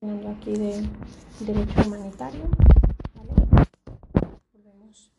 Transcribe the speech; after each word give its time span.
hablando 0.00 0.30
aquí 0.30 0.52
de 0.52 0.86
derecho 1.40 1.82
humanitario. 1.84 2.42
Volvemos. 4.52 5.10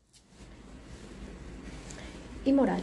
Y 2.45 2.53
moral. 2.53 2.81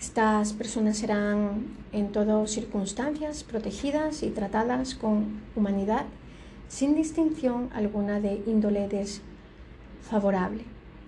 Estas 0.00 0.54
personas 0.54 0.96
serán 0.96 1.66
en 1.92 2.12
todas 2.12 2.50
circunstancias 2.50 3.44
protegidas 3.44 4.22
y 4.22 4.30
tratadas 4.30 4.94
con 4.94 5.42
humanidad, 5.54 6.06
sin 6.68 6.94
distinción 6.94 7.68
alguna 7.74 8.18
de 8.18 8.42
índole 8.46 8.88
desfavorable. 8.88 10.64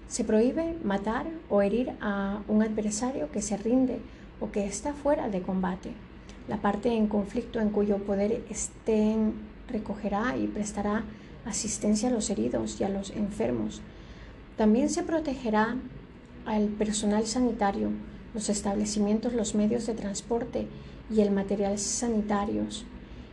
Se 0.06 0.22
prohíbe 0.22 0.76
matar 0.84 1.26
o 1.48 1.62
herir 1.62 1.92
a 2.02 2.42
un 2.46 2.62
adversario 2.62 3.30
que 3.32 3.40
se 3.40 3.56
rinde 3.56 4.00
o 4.38 4.50
que 4.50 4.66
está 4.66 4.92
fuera 4.92 5.30
de 5.30 5.40
combate. 5.40 5.92
La 6.46 6.58
parte 6.58 6.94
en 6.94 7.06
conflicto 7.06 7.58
en 7.58 7.70
cuyo 7.70 7.96
poder 7.98 8.44
estén 8.50 9.53
recogerá 9.68 10.36
y 10.36 10.46
prestará 10.46 11.04
asistencia 11.44 12.08
a 12.08 12.12
los 12.12 12.30
heridos 12.30 12.80
y 12.80 12.84
a 12.84 12.88
los 12.88 13.10
enfermos. 13.10 13.82
También 14.56 14.88
se 14.88 15.02
protegerá 15.02 15.76
al 16.46 16.68
personal 16.68 17.26
sanitario, 17.26 17.90
los 18.34 18.48
establecimientos, 18.48 19.32
los 19.32 19.54
medios 19.54 19.86
de 19.86 19.94
transporte 19.94 20.66
y 21.10 21.20
el 21.20 21.30
material 21.30 21.78
sanitarios. 21.78 22.84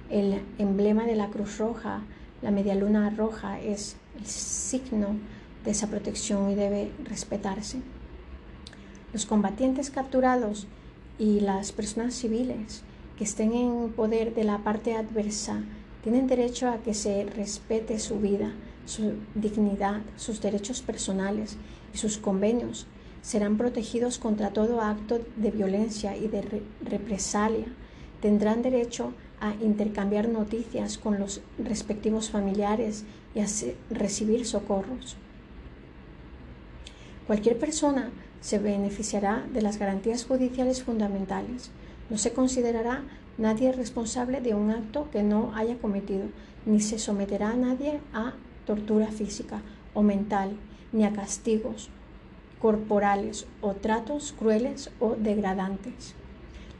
El 0.09 0.41
emblema 0.57 1.05
de 1.05 1.15
la 1.15 1.27
Cruz 1.27 1.57
Roja, 1.57 2.01
la 2.41 2.51
media 2.51 2.75
luna 2.75 3.09
roja, 3.09 3.59
es 3.59 3.95
el 4.20 4.25
signo 4.25 5.15
de 5.63 5.71
esa 5.71 5.87
protección 5.87 6.49
y 6.49 6.55
debe 6.55 6.91
respetarse. 7.05 7.81
Los 9.13 9.25
combatientes 9.25 9.89
capturados 9.89 10.67
y 11.20 11.39
las 11.41 11.71
personas 11.71 12.13
civiles 12.13 12.84
que 13.17 13.23
estén 13.23 13.53
en 13.53 13.91
poder 13.91 14.34
de 14.34 14.43
la 14.43 14.59
parte 14.59 14.95
adversa 14.95 15.63
tienen 16.03 16.27
derecho 16.27 16.69
a 16.69 16.77
que 16.77 16.93
se 16.93 17.25
respete 17.25 17.99
su 17.99 18.19
vida, 18.19 18.51
su 18.85 19.13
dignidad, 19.35 20.01
sus 20.17 20.41
derechos 20.41 20.81
personales 20.81 21.57
y 21.93 21.98
sus 21.98 22.17
convenios. 22.17 22.87
Serán 23.21 23.57
protegidos 23.57 24.17
contra 24.17 24.51
todo 24.51 24.81
acto 24.81 25.21
de 25.35 25.51
violencia 25.51 26.17
y 26.17 26.27
de 26.27 26.63
represalia. 26.84 27.67
Tendrán 28.20 28.63
derecho 28.63 29.13
a 29.39 29.53
intercambiar 29.61 30.27
noticias 30.27 30.98
con 30.98 31.20
los 31.20 31.41
respectivos 31.57 32.29
familiares 32.29 33.04
y 33.35 33.39
a 33.39 33.45
recibir 33.89 34.45
socorros. 34.45 35.17
Cualquier 37.27 37.57
persona 37.57 38.11
se 38.41 38.57
beneficiará 38.57 39.45
de 39.54 39.61
las 39.61 39.77
garantías 39.77 40.26
judiciales 40.26 40.83
fundamentales. 40.83 41.70
No 42.09 42.17
se 42.17 42.33
considerará 42.33 43.04
Nadie 43.41 43.71
es 43.71 43.75
responsable 43.75 44.39
de 44.39 44.53
un 44.53 44.70
acto 44.70 45.09
que 45.09 45.23
no 45.23 45.51
haya 45.55 45.75
cometido, 45.79 46.25
ni 46.67 46.79
se 46.79 46.99
someterá 46.99 47.49
a 47.49 47.55
nadie 47.55 47.99
a 48.13 48.33
tortura 48.67 49.07
física 49.07 49.63
o 49.95 50.03
mental, 50.03 50.51
ni 50.91 51.05
a 51.05 51.11
castigos 51.11 51.89
corporales 52.61 53.48
o 53.61 53.73
tratos 53.73 54.31
crueles 54.37 54.91
o 54.99 55.15
degradantes. 55.15 56.13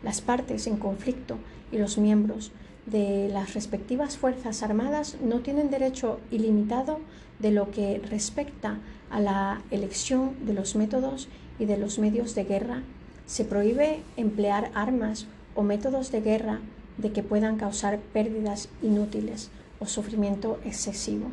Las 0.04 0.22
partes 0.22 0.68
en 0.68 0.78
conflicto 0.78 1.40
y 1.72 1.80
los 1.80 1.98
miembros 1.98 2.52
de 2.86 3.28
las 3.34 3.56
respectivas 3.56 4.18
Fuerzas 4.18 4.62
Armadas 4.62 5.18
no 5.20 5.40
tienen 5.40 5.72
derecho 5.72 6.20
ilimitado 6.30 7.00
de 7.40 7.50
lo 7.50 7.72
que 7.72 7.98
respecta 8.08 8.78
a 9.10 9.20
la 9.20 9.64
elección 9.72 10.36
de 10.46 10.54
los 10.54 10.76
métodos 10.76 11.28
y 11.58 11.66
de 11.66 11.80
los 11.80 11.98
medios 11.98 12.36
de 12.36 12.44
guerra. 12.44 12.84
Se 13.26 13.46
prohíbe 13.46 14.02
emplear 14.16 14.70
armas 14.76 15.26
o 15.56 15.64
métodos 15.64 16.12
de 16.12 16.22
guerra 16.22 16.60
de 16.98 17.12
que 17.12 17.24
puedan 17.24 17.58
causar 17.58 18.00
pérdidas 18.00 18.70
inútiles 18.82 19.50
o 19.80 19.86
sufrimiento 19.86 20.60
excesivo. 20.64 21.32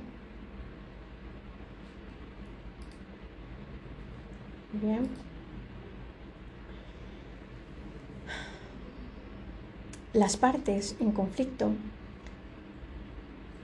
Bien. 4.72 5.08
Las 10.12 10.36
partes 10.36 10.96
en 11.00 11.12
conflicto 11.12 11.72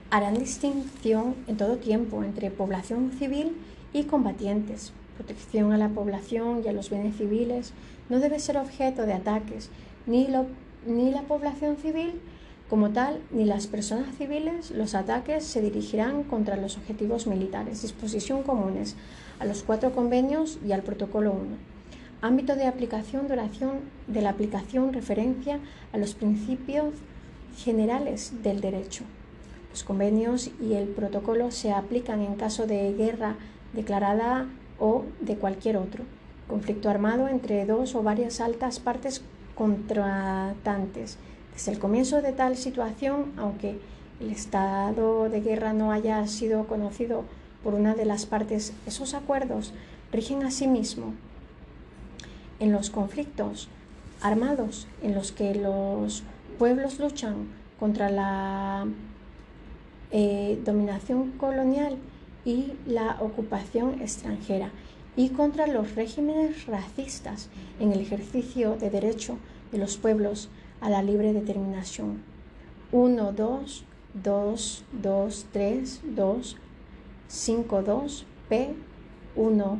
harán 0.09 0.35
distinción 0.35 1.35
en 1.47 1.57
todo 1.57 1.77
tiempo 1.77 2.23
entre 2.23 2.51
población 2.51 3.11
civil 3.11 3.57
y 3.93 4.03
combatientes. 4.03 4.93
Protección 5.17 5.73
a 5.73 5.77
la 5.77 5.89
población 5.89 6.61
y 6.63 6.67
a 6.67 6.73
los 6.73 6.89
bienes 6.89 7.17
civiles 7.17 7.73
no 8.09 8.19
debe 8.19 8.39
ser 8.39 8.57
objeto 8.57 9.05
de 9.05 9.13
ataques 9.13 9.69
ni, 10.05 10.27
la 10.27 11.21
población 11.27 11.77
civil 11.77 12.21
como 12.69 12.89
tal, 12.89 13.21
ni 13.31 13.45
las 13.45 13.67
personas 13.67 14.15
civiles, 14.17 14.71
los 14.71 14.95
ataques 14.95 15.43
se 15.43 15.61
dirigirán 15.61 16.23
contra 16.23 16.57
los 16.57 16.77
objetivos 16.77 17.27
militares. 17.27 17.83
Disposición 17.83 18.41
comunes 18.41 18.95
a 19.39 19.45
los 19.45 19.61
cuatro 19.63 19.93
convenios 19.93 20.57
y 20.65 20.71
al 20.71 20.81
protocolo 20.81 21.31
1. 21.31 21.41
Ámbito 22.21 22.55
de 22.55 22.65
aplicación, 22.65 23.27
duración 23.27 23.81
de 24.07 24.21
la 24.21 24.31
aplicación, 24.31 24.93
referencia 24.93 25.59
a 25.93 25.97
los 25.97 26.15
principios 26.15 26.95
generales 27.55 28.33
del 28.41 28.61
derecho. 28.61 29.03
Los 29.69 29.83
convenios 29.83 30.49
y 30.59 30.73
el 30.73 30.87
protocolo 30.87 31.51
se 31.51 31.71
aplican 31.71 32.21
en 32.21 32.35
caso 32.35 32.65
de 32.65 32.93
guerra 32.93 33.35
declarada 33.73 34.47
o 34.79 35.03
de 35.21 35.35
cualquier 35.35 35.77
otro. 35.77 36.03
Conflicto 36.47 36.89
armado 36.89 37.27
entre 37.27 37.65
dos 37.65 37.93
o 37.93 38.01
varias 38.01 38.39
altas 38.39 38.79
partes 38.79 39.21
contratantes. 39.55 41.17
Desde 41.53 41.71
el 41.71 41.79
comienzo 41.79 42.21
de 42.21 42.33
tal 42.33 42.57
situación, 42.57 43.33
aunque 43.37 43.79
el 44.19 44.31
estado 44.31 45.29
de 45.29 45.41
guerra 45.41 45.73
no 45.73 45.91
haya 45.91 46.25
sido 46.27 46.67
conocido 46.67 47.23
por 47.63 47.73
una 47.73 47.95
de 47.95 48.05
las 48.05 48.25
partes, 48.25 48.73
esos 48.85 49.13
acuerdos 49.13 49.73
rigen 50.11 50.43
a 50.43 50.51
sí 50.51 50.67
mismo 50.67 51.13
en 52.59 52.71
los 52.71 52.89
conflictos 52.89 53.69
armados 54.21 54.87
en 55.01 55.13
los 55.13 55.31
que 55.31 55.55
los 55.55 56.23
pueblos 56.57 56.99
luchan 56.99 57.47
contra 57.79 58.09
la 58.09 58.87
eh, 60.11 60.59
dominación 60.63 61.31
colonial 61.31 61.97
y 62.45 62.73
la 62.85 63.17
ocupación 63.19 64.01
extranjera 64.01 64.71
y 65.15 65.29
contra 65.29 65.67
los 65.67 65.95
regímenes 65.95 66.65
racistas 66.65 67.49
en 67.79 67.91
el 67.91 68.01
ejercicio 68.01 68.75
de 68.75 68.89
derecho 68.89 69.37
de 69.71 69.77
los 69.77 69.97
pueblos 69.97 70.49
a 70.81 70.89
la 70.89 71.01
libre 71.01 71.33
determinación. 71.33 72.21
1, 72.91 73.31
2, 73.31 73.85
2, 74.23 74.83
2, 75.01 75.45
3, 75.51 76.01
2, 76.15 76.57
5, 77.27 77.81
2, 77.81 78.25
P, 78.49 78.75
1. 79.35 79.79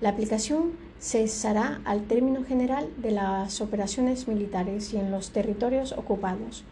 La 0.00 0.08
aplicación 0.10 0.72
cesará 1.00 1.80
al 1.84 2.04
término 2.04 2.44
general 2.44 2.88
de 2.96 3.12
las 3.12 3.60
operaciones 3.60 4.26
militares 4.26 4.92
y 4.92 4.96
en 4.96 5.10
los 5.10 5.30
territorios 5.30 5.92
ocupados. 5.92 6.64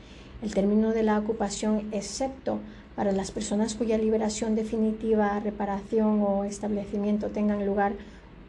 El 0.43 0.55
término 0.55 0.91
de 0.91 1.03
la 1.03 1.19
ocupación, 1.19 1.89
excepto 1.93 2.59
para 2.97 3.13
las 3.13 3.31
personas 3.31 3.75
cuya 3.75 3.99
liberación 3.99 4.57
definitiva, 4.57 5.39
reparación 5.39 6.23
o 6.23 6.45
establecimiento 6.45 7.29
tengan 7.29 7.67
lugar 7.67 7.93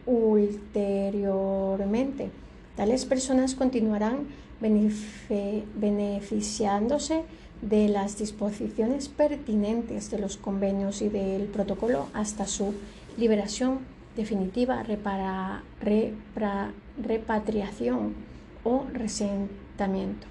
ulteriormente. 0.06 2.32
Tales 2.78 3.04
personas 3.06 3.54
continuarán 3.54 4.28
beneficiándose 4.60 7.26
de 7.62 7.90
las 7.90 8.18
disposiciones 8.18 9.10
pertinentes 9.10 10.10
de 10.10 10.18
los 10.20 10.38
convenios 10.38 11.02
y 11.02 11.10
del 11.10 11.48
protocolo 11.48 12.08
hasta 12.14 12.48
su 12.48 12.74
liberación 13.18 13.80
definitiva, 14.16 14.86
repatriación 17.04 18.14
o 18.64 18.86
resentamiento. 18.94 20.28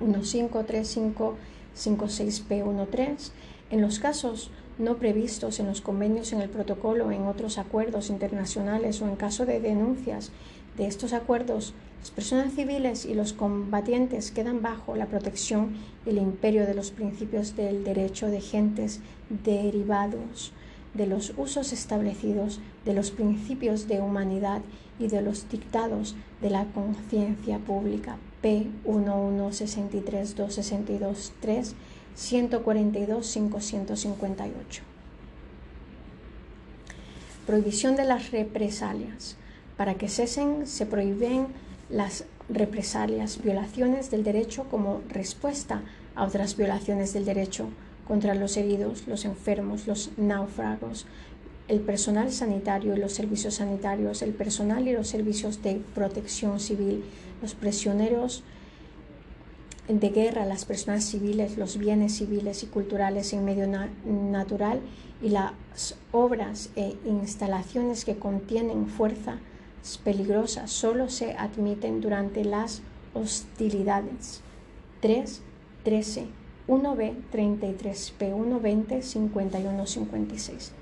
1535 0.00 1.36
56P13 1.76 3.30
en 3.70 3.80
los 3.80 3.98
casos 3.98 4.50
no 4.78 4.96
previstos 4.96 5.60
en 5.60 5.66
los 5.66 5.80
convenios, 5.80 6.32
en 6.32 6.40
el 6.40 6.48
protocolo, 6.48 7.10
en 7.12 7.26
otros 7.26 7.58
acuerdos 7.58 8.08
internacionales 8.08 9.02
o 9.02 9.08
en 9.08 9.16
caso 9.16 9.44
de 9.44 9.60
denuncias 9.60 10.32
de 10.76 10.86
estos 10.86 11.12
acuerdos, 11.12 11.74
las 12.00 12.10
personas 12.10 12.54
civiles 12.54 13.04
y 13.04 13.14
los 13.14 13.34
combatientes 13.34 14.30
quedan 14.30 14.62
bajo 14.62 14.96
la 14.96 15.06
protección 15.06 15.76
y 16.06 16.10
el 16.10 16.18
imperio 16.18 16.66
de 16.66 16.74
los 16.74 16.90
principios 16.90 17.56
del 17.56 17.84
derecho 17.84 18.28
de 18.28 18.40
gentes 18.40 19.00
derivados 19.28 20.52
de 20.94 21.06
los 21.06 21.34
usos 21.36 21.72
establecidos, 21.72 22.60
de 22.84 22.94
los 22.94 23.10
principios 23.10 23.86
de 23.86 24.00
humanidad 24.00 24.62
y 24.98 25.08
de 25.08 25.22
los 25.22 25.48
dictados 25.48 26.16
de 26.40 26.50
la 26.50 26.64
conciencia 26.72 27.58
pública. 27.58 28.16
P 28.40 28.66
1163 28.84 30.36
262 30.36 31.32
3 31.40 31.74
142 32.14 33.32
558. 33.32 34.82
Prohibición 37.46 37.96
de 37.96 38.04
las 38.04 38.30
represalias. 38.30 39.36
Para 39.76 39.94
que 39.94 40.08
cesen 40.08 40.66
se 40.66 40.86
prohíben 40.86 41.48
las 41.88 42.24
represalias, 42.48 43.42
violaciones 43.42 44.10
del 44.10 44.24
derecho 44.24 44.64
como 44.70 45.00
respuesta 45.08 45.82
a 46.14 46.24
otras 46.24 46.56
violaciones 46.56 47.12
del 47.12 47.24
derecho 47.24 47.68
contra 48.06 48.34
los 48.34 48.56
heridos, 48.56 49.06
los 49.06 49.24
enfermos, 49.24 49.86
los 49.86 50.10
náufragos, 50.16 51.06
el 51.68 51.80
personal 51.80 52.32
sanitario 52.32 52.96
y 52.96 52.98
los 52.98 53.12
servicios 53.12 53.54
sanitarios, 53.54 54.22
el 54.22 54.32
personal 54.32 54.88
y 54.88 54.92
los 54.92 55.06
servicios 55.06 55.62
de 55.62 55.80
protección 55.94 56.58
civil, 56.58 57.04
los 57.42 57.54
prisioneros 57.54 58.42
de 59.88 60.10
guerra, 60.10 60.44
las 60.44 60.64
personas 60.64 61.04
civiles, 61.04 61.58
los 61.58 61.76
bienes 61.76 62.16
civiles 62.16 62.62
y 62.62 62.66
culturales 62.66 63.32
en 63.32 63.44
medio 63.44 63.66
natural 64.04 64.80
y 65.20 65.30
las 65.30 65.52
obras 66.12 66.70
e 66.76 66.96
instalaciones 67.04 68.04
que 68.04 68.16
contienen 68.16 68.86
fuerzas 68.86 69.38
peligrosas 70.04 70.70
solo 70.70 71.08
se 71.08 71.32
admiten 71.32 72.00
durante 72.00 72.44
las 72.44 72.82
hostilidades. 73.14 74.42
3, 75.00 75.42
13, 75.82 76.26
1b, 76.68 77.14
33p, 77.32 78.18
120, 78.18 79.02
51, 79.02 79.86
56. 79.86 80.72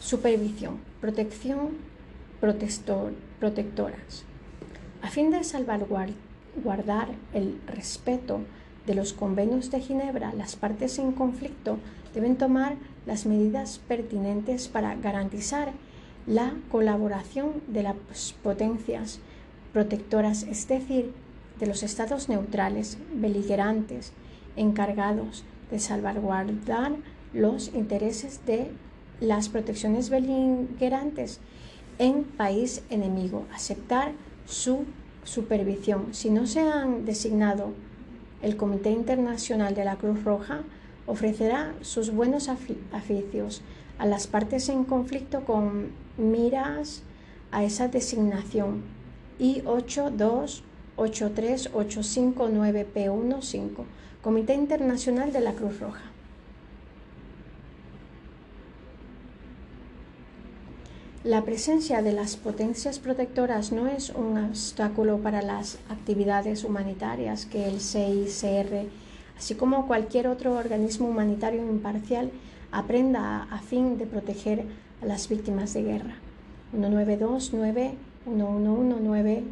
Supervisión, 0.00 0.78
protección, 1.00 1.70
protector, 2.40 3.12
protectoras. 3.38 4.24
A 5.02 5.08
fin 5.08 5.30
de 5.30 5.44
salvaguardar 5.44 7.08
el 7.34 7.60
respeto 7.66 8.40
de 8.86 8.94
los 8.94 9.12
convenios 9.12 9.70
de 9.70 9.80
Ginebra, 9.80 10.32
las 10.32 10.56
partes 10.56 10.98
en 10.98 11.12
conflicto 11.12 11.78
deben 12.14 12.36
tomar 12.36 12.76
las 13.06 13.26
medidas 13.26 13.78
pertinentes 13.86 14.68
para 14.68 14.94
garantizar 14.94 15.72
la 16.26 16.54
colaboración 16.70 17.62
de 17.68 17.82
las 17.82 17.96
potencias 18.42 19.20
protectoras, 19.72 20.42
es 20.42 20.66
decir, 20.66 21.12
de 21.58 21.66
los 21.66 21.82
estados 21.82 22.28
neutrales, 22.28 22.98
beligerantes, 23.14 24.12
encargados 24.56 25.44
de 25.70 25.78
salvaguardar 25.78 26.92
los 27.32 27.68
intereses 27.74 28.44
de 28.46 28.70
las 29.20 29.48
protecciones 29.48 30.10
beligerantes 30.10 31.40
en 32.00 32.24
país 32.24 32.82
enemigo, 32.88 33.44
aceptar 33.54 34.12
su 34.46 34.86
supervisión. 35.22 36.06
Si 36.12 36.30
no 36.30 36.46
se 36.46 36.60
han 36.60 37.04
designado, 37.04 37.74
el 38.40 38.56
Comité 38.56 38.90
Internacional 38.90 39.74
de 39.74 39.84
la 39.84 39.96
Cruz 39.96 40.24
Roja 40.24 40.62
ofrecerá 41.06 41.74
sus 41.82 42.10
buenos 42.10 42.48
oficios 42.48 43.60
a 43.98 44.06
las 44.06 44.26
partes 44.26 44.70
en 44.70 44.84
conflicto 44.84 45.44
con 45.44 45.90
miras 46.16 47.02
a 47.50 47.64
esa 47.64 47.88
designación. 47.88 48.82
I 49.38 49.60
8285859P15, 50.96 53.84
Comité 54.22 54.54
Internacional 54.54 55.34
de 55.34 55.40
la 55.40 55.52
Cruz 55.52 55.78
Roja. 55.80 56.09
La 61.22 61.44
presencia 61.44 62.00
de 62.00 62.12
las 62.12 62.36
potencias 62.36 62.98
protectoras 62.98 63.72
no 63.72 63.88
es 63.88 64.08
un 64.08 64.38
obstáculo 64.38 65.18
para 65.18 65.42
las 65.42 65.76
actividades 65.90 66.64
humanitarias 66.64 67.44
que 67.44 67.68
el 67.68 67.82
CICR, 67.82 68.86
así 69.36 69.54
como 69.54 69.86
cualquier 69.86 70.28
otro 70.28 70.56
organismo 70.56 71.10
humanitario 71.10 71.60
imparcial, 71.60 72.30
aprenda 72.72 73.42
a, 73.42 73.58
fin 73.58 73.98
de 73.98 74.06
proteger 74.06 74.64
a 75.02 75.04
las 75.04 75.28
víctimas 75.28 75.74
de 75.74 75.82
guerra. 75.82 76.14
1929 76.72 77.96
1119 78.24 79.44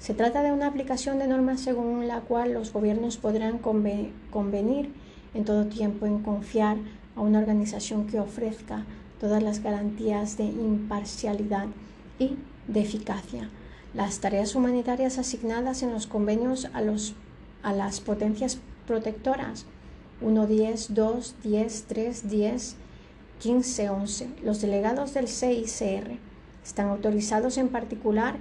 Se 0.00 0.14
trata 0.14 0.42
de 0.42 0.50
una 0.50 0.66
aplicación 0.66 1.20
de 1.20 1.28
normas 1.28 1.60
según 1.60 2.08
la 2.08 2.22
cual 2.22 2.54
los 2.54 2.72
gobiernos 2.72 3.18
podrán 3.18 3.58
convenir 3.58 4.90
en 5.32 5.44
todo 5.44 5.66
tiempo 5.66 6.06
en 6.06 6.18
confiar 6.24 6.78
a 7.14 7.20
una 7.20 7.38
organización 7.38 8.08
que 8.08 8.18
ofrezca 8.18 8.84
todas 9.22 9.40
las 9.40 9.62
garantías 9.62 10.36
de 10.36 10.42
imparcialidad 10.46 11.68
y 12.18 12.34
de 12.66 12.80
eficacia. 12.80 13.48
Las 13.94 14.18
tareas 14.18 14.56
humanitarias 14.56 15.16
asignadas 15.16 15.84
en 15.84 15.92
los 15.92 16.08
convenios 16.08 16.68
a, 16.72 16.80
los, 16.80 17.14
a 17.62 17.72
las 17.72 18.00
potencias 18.00 18.58
protectoras 18.84 19.64
1, 20.22 20.46
10, 20.48 20.94
2, 20.94 21.36
10, 21.44 21.84
3, 21.86 22.30
10, 22.30 22.76
15, 23.38 23.90
11. 23.90 24.28
Los 24.42 24.60
delegados 24.60 25.14
del 25.14 25.28
CICR 25.28 26.18
están 26.64 26.88
autorizados 26.88 27.58
en 27.58 27.68
particular 27.68 28.38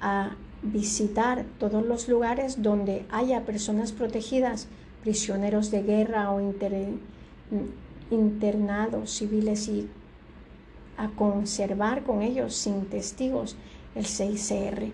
a 0.00 0.30
visitar 0.62 1.44
todos 1.58 1.84
los 1.84 2.08
lugares 2.08 2.62
donde 2.62 3.04
haya 3.10 3.44
personas 3.44 3.92
protegidas, 3.92 4.66
prisioneros 5.02 5.70
de 5.70 5.82
guerra 5.82 6.30
o 6.30 6.40
internados 8.10 9.10
civiles 9.10 9.68
y 9.68 9.90
a 10.96 11.08
conservar 11.08 12.02
con 12.02 12.22
ellos 12.22 12.54
sin 12.54 12.86
testigos 12.86 13.56
el 13.94 14.06
CICR. 14.06 14.92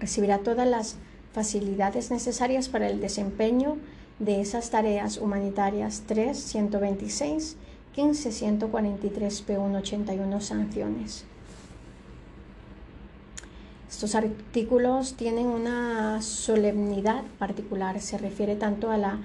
Recibirá 0.00 0.38
todas 0.38 0.68
las 0.68 0.96
facilidades 1.32 2.10
necesarias 2.10 2.68
para 2.68 2.88
el 2.88 3.00
desempeño 3.00 3.76
de 4.18 4.40
esas 4.40 4.70
tareas 4.70 5.18
humanitarias 5.18 6.04
3, 6.06 6.38
126, 6.38 7.56
15, 7.94 8.32
143, 8.32 9.46
P1, 9.46 9.76
81 9.78 10.40
sanciones. 10.40 11.24
Estos 13.88 14.14
artículos 14.14 15.14
tienen 15.14 15.46
una 15.46 16.20
solemnidad 16.20 17.22
particular, 17.38 18.00
se 18.00 18.18
refiere 18.18 18.56
tanto 18.56 18.90
a 18.90 18.98
las 18.98 19.16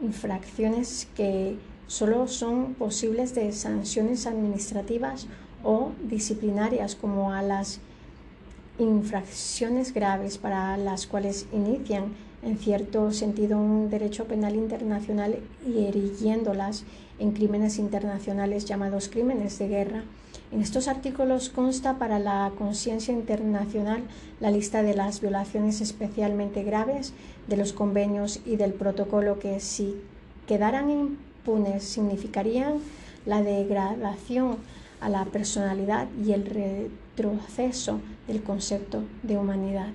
infracciones 0.00 1.08
que 1.16 1.56
solo 1.92 2.26
son 2.26 2.72
posibles 2.72 3.34
de 3.34 3.52
sanciones 3.52 4.26
administrativas 4.26 5.26
o 5.62 5.90
disciplinarias 6.02 6.94
como 6.96 7.34
a 7.34 7.42
las 7.42 7.80
infracciones 8.78 9.92
graves 9.92 10.38
para 10.38 10.78
las 10.78 11.06
cuales 11.06 11.44
inician 11.52 12.14
en 12.42 12.56
cierto 12.56 13.12
sentido 13.12 13.58
un 13.58 13.90
derecho 13.90 14.24
penal 14.24 14.56
internacional 14.56 15.36
y 15.66 15.84
erigiéndolas 15.84 16.84
en 17.18 17.32
crímenes 17.32 17.78
internacionales 17.78 18.64
llamados 18.64 19.10
crímenes 19.10 19.58
de 19.58 19.68
guerra. 19.68 20.02
En 20.50 20.62
estos 20.62 20.88
artículos 20.88 21.50
consta 21.50 21.98
para 21.98 22.18
la 22.18 22.52
conciencia 22.56 23.12
internacional 23.12 24.00
la 24.40 24.50
lista 24.50 24.82
de 24.82 24.94
las 24.94 25.20
violaciones 25.20 25.82
especialmente 25.82 26.62
graves 26.62 27.12
de 27.48 27.58
los 27.58 27.74
convenios 27.74 28.40
y 28.46 28.56
del 28.56 28.72
protocolo 28.72 29.38
que 29.38 29.60
si 29.60 30.00
quedaran 30.46 30.88
punes 31.44 31.84
significarían 31.84 32.78
la 33.26 33.42
degradación 33.42 34.56
a 35.00 35.08
la 35.08 35.24
personalidad 35.24 36.08
y 36.24 36.32
el 36.32 36.46
retroceso 36.46 38.00
del 38.26 38.42
concepto 38.42 39.02
de 39.22 39.36
humanidad. 39.36 39.92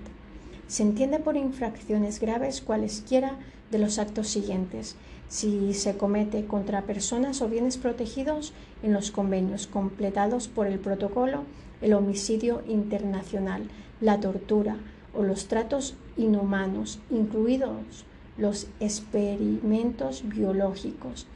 Se 0.68 0.84
entiende 0.84 1.20
por 1.20 1.38
infracciones 1.38 2.20
graves 2.20 2.62
cualesquiera 2.62 3.38
de 3.72 3.80
los 3.80 4.00
actos 4.00 4.28
siguientes, 4.28 4.96
si 5.30 5.74
se 5.74 5.98
comete 5.98 6.46
contra 6.46 6.84
personas 6.84 7.42
o 7.42 7.50
bienes 7.50 7.78
protegidos 7.78 8.54
en 8.84 8.94
los 8.94 9.12
convenios 9.12 9.68
completados 9.68 10.48
por 10.48 10.68
el 10.68 10.80
protocolo, 10.80 11.44
el 11.82 11.94
homicidio 11.94 12.62
internacional, 12.68 13.64
la 14.00 14.20
tortura 14.20 14.78
o 15.14 15.24
los 15.24 15.48
tratos 15.48 15.96
inhumanos, 16.16 17.00
incluidos 17.10 18.06
los 18.38 18.68
experimentos 18.80 20.24
biológicos, 20.28 21.28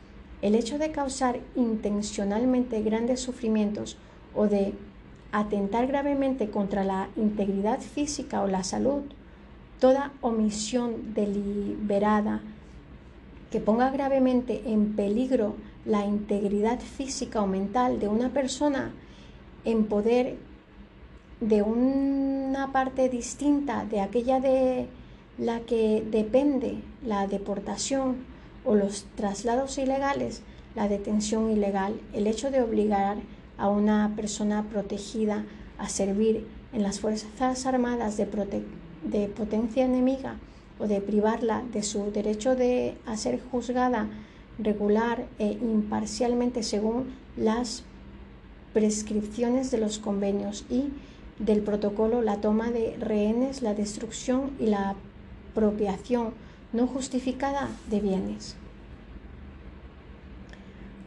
el 0.41 0.55
hecho 0.55 0.77
de 0.77 0.91
causar 0.91 1.39
intencionalmente 1.55 2.81
grandes 2.81 3.19
sufrimientos 3.19 3.97
o 4.33 4.47
de 4.47 4.73
atentar 5.31 5.87
gravemente 5.87 6.49
contra 6.49 6.83
la 6.83 7.09
integridad 7.15 7.79
física 7.79 8.41
o 8.41 8.47
la 8.47 8.63
salud, 8.63 9.03
toda 9.79 10.11
omisión 10.21 11.13
deliberada 11.13 12.41
que 13.51 13.59
ponga 13.59 13.89
gravemente 13.91 14.63
en 14.65 14.95
peligro 14.95 15.55
la 15.85 16.05
integridad 16.05 16.79
física 16.79 17.41
o 17.41 17.47
mental 17.47 17.99
de 17.99 18.07
una 18.07 18.29
persona 18.29 18.93
en 19.65 19.85
poder 19.85 20.37
de 21.39 21.61
una 21.63 22.71
parte 22.71 23.09
distinta 23.09 23.85
de 23.85 23.99
aquella 23.99 24.39
de 24.39 24.87
la 25.37 25.61
que 25.61 26.05
depende 26.09 26.77
la 27.03 27.27
deportación 27.27 28.30
o 28.65 28.75
los 28.75 29.05
traslados 29.15 29.77
ilegales, 29.77 30.41
la 30.75 30.87
detención 30.87 31.49
ilegal, 31.49 31.99
el 32.13 32.27
hecho 32.27 32.51
de 32.51 32.61
obligar 32.61 33.17
a 33.57 33.69
una 33.69 34.13
persona 34.15 34.63
protegida 34.69 35.45
a 35.77 35.89
servir 35.89 36.47
en 36.73 36.83
las 36.83 36.99
Fuerzas 36.99 37.65
Armadas 37.65 38.17
de, 38.17 38.27
de 39.03 39.27
potencia 39.27 39.85
enemiga 39.85 40.37
o 40.79 40.87
de 40.87 41.01
privarla 41.01 41.63
de 41.71 41.83
su 41.83 42.11
derecho 42.11 42.55
de 42.55 42.95
ser 43.15 43.39
juzgada 43.51 44.07
regular 44.57 45.25
e 45.39 45.51
imparcialmente 45.61 46.63
según 46.63 47.13
las 47.37 47.83
prescripciones 48.73 49.71
de 49.71 49.77
los 49.77 49.99
convenios 49.99 50.65
y 50.69 50.89
del 51.39 51.61
protocolo, 51.61 52.21
la 52.21 52.37
toma 52.37 52.71
de 52.71 52.95
rehenes, 52.99 53.61
la 53.61 53.73
destrucción 53.73 54.51
y 54.59 54.67
la 54.67 54.95
apropiación 55.51 56.33
no 56.73 56.87
justificada 56.87 57.69
de 57.89 57.99
bienes. 57.99 58.55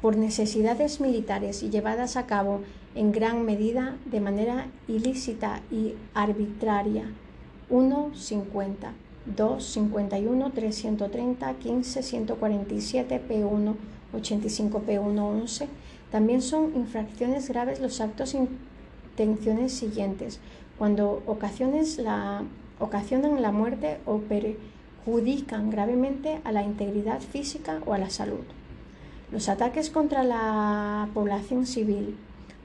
Por 0.02 0.16
necesidades 0.16 1.00
militares 1.00 1.62
y 1.62 1.70
llevadas 1.70 2.16
a 2.16 2.26
cabo 2.26 2.60
en 2.94 3.12
gran 3.12 3.44
medida 3.44 3.96
de 4.04 4.20
manera 4.20 4.66
ilícita 4.86 5.60
y 5.70 5.94
arbitraria. 6.14 7.10
1.50, 7.70 8.92
2.51, 9.36 10.52
330, 10.52 11.54
15, 11.54 12.02
147, 12.02 13.22
P1, 13.28 13.74
85, 14.14 14.82
P1, 14.86 15.18
11. 15.18 15.68
También 16.10 16.42
son 16.42 16.76
infracciones 16.76 17.48
graves 17.48 17.80
los 17.80 18.00
actos 18.00 18.34
intenciones 18.34 19.72
siguientes, 19.72 20.40
cuando 20.78 21.22
ocasiones 21.26 21.98
la, 21.98 22.42
ocasionan 22.78 23.40
la 23.40 23.50
muerte 23.50 23.98
o 24.06 24.20
perjudican 25.04 25.70
gravemente 25.70 26.40
a 26.44 26.52
la 26.52 26.62
integridad 26.62 27.20
física 27.20 27.80
o 27.86 27.94
a 27.94 27.98
la 27.98 28.10
salud. 28.10 28.44
Los 29.30 29.48
ataques 29.48 29.90
contra 29.90 30.22
la 30.22 31.08
población 31.12 31.66
civil, 31.66 32.16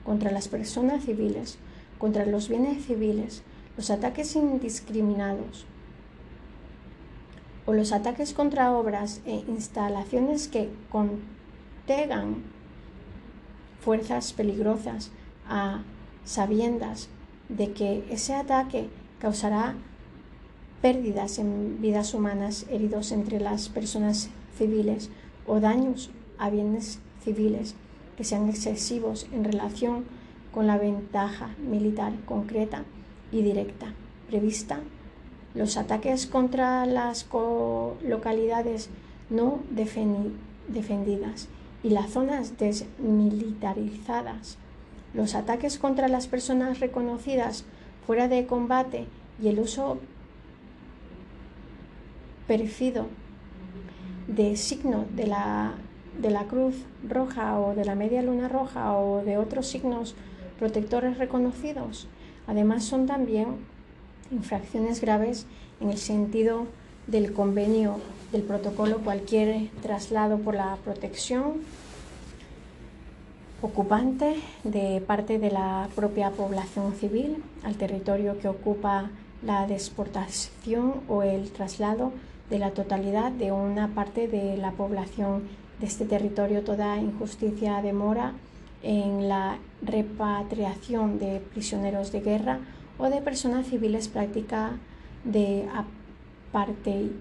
contra 0.03 0.31
las 0.31 0.47
personas 0.47 1.03
civiles, 1.03 1.57
contra 1.97 2.25
los 2.25 2.47
bienes 2.49 2.85
civiles, 2.85 3.43
los 3.75 3.89
ataques 3.89 4.35
indiscriminados 4.35 5.65
o 7.65 7.73
los 7.73 7.91
ataques 7.91 8.33
contra 8.33 8.71
obras 8.71 9.21
e 9.25 9.43
instalaciones 9.47 10.47
que 10.47 10.69
contengan 10.89 12.43
fuerzas 13.79 14.33
peligrosas 14.33 15.11
a 15.47 15.81
sabiendas 16.25 17.09
de 17.47 17.71
que 17.73 18.05
ese 18.09 18.33
ataque 18.33 18.89
causará 19.19 19.75
pérdidas 20.81 21.39
en 21.39 21.81
vidas 21.81 22.13
humanas, 22.13 22.65
heridos 22.69 23.11
entre 23.11 23.39
las 23.39 23.69
personas 23.69 24.29
civiles 24.57 25.09
o 25.45 25.59
daños 25.59 26.09
a 26.37 26.49
bienes 26.49 26.99
civiles 27.23 27.75
que 28.17 28.23
sean 28.23 28.49
excesivos 28.49 29.27
en 29.31 29.43
relación 29.43 30.05
con 30.53 30.67
la 30.67 30.77
ventaja 30.77 31.49
militar 31.59 32.13
concreta 32.25 32.83
y 33.31 33.41
directa 33.41 33.93
prevista, 34.29 34.79
los 35.55 35.77
ataques 35.77 36.27
contra 36.27 36.85
las 36.85 37.27
localidades 38.03 38.89
no 39.29 39.59
defendidas 39.71 41.47
y 41.83 41.89
las 41.89 42.11
zonas 42.11 42.57
desmilitarizadas, 42.57 44.57
los 45.13 45.35
ataques 45.35 45.79
contra 45.79 46.07
las 46.07 46.27
personas 46.27 46.79
reconocidas 46.79 47.65
fuera 48.05 48.27
de 48.27 48.45
combate 48.45 49.07
y 49.41 49.47
el 49.47 49.59
uso 49.59 49.97
perfido 52.49 53.05
de 54.27 54.57
signo 54.57 55.05
de 55.15 55.27
la 55.27 55.73
de 56.19 56.31
la 56.31 56.45
Cruz 56.45 56.75
Roja 57.07 57.59
o 57.59 57.75
de 57.75 57.85
la 57.85 57.93
Media 57.93 58.23
Luna 58.23 58.49
Roja 58.49 58.97
o 58.97 59.23
de 59.23 59.37
otros 59.37 59.67
signos 59.67 60.15
protectores 60.57 61.19
reconocidos. 61.19 62.07
Además 62.47 62.83
son 62.83 63.05
también 63.05 63.49
infracciones 64.31 64.99
graves 64.99 65.45
en 65.79 65.91
el 65.91 65.99
sentido 65.99 66.65
del 67.05 67.33
convenio 67.33 67.97
del 68.31 68.41
protocolo 68.41 68.97
cualquier 68.97 69.69
traslado 69.83 70.39
por 70.39 70.55
la 70.55 70.75
protección 70.83 71.61
ocupante 73.61 74.37
de 74.63 75.01
parte 75.05 75.37
de 75.37 75.51
la 75.51 75.87
propia 75.95 76.31
población 76.31 76.95
civil 76.95 77.43
al 77.63 77.75
territorio 77.75 78.39
que 78.39 78.47
ocupa 78.47 79.11
la 79.43 79.67
desportación 79.67 80.95
o 81.07 81.21
el 81.21 81.51
traslado 81.51 82.11
de 82.49 82.59
la 82.59 82.71
totalidad 82.71 83.31
de 83.31 83.51
una 83.51 83.89
parte 83.89 84.27
de 84.27 84.57
la 84.57 84.71
población 84.71 85.43
de 85.79 85.85
este 85.85 86.05
territorio 86.05 86.63
toda 86.63 86.97
injusticia 86.97 87.81
demora 87.81 88.33
en 88.83 89.27
la 89.27 89.57
repatriación 89.81 91.19
de 91.19 91.41
prisioneros 91.53 92.11
de 92.11 92.21
guerra 92.21 92.59
o 92.97 93.09
de 93.09 93.21
personas 93.21 93.67
civiles 93.67 94.07
práctica 94.07 94.71
de 95.23 95.67
apartheid 95.73 97.11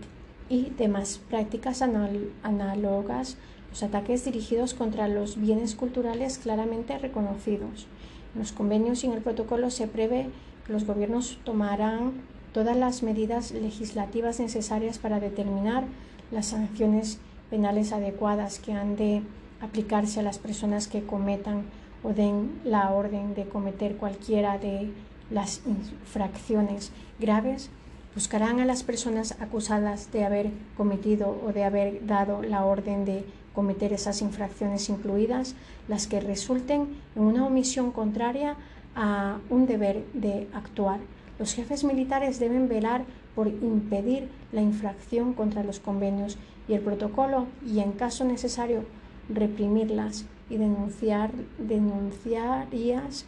y 0.48 0.70
demás 0.70 1.20
prácticas 1.28 1.82
análogas, 1.82 3.36
los 3.70 3.82
ataques 3.82 4.24
dirigidos 4.24 4.74
contra 4.74 5.08
los 5.08 5.38
bienes 5.38 5.74
culturales 5.74 6.38
claramente 6.38 6.98
reconocidos. 6.98 7.86
En 8.34 8.40
los 8.40 8.52
convenios 8.52 9.04
y 9.04 9.08
en 9.08 9.12
el 9.12 9.22
protocolo 9.22 9.70
se 9.70 9.88
prevé 9.88 10.28
que 10.66 10.72
los 10.72 10.84
gobiernos 10.84 11.38
tomarán 11.44 12.12
todas 12.52 12.76
las 12.76 13.02
medidas 13.02 13.52
legislativas 13.52 14.40
necesarias 14.40 14.98
para 14.98 15.20
determinar 15.20 15.84
las 16.30 16.46
sanciones 16.46 17.18
penales 17.50 17.92
adecuadas 17.92 18.58
que 18.58 18.72
han 18.72 18.96
de 18.96 19.22
aplicarse 19.60 20.20
a 20.20 20.22
las 20.22 20.38
personas 20.38 20.88
que 20.88 21.04
cometan 21.04 21.64
o 22.02 22.12
den 22.12 22.60
la 22.64 22.90
orden 22.90 23.34
de 23.34 23.48
cometer 23.48 23.96
cualquiera 23.96 24.58
de 24.58 24.90
las 25.30 25.62
infracciones 25.66 26.92
graves, 27.18 27.70
buscarán 28.14 28.60
a 28.60 28.64
las 28.64 28.82
personas 28.82 29.36
acusadas 29.40 30.10
de 30.12 30.24
haber 30.24 30.50
cometido 30.76 31.40
o 31.44 31.52
de 31.52 31.64
haber 31.64 32.06
dado 32.06 32.42
la 32.42 32.64
orden 32.64 33.04
de 33.04 33.24
cometer 33.54 33.92
esas 33.92 34.22
infracciones 34.22 34.88
incluidas, 34.88 35.54
las 35.88 36.06
que 36.06 36.20
resulten 36.20 36.96
en 37.16 37.22
una 37.22 37.44
omisión 37.44 37.90
contraria 37.90 38.56
a 38.94 39.38
un 39.50 39.66
deber 39.66 40.04
de 40.14 40.48
actuar. 40.52 41.00
Los 41.38 41.54
jefes 41.54 41.84
militares 41.84 42.40
deben 42.40 42.68
velar 42.68 43.04
por 43.34 43.48
impedir 43.48 44.28
la 44.52 44.60
infracción 44.60 45.34
contra 45.34 45.62
los 45.62 45.78
convenios 45.78 46.36
y 46.68 46.74
el 46.74 46.80
protocolo 46.80 47.46
y 47.66 47.80
en 47.80 47.92
caso 47.92 48.24
necesario 48.24 48.84
reprimirlas 49.28 50.24
y 50.50 50.56
denunciar, 50.56 51.30
denunciarías 51.58 53.24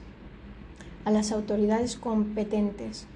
a 1.04 1.10
las 1.10 1.32
autoridades 1.32 1.96
competentes. 1.96 3.06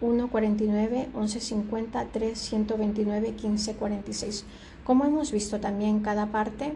149 0.00 1.08
1150 1.12 2.06
3 2.06 2.38
129 2.38 3.32
1546 3.32 4.46
como 4.84 5.04
hemos 5.04 5.30
visto 5.30 5.60
también 5.60 6.00
cada 6.00 6.32
parte 6.32 6.72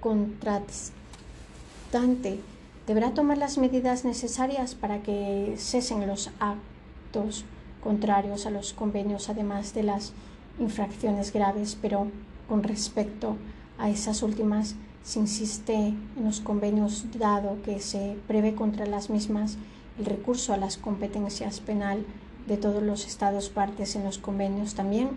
contrastante 0.00 2.40
deberá 2.88 3.12
tomar 3.12 3.36
las 3.36 3.58
medidas 3.58 4.06
necesarias 4.06 4.74
para 4.74 5.02
que 5.02 5.54
cesen 5.58 6.06
los 6.06 6.30
actos 6.40 7.44
contrarios 7.82 8.46
a 8.46 8.50
los 8.50 8.72
convenios 8.72 9.28
además 9.28 9.74
de 9.74 9.82
las 9.82 10.14
infracciones 10.58 11.30
graves, 11.30 11.76
pero 11.80 12.06
con 12.48 12.62
respecto 12.62 13.36
a 13.76 13.90
esas 13.90 14.22
últimas 14.22 14.74
se 15.02 15.20
insiste 15.20 15.74
en 15.74 16.24
los 16.24 16.40
convenios 16.40 17.04
dado 17.18 17.60
que 17.62 17.78
se 17.80 18.16
prevé 18.26 18.54
contra 18.54 18.86
las 18.86 19.10
mismas 19.10 19.58
el 19.98 20.06
recurso 20.06 20.54
a 20.54 20.56
las 20.56 20.78
competencias 20.78 21.60
penal 21.60 22.06
de 22.46 22.56
todos 22.56 22.82
los 22.82 23.06
estados 23.06 23.50
partes 23.50 23.96
en 23.96 24.04
los 24.04 24.16
convenios. 24.16 24.74
También 24.74 25.10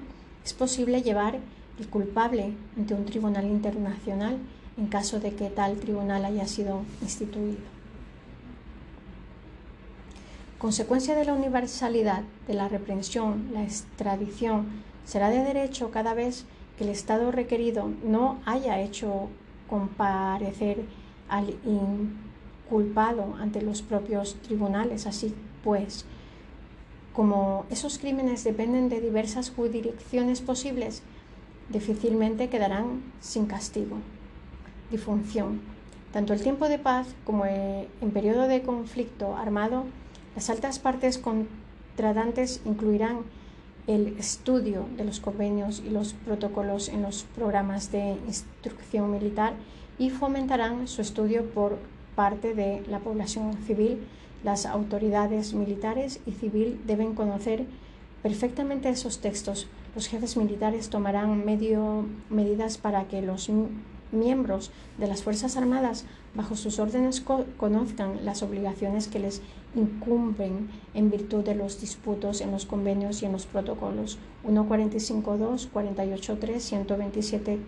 es 0.44 0.54
posible 0.54 1.04
llevar 1.04 1.40
el 1.80 1.88
culpable 1.88 2.54
ante 2.78 2.94
un 2.96 3.06
tribunal 3.06 3.46
internacional 3.46 4.38
en 4.78 4.88
caso 4.88 5.20
de 5.20 5.36
que 5.36 5.50
tal 5.50 5.78
tribunal 5.78 6.26
haya 6.26 6.48
sido 6.48 6.82
instituido. 7.02 7.60
Consecuencia 10.58 11.16
de 11.16 11.26
la 11.26 11.34
universalidad 11.34 12.22
de 12.48 12.54
la 12.54 12.68
reprensión, 12.68 13.50
la 13.52 13.64
extradición, 13.64 14.68
será 15.06 15.30
de 15.30 15.44
derecho 15.44 15.90
cada 15.90 16.14
vez 16.14 16.46
que 16.78 16.84
el 16.84 16.92
Estado 16.92 17.32
requerido 17.32 17.90
no 18.04 18.40
haya 18.46 18.80
hecho 18.80 19.30
comparecer 19.68 20.86
al 21.30 21.56
inculpado 21.66 23.36
ante 23.40 23.62
los 23.62 23.82
propios 23.82 24.36
tribunales. 24.44 25.08
Así 25.08 25.34
pues, 25.64 26.06
como 27.14 27.66
esos 27.72 27.98
crímenes 27.98 28.44
dependen 28.44 28.90
de 28.90 29.02
diversas 29.02 29.50
jurisdicciones 29.50 30.42
posibles, 30.42 31.02
difícilmente 31.70 32.50
quedarán 32.50 33.02
sin 33.20 33.48
castigo. 33.48 33.98
Difunción. 34.92 35.62
Tanto 36.12 36.34
el 36.34 36.42
tiempo 36.42 36.68
de 36.68 36.78
paz 36.78 37.08
como 37.24 37.46
en 37.46 38.12
periodo 38.12 38.48
de 38.48 38.62
conflicto 38.62 39.38
armado, 39.38 39.86
las 40.36 40.50
altas 40.50 40.80
partes 40.80 41.18
contradantes 41.18 42.62
incluirán 42.66 43.20
el 43.88 44.18
estudio 44.20 44.86
de 44.98 45.06
los 45.06 45.20
convenios 45.20 45.82
y 45.86 45.90
los 45.90 46.14
protocolos 46.14 46.90
en 46.90 47.02
los 47.02 47.24
programas 47.36 47.92
de 47.92 48.18
instrucción 48.28 49.12
militar 49.12 49.54
y 49.98 50.10
fomentarán 50.10 50.88
su 50.88 51.02
estudio 51.02 51.46
por 51.46 51.78
parte 52.16 52.54
de 52.54 52.84
la 52.90 53.00
población 53.00 53.54
civil. 53.66 54.00
Las 54.44 54.66
autoridades 54.66 55.54
militares 55.54 56.20
y 56.26 56.32
civil 56.32 56.82
deben 56.86 57.16
conocer 57.16 57.66
perfectamente 58.22 58.90
esos 58.90 59.20
textos. 59.20 59.68
Los 59.96 60.08
jefes 60.08 60.38
militares 60.38 60.90
tomarán 60.90 61.46
medio, 61.46 62.06
medidas 62.30 62.78
para 62.78 63.06
que 63.06 63.22
los 63.22 63.50
miembros 64.12 64.72
de 64.98 65.08
las 65.08 65.24
Fuerzas 65.24 65.58
Armadas 65.58 66.06
bajo 66.34 66.56
sus 66.56 66.80
órdenes 66.80 67.22
conozcan 67.58 68.26
las 68.26 68.44
obligaciones 68.44 69.08
que 69.08 69.20
les 69.20 69.42
incumben 69.76 70.70
en 70.94 71.10
virtud 71.10 71.44
de 71.44 71.56
los 71.56 71.80
disputos 71.80 72.42
en 72.42 72.52
los 72.52 72.66
convenios 72.66 73.22
y 73.22 73.26
en 73.26 73.32
los 73.32 73.46
protocolos 73.46 74.18
145.2, 74.46 75.70
48.3, 75.72 77.60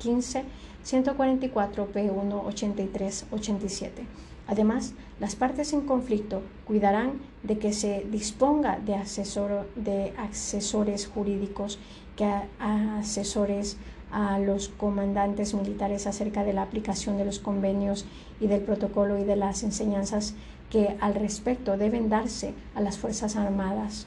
127.15, 0.00 0.42
144 0.82 1.92
P1, 1.92 2.46
83, 2.46 3.26
87. 3.30 4.06
Además, 4.48 4.94
las 5.20 5.36
partes 5.36 5.74
en 5.74 5.82
conflicto 5.82 6.42
cuidarán 6.66 7.20
de 7.42 7.58
que 7.58 7.74
se 7.74 8.06
disponga 8.10 8.78
de, 8.78 8.94
asesor, 8.94 9.68
de 9.76 10.14
asesores 10.16 11.06
jurídicos 11.06 11.78
que 12.16 12.24
asesores 12.58 13.76
a 14.10 14.38
los 14.38 14.68
comandantes 14.68 15.54
militares 15.54 16.06
acerca 16.06 16.44
de 16.44 16.52
la 16.52 16.62
aplicación 16.62 17.16
de 17.16 17.24
los 17.24 17.38
convenios 17.38 18.04
y 18.40 18.46
del 18.46 18.62
protocolo 18.62 19.18
y 19.18 19.24
de 19.24 19.36
las 19.36 19.62
enseñanzas 19.62 20.34
que 20.70 20.96
al 21.00 21.14
respecto 21.14 21.76
deben 21.76 22.08
darse 22.08 22.54
a 22.74 22.80
las 22.80 22.98
Fuerzas 22.98 23.36
Armadas. 23.36 24.06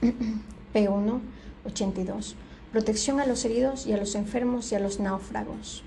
P1 0.74 1.20
82. 1.66 2.36
Protección 2.72 3.20
a 3.20 3.26
los 3.26 3.44
heridos 3.44 3.86
y 3.86 3.92
a 3.92 3.96
los 3.96 4.14
enfermos 4.14 4.70
y 4.72 4.74
a 4.74 4.80
los 4.80 4.98
náufragos. 5.00 5.84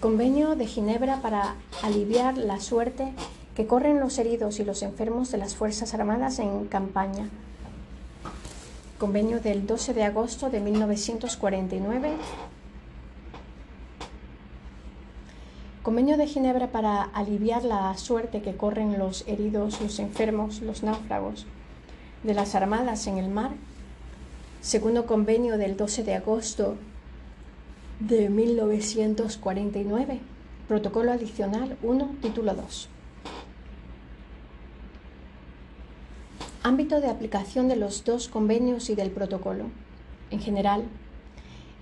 Convenio 0.00 0.56
de 0.56 0.66
Ginebra 0.66 1.22
para 1.22 1.54
aliviar 1.82 2.36
la 2.36 2.60
suerte 2.60 3.12
que 3.54 3.66
corren 3.66 4.00
los 4.00 4.18
heridos 4.18 4.60
y 4.60 4.64
los 4.64 4.82
enfermos 4.82 5.30
de 5.30 5.38
las 5.38 5.54
Fuerzas 5.54 5.94
Armadas 5.94 6.38
en 6.38 6.66
campaña. 6.66 7.28
Convenio 8.98 9.40
del 9.40 9.66
12 9.66 9.94
de 9.94 10.04
agosto 10.04 10.48
de 10.48 10.60
1949. 10.60 12.12
Convenio 15.82 16.16
de 16.16 16.28
Ginebra 16.28 16.68
para 16.68 17.02
aliviar 17.02 17.64
la 17.64 17.96
suerte 17.98 18.40
que 18.40 18.56
corren 18.56 18.98
los 18.98 19.26
heridos, 19.26 19.80
los 19.80 19.98
enfermos, 19.98 20.62
los 20.62 20.84
náufragos 20.84 21.44
de 22.22 22.34
las 22.34 22.54
armadas 22.54 23.06
en 23.08 23.18
el 23.18 23.28
mar. 23.28 23.50
Segundo 24.60 25.06
convenio 25.06 25.58
del 25.58 25.76
12 25.76 26.04
de 26.04 26.14
agosto 26.14 26.76
de 27.98 28.30
1949. 28.30 30.20
Protocolo 30.68 31.10
adicional 31.10 31.76
1, 31.82 32.16
título 32.22 32.54
2. 32.54 32.91
Ámbito 36.64 37.00
de 37.00 37.08
aplicación 37.08 37.66
de 37.66 37.74
los 37.74 38.04
dos 38.04 38.28
convenios 38.28 38.88
y 38.88 38.94
del 38.94 39.10
protocolo. 39.10 39.64
En 40.30 40.38
general, 40.38 40.84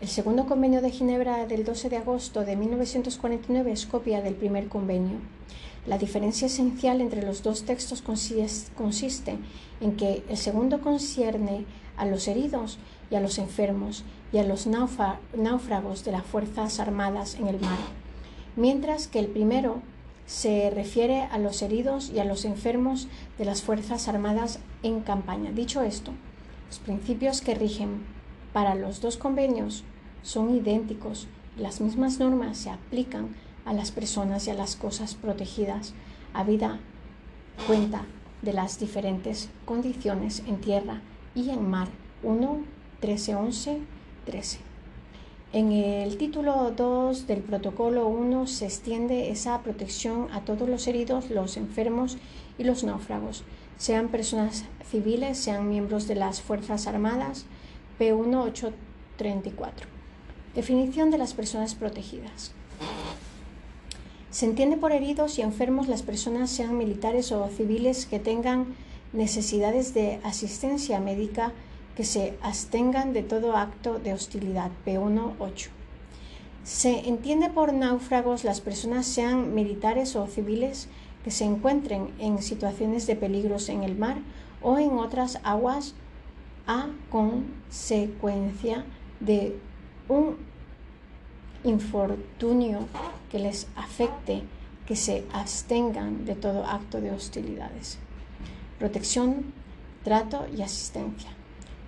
el 0.01 0.09
segundo 0.09 0.47
convenio 0.47 0.81
de 0.81 0.91
Ginebra 0.91 1.45
del 1.45 1.65
12 1.65 1.91
de 1.91 1.99
agosto 1.99 2.47
de 2.47 2.57
1949 2.57 3.73
es 3.73 3.85
copia 3.85 4.23
del 4.23 4.37
primer 4.37 4.69
convenio. 4.69 5.19
La 5.87 5.99
diferencia 5.99 6.47
esencial 6.47 7.03
entre 7.03 7.23
los 7.23 7.43
dos 7.43 7.65
textos 7.65 8.01
consiste 8.01 9.37
en 9.83 9.97
que 9.99 10.25
el 10.31 10.39
segundo 10.39 10.81
concierne 10.81 11.67
a 11.99 12.07
los 12.07 12.27
heridos 12.27 12.79
y 13.11 13.17
a 13.17 13.21
los 13.21 13.37
enfermos 13.37 14.05
y 14.33 14.39
a 14.39 14.45
los 14.45 14.67
náufragos 14.67 16.07
de 16.07 16.13
las 16.13 16.25
Fuerzas 16.25 16.81
Armadas 16.81 17.35
en 17.35 17.49
el 17.49 17.61
mar, 17.61 17.79
mientras 18.57 19.09
que 19.09 19.19
el 19.19 19.27
primero 19.27 19.83
se 20.31 20.71
refiere 20.71 21.23
a 21.23 21.39
los 21.39 21.61
heridos 21.61 22.09
y 22.15 22.21
a 22.21 22.25
los 22.25 22.45
enfermos 22.45 23.09
de 23.37 23.45
las 23.45 23.63
Fuerzas 23.63 24.07
Armadas 24.07 24.61
en 24.85 25.01
campaña. 25.01 25.51
Dicho 25.51 25.83
esto, 25.83 26.13
los 26.69 26.79
principios 26.79 27.41
que 27.41 27.57
rigen 27.57 28.05
para 28.53 28.77
los 28.77 29.01
dos 29.01 29.17
convenios 29.17 29.83
son 30.23 30.55
idénticos 30.55 31.27
las 31.57 31.81
mismas 31.81 32.21
normas 32.21 32.59
se 32.59 32.71
aplican 32.71 33.35
a 33.65 33.73
las 33.73 33.91
personas 33.91 34.47
y 34.47 34.51
a 34.51 34.55
las 34.55 34.77
cosas 34.77 35.17
protegidas, 35.17 35.95
a 36.33 36.45
vida 36.45 36.79
cuenta 37.67 38.05
de 38.41 38.53
las 38.53 38.79
diferentes 38.79 39.51
condiciones 39.65 40.45
en 40.47 40.61
tierra 40.61 41.01
y 41.35 41.51
en 41.51 41.69
mar. 41.69 41.89
1, 42.23 42.61
13, 43.01 43.35
11, 43.35 43.79
13. 44.27 44.70
En 45.53 45.73
el 45.73 46.17
título 46.17 46.71
2 46.77 47.27
del 47.27 47.41
protocolo 47.41 48.07
1 48.07 48.47
se 48.47 48.67
extiende 48.67 49.31
esa 49.31 49.61
protección 49.63 50.29
a 50.33 50.43
todos 50.43 50.69
los 50.69 50.87
heridos, 50.87 51.29
los 51.29 51.57
enfermos 51.57 52.19
y 52.57 52.63
los 52.63 52.85
náufragos, 52.85 53.43
sean 53.77 54.09
personas 54.09 54.65
civiles, 54.89 55.39
sean 55.39 55.69
miembros 55.69 56.07
de 56.07 56.15
las 56.15 56.41
Fuerzas 56.41 56.87
Armadas. 56.87 57.47
P1834. 57.99 59.73
Definición 60.55 61.11
de 61.11 61.19
las 61.19 61.35
personas 61.35 61.75
protegidas. 61.75 62.53
Se 64.31 64.47
entiende 64.47 64.77
por 64.77 64.93
heridos 64.93 65.39
y 65.39 65.43
enfermos 65.43 65.89
las 65.89 66.03
personas 66.03 66.51
sean 66.51 66.79
militares 66.79 67.31
o 67.31 67.49
civiles 67.49 68.07
que 68.07 68.19
tengan 68.19 68.75
necesidades 69.13 69.93
de 69.93 70.21
asistencia 70.25 70.99
médica 71.01 71.53
que 71.97 72.05
se 72.05 72.39
abstengan 72.43 73.13
de 73.13 73.23
todo 73.23 73.57
acto 73.57 73.99
de 73.99 74.13
hostilidad. 74.13 74.71
P1.8. 74.87 75.69
Se 76.65 77.09
entiende 77.09 77.49
por 77.51 77.73
náufragos 77.73 78.45
las 78.45 78.61
personas 78.61 79.07
sean 79.07 79.55
militares 79.55 80.15
o 80.15 80.27
civiles 80.27 80.89
que 81.25 81.31
se 81.31 81.45
encuentren 81.45 82.11
en 82.19 82.43
situaciones 82.43 83.07
de 83.07 83.17
peligros 83.17 83.69
en 83.69 83.83
el 83.83 83.97
mar 83.97 84.19
o 84.63 84.79
en 84.79 84.93
otras 84.93 85.39
aguas 85.43 85.95
a 86.67 86.89
consecuencia 87.11 88.85
de 89.21 89.59
un 90.09 90.37
infortunio 91.65 92.87
que 93.31 93.39
les 93.39 93.67
afecte, 93.77 94.43
que 94.87 94.97
se 94.97 95.25
abstengan 95.33 96.25
de 96.25 96.35
todo 96.35 96.65
acto 96.67 97.01
de 97.01 97.11
hostilidades. 97.11 97.99
Protección, 98.79 99.53
trato 100.05 100.47
y 100.57 100.63
asistencia. 100.63 101.31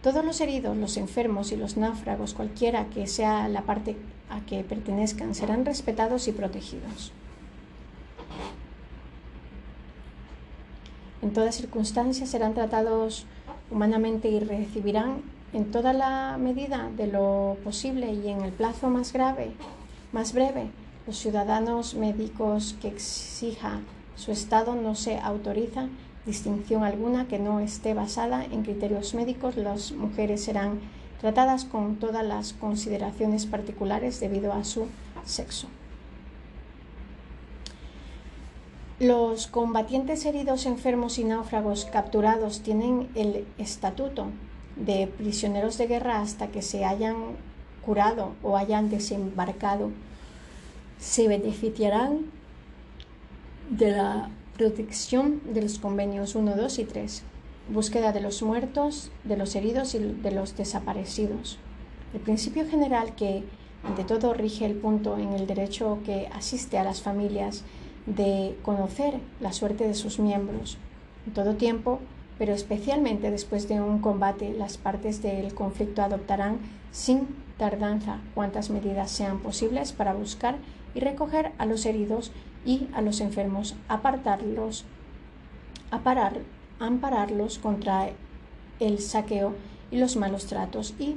Todos 0.02 0.24
los 0.24 0.40
heridos, 0.40 0.76
los 0.76 0.96
enfermos 0.96 1.52
y 1.52 1.56
los 1.56 1.76
náufragos, 1.76 2.34
cualquiera 2.34 2.86
que 2.86 3.06
sea 3.06 3.48
la 3.48 3.62
parte 3.62 3.96
a 4.28 4.40
que 4.40 4.64
pertenezcan, 4.64 5.34
serán 5.34 5.64
respetados 5.64 6.26
y 6.26 6.32
protegidos. 6.32 7.12
En 11.22 11.32
todas 11.32 11.54
circunstancias 11.54 12.30
serán 12.30 12.52
tratados 12.52 13.26
humanamente 13.70 14.28
y 14.28 14.40
recibirán 14.40 15.22
en 15.52 15.70
toda 15.70 15.92
la 15.92 16.36
medida 16.36 16.90
de 16.96 17.06
lo 17.06 17.56
posible 17.62 18.12
y 18.12 18.28
en 18.28 18.40
el 18.42 18.50
plazo 18.50 18.90
más 18.90 19.12
grave, 19.12 19.52
más 20.10 20.32
breve, 20.32 20.70
los 21.06 21.16
ciudadanos 21.16 21.94
médicos 21.94 22.74
que 22.80 22.88
exija 22.88 23.80
su 24.16 24.32
estado 24.32 24.74
no 24.74 24.94
se 24.94 25.18
autoriza 25.18 25.88
distinción 26.26 26.84
alguna 26.84 27.26
que 27.26 27.38
no 27.38 27.60
esté 27.60 27.94
basada 27.94 28.44
en 28.44 28.62
criterios 28.62 29.14
médicos. 29.14 29.56
Las 29.56 29.92
mujeres 29.92 30.44
serán 30.44 30.80
tratadas 31.20 31.64
con 31.64 31.96
todas 31.96 32.24
las 32.24 32.52
consideraciones 32.52 33.46
particulares 33.46 34.20
debido 34.20 34.52
a 34.52 34.64
su 34.64 34.86
sexo. 35.24 35.68
Los 38.98 39.48
combatientes 39.48 40.24
heridos, 40.26 40.66
enfermos 40.66 41.18
y 41.18 41.24
náufragos 41.24 41.86
capturados 41.86 42.60
tienen 42.60 43.08
el 43.16 43.46
estatuto 43.58 44.26
de 44.76 45.08
prisioneros 45.08 45.76
de 45.76 45.88
guerra 45.88 46.20
hasta 46.20 46.48
que 46.48 46.62
se 46.62 46.84
hayan 46.84 47.16
curado 47.84 48.34
o 48.44 48.56
hayan 48.56 48.90
desembarcado. 48.90 49.90
Se 50.98 51.26
beneficiarán 51.26 52.26
de 53.70 53.90
la 53.90 54.28
protección 54.62 55.40
de 55.44 55.60
los 55.60 55.80
convenios 55.80 56.36
1, 56.36 56.54
2 56.54 56.78
y 56.78 56.84
3, 56.84 57.22
búsqueda 57.70 58.12
de 58.12 58.20
los 58.20 58.44
muertos, 58.44 59.10
de 59.24 59.36
los 59.36 59.56
heridos 59.56 59.96
y 59.96 59.98
de 59.98 60.30
los 60.30 60.56
desaparecidos. 60.56 61.58
El 62.14 62.20
principio 62.20 62.64
general 62.68 63.16
que 63.16 63.42
ante 63.82 64.04
todo 64.04 64.34
rige 64.34 64.64
el 64.64 64.76
punto 64.76 65.18
en 65.18 65.32
el 65.32 65.48
derecho 65.48 65.98
que 66.04 66.28
asiste 66.32 66.78
a 66.78 66.84
las 66.84 67.02
familias 67.02 67.64
de 68.06 68.56
conocer 68.62 69.14
la 69.40 69.52
suerte 69.52 69.88
de 69.88 69.94
sus 69.94 70.20
miembros 70.20 70.78
en 71.26 71.32
todo 71.32 71.56
tiempo, 71.56 71.98
pero 72.38 72.54
especialmente 72.54 73.32
después 73.32 73.68
de 73.68 73.80
un 73.80 73.98
combate, 73.98 74.54
las 74.56 74.76
partes 74.76 75.22
del 75.22 75.54
conflicto 75.54 76.02
adoptarán 76.02 76.58
sin 76.92 77.26
tardanza 77.58 78.20
cuantas 78.36 78.70
medidas 78.70 79.10
sean 79.10 79.40
posibles 79.40 79.90
para 79.90 80.14
buscar 80.14 80.54
y 80.94 81.00
recoger 81.00 81.50
a 81.58 81.66
los 81.66 81.84
heridos 81.84 82.30
y 82.64 82.88
a 82.94 83.00
los 83.00 83.20
enfermos, 83.20 83.74
apartarlos, 83.88 84.84
ampararlos 86.78 87.58
contra 87.58 88.10
el 88.80 88.98
saqueo 88.98 89.54
y 89.90 89.98
los 89.98 90.16
malos 90.16 90.46
tratos 90.46 90.94
y 90.98 91.16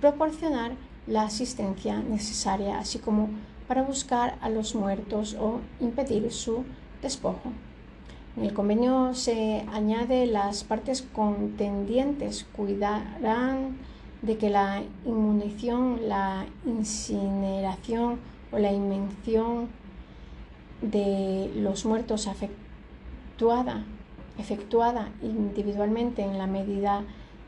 proporcionar 0.00 0.72
la 1.06 1.22
asistencia 1.22 2.00
necesaria, 2.00 2.78
así 2.78 2.98
como 2.98 3.30
para 3.66 3.82
buscar 3.82 4.36
a 4.40 4.48
los 4.48 4.74
muertos 4.74 5.36
o 5.38 5.60
impedir 5.80 6.30
su 6.32 6.64
despojo. 7.02 7.52
En 8.36 8.44
el 8.44 8.54
convenio 8.54 9.14
se 9.14 9.64
añade 9.72 10.26
las 10.26 10.64
partes 10.64 11.02
contendientes 11.02 12.46
cuidarán 12.52 13.78
de 14.22 14.36
que 14.36 14.50
la 14.50 14.82
inmunición, 15.04 16.08
la 16.08 16.46
incineración 16.64 18.18
o 18.52 18.58
la 18.58 18.72
invención 18.72 19.68
de 20.82 21.50
los 21.56 21.84
muertos 21.84 22.26
efectuada, 22.26 23.84
efectuada 24.38 25.10
individualmente 25.22 26.22
en 26.22 26.38
la 26.38 26.46
medida 26.46 27.04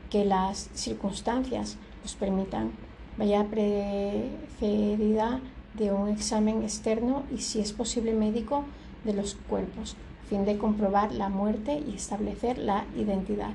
que 0.09 0.25
las 0.25 0.69
circunstancias 0.73 1.77
los 2.03 2.15
permitan, 2.15 2.71
vaya 3.17 3.45
precedida 3.45 5.39
de 5.73 5.91
un 5.91 6.09
examen 6.09 6.63
externo 6.63 7.23
y, 7.33 7.37
si 7.37 7.61
es 7.61 7.71
posible, 7.71 8.13
médico 8.13 8.65
de 9.05 9.13
los 9.13 9.35
cuerpos, 9.35 9.95
a 10.25 10.27
fin 10.29 10.45
de 10.45 10.57
comprobar 10.57 11.13
la 11.13 11.29
muerte 11.29 11.81
y 11.87 11.95
establecer 11.95 12.57
la 12.57 12.85
identidad. 12.97 13.53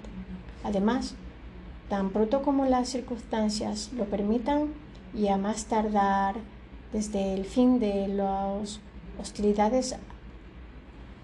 Además, 0.64 1.14
tan 1.88 2.10
pronto 2.10 2.42
como 2.42 2.64
las 2.64 2.88
circunstancias 2.88 3.90
lo 3.92 4.06
permitan 4.06 4.72
y 5.14 5.28
a 5.28 5.36
más 5.36 5.66
tardar 5.66 6.36
desde 6.92 7.34
el 7.34 7.44
fin 7.44 7.78
de 7.78 8.08
las 8.08 8.80
hostilidades 9.18 9.96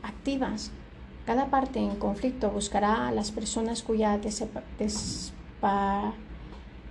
activas, 0.03 0.71
cada 1.27 1.47
parte 1.47 1.79
en 1.79 1.97
conflicto 1.97 2.51
buscará 2.51 3.09
a 3.09 3.13
las 3.13 3.31
personas 3.31 3.83
cuya 3.83 4.19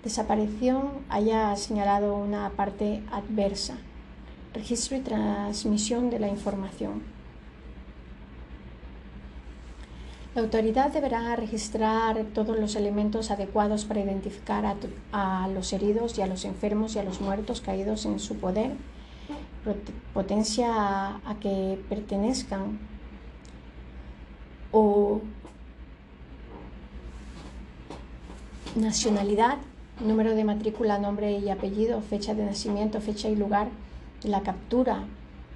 desaparición 0.04 0.90
haya 1.10 1.56
señalado 1.58 2.16
una 2.16 2.50
parte 2.52 3.04
adversa. 3.12 3.78
Registro 4.54 4.98
y 4.98 5.02
transmisión 5.02 6.10
de 6.10 6.20
la 6.20 6.28
información. 6.28 7.04
La 10.34 10.44
autoridad 10.44 10.92
deberá 10.92 11.36
registrar 11.36 12.24
todos 12.34 12.58
los 12.58 12.78
elementos 12.78 13.32
adecuados 13.32 13.84
para 13.84 14.00
identificar 14.00 14.78
a, 15.12 15.48
los 15.50 15.74
heridos 15.74 16.18
y 16.18 16.22
a 16.22 16.28
los 16.28 16.46
enfermos 16.46 16.96
y 16.96 17.00
a 17.00 17.04
los 17.04 17.20
muertos 17.20 17.60
caídos 17.60 18.06
en 18.06 18.18
su 18.18 18.38
poder, 18.38 18.72
potencia 20.14 21.18
a, 21.18 21.36
que 21.40 21.80
pertenezcan 21.90 22.80
o 24.72 25.22
nacionalidad, 28.76 29.58
número 30.00 30.34
de 30.34 30.44
matrícula, 30.44 30.98
nombre 30.98 31.38
y 31.38 31.50
apellido, 31.50 32.02
fecha 32.02 32.34
de 32.34 32.46
nacimiento, 32.46 33.02
fecha 33.02 33.28
y 33.30 33.36
lugar 33.36 33.68
de 34.24 34.30
la 34.30 34.42
captura, 34.42 35.06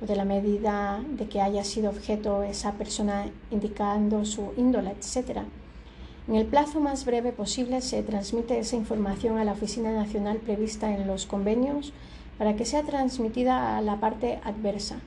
o 0.01 0.05
de 0.05 0.15
la 0.15 0.25
medida 0.25 1.01
de 1.09 1.27
que 1.27 1.41
haya 1.41 1.63
sido 1.63 1.89
objeto 1.89 2.43
esa 2.43 2.73
persona 2.73 3.27
indicando 3.49 4.25
su 4.25 4.51
índole, 4.57 4.91
etc. 4.91 5.39
En 6.27 6.35
el 6.35 6.45
plazo 6.45 6.79
más 6.79 7.05
breve 7.05 7.31
posible 7.31 7.81
se 7.81 8.03
transmite 8.03 8.59
esa 8.59 8.75
información 8.75 9.37
a 9.37 9.45
la 9.45 9.53
Oficina 9.53 9.91
Nacional 9.93 10.37
prevista 10.37 10.93
en 10.93 11.07
los 11.07 11.25
convenios 11.25 11.93
para 12.37 12.55
que 12.55 12.65
sea 12.65 12.83
transmitida 12.83 13.77
a 13.77 13.81
la 13.81 13.99
parte 13.99 14.39
adversa, 14.43 14.97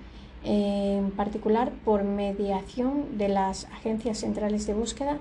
en 0.45 1.11
particular 1.11 1.73
por 1.85 2.05
mediación 2.05 3.19
de 3.19 3.29
las 3.29 3.65
agencias 3.67 4.19
centrales 4.19 4.67
de 4.67 4.75
búsqueda 4.75 5.19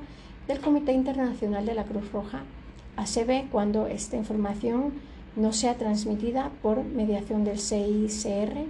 del 0.48 0.62
Comité 0.62 0.94
Internacional 0.94 1.66
de 1.66 1.74
la 1.74 1.84
Cruz 1.84 2.12
Roja, 2.12 2.44
ACB, 2.96 3.50
cuando 3.52 3.88
esta 3.88 4.16
información 4.16 4.94
no 5.36 5.54
sea 5.54 5.76
transmitida 5.76 6.52
por 6.62 6.84
mediación 6.84 7.44
del 7.44 7.60
CICR 7.60 8.66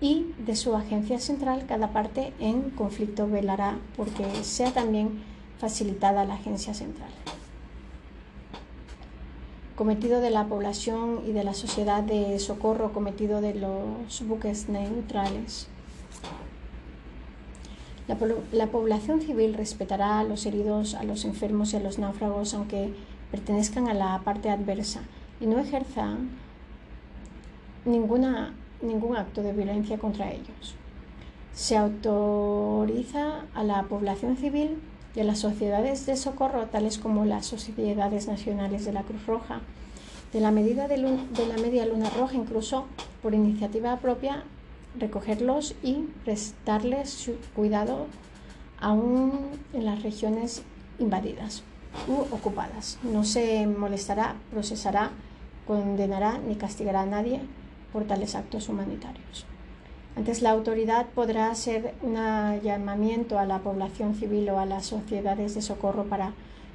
y 0.00 0.26
de 0.44 0.56
su 0.56 0.74
agencia 0.74 1.18
central, 1.18 1.64
cada 1.66 1.92
parte 1.92 2.32
en 2.40 2.70
conflicto 2.70 3.28
velará 3.28 3.78
porque 3.96 4.24
sea 4.42 4.72
también 4.72 5.22
facilitada 5.58 6.24
la 6.24 6.34
agencia 6.34 6.74
central. 6.74 7.10
Cometido 9.76 10.20
de 10.20 10.30
la 10.30 10.46
población 10.46 11.22
y 11.26 11.32
de 11.32 11.44
la 11.44 11.54
sociedad 11.54 12.02
de 12.02 12.38
socorro, 12.38 12.92
cometido 12.92 13.40
de 13.40 13.54
los 13.54 14.26
buques 14.26 14.68
neutrales. 14.68 15.68
La, 18.08 18.18
la, 18.52 18.66
población 18.66 19.20
civil 19.20 19.54
respetará 19.54 20.18
a 20.18 20.24
los 20.24 20.44
heridos, 20.44 20.94
a 20.94 21.04
los 21.04 21.24
enfermos 21.24 21.72
y 21.72 21.76
a 21.76 21.80
los 21.80 21.98
náufragos, 21.98 22.52
aunque 22.52 22.92
pertenezcan 23.30 23.88
a 23.88 23.94
la 23.94 24.20
parte 24.24 24.50
adversa 24.50 25.02
y 25.40 25.46
no 25.46 25.58
ejerzan 25.58 26.30
ninguna 27.84 28.52
ningún 28.82 29.16
acto 29.16 29.42
de 29.42 29.52
violencia 29.52 29.98
contra 29.98 30.30
ellos. 30.30 30.74
Se 31.52 31.76
autoriza 31.76 33.42
a 33.54 33.62
la 33.62 33.84
población 33.84 34.36
civil 34.36 34.78
a 35.20 35.24
las 35.24 35.40
sociedades 35.40 36.06
de 36.06 36.16
socorro, 36.16 36.66
tales 36.66 36.98
como 36.98 37.24
las 37.24 37.46
sociedades 37.46 38.28
nacionales 38.28 38.84
de 38.84 38.92
la 38.92 39.02
Cruz 39.02 39.26
Roja, 39.26 39.60
de 40.32 40.40
la 40.40 40.50
medida 40.50 40.88
de, 40.88 40.96
la 40.96 41.56
media 41.60 41.84
luna 41.84 42.08
roja, 42.10 42.34
incluso 42.34 42.86
por 43.22 43.34
iniciativa 43.34 43.96
propia, 43.98 44.44
recogerlos 44.98 45.74
y 45.82 46.06
prestarles 46.24 47.10
su 47.10 47.36
cuidado 47.54 48.06
aún 48.80 49.50
en 49.74 49.84
las 49.84 50.02
regiones 50.02 50.62
invadidas 50.98 51.62
u 52.08 52.34
ocupadas. 52.34 52.98
No 53.02 53.24
se 53.24 53.66
molestará, 53.66 54.36
procesará, 54.50 55.10
condenará 55.66 56.38
ni 56.38 56.56
castigará 56.56 57.02
a 57.02 57.06
nadie 57.06 57.40
por 57.92 58.04
tales 58.04 58.34
actos 58.34 58.68
humanitarios. 58.68 59.46
Antes 60.14 60.42
la 60.42 60.50
autoridad 60.50 61.06
podrá 61.14 61.50
hacer 61.50 61.94
un 62.02 62.14
llamamiento 62.62 63.38
a 63.38 63.46
la 63.46 63.60
población 63.60 64.14
civil 64.14 64.50
o 64.50 64.58
a 64.58 64.66
las 64.66 64.84
sociedades 64.84 65.54
de 65.54 65.62
socorro 65.62 66.04
para 66.04 66.34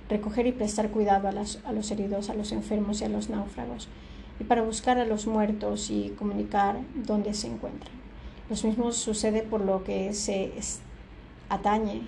recoger 0.09 0.47
y 0.47 0.51
prestar 0.51 0.89
cuidado 0.89 1.27
a, 1.27 1.71
los 1.71 1.91
heridos, 1.91 2.29
a 2.29 2.33
los 2.33 2.51
enfermos 2.51 3.01
y 3.01 3.03
a 3.03 3.09
los 3.09 3.29
náufragos, 3.29 3.89
y 4.39 4.43
para 4.43 4.63
buscar 4.63 4.97
a 4.97 5.05
los 5.05 5.27
muertos 5.27 5.91
y 5.91 6.15
comunicar 6.17 6.79
dónde 6.95 7.35
se 7.35 7.47
encuentran. 7.47 7.93
Lo 8.49 8.55
mismo 8.67 8.91
sucede 8.91 9.43
por 9.43 9.61
lo 9.61 9.83
que 9.83 10.13
se 10.13 10.53
atañe 11.49 12.01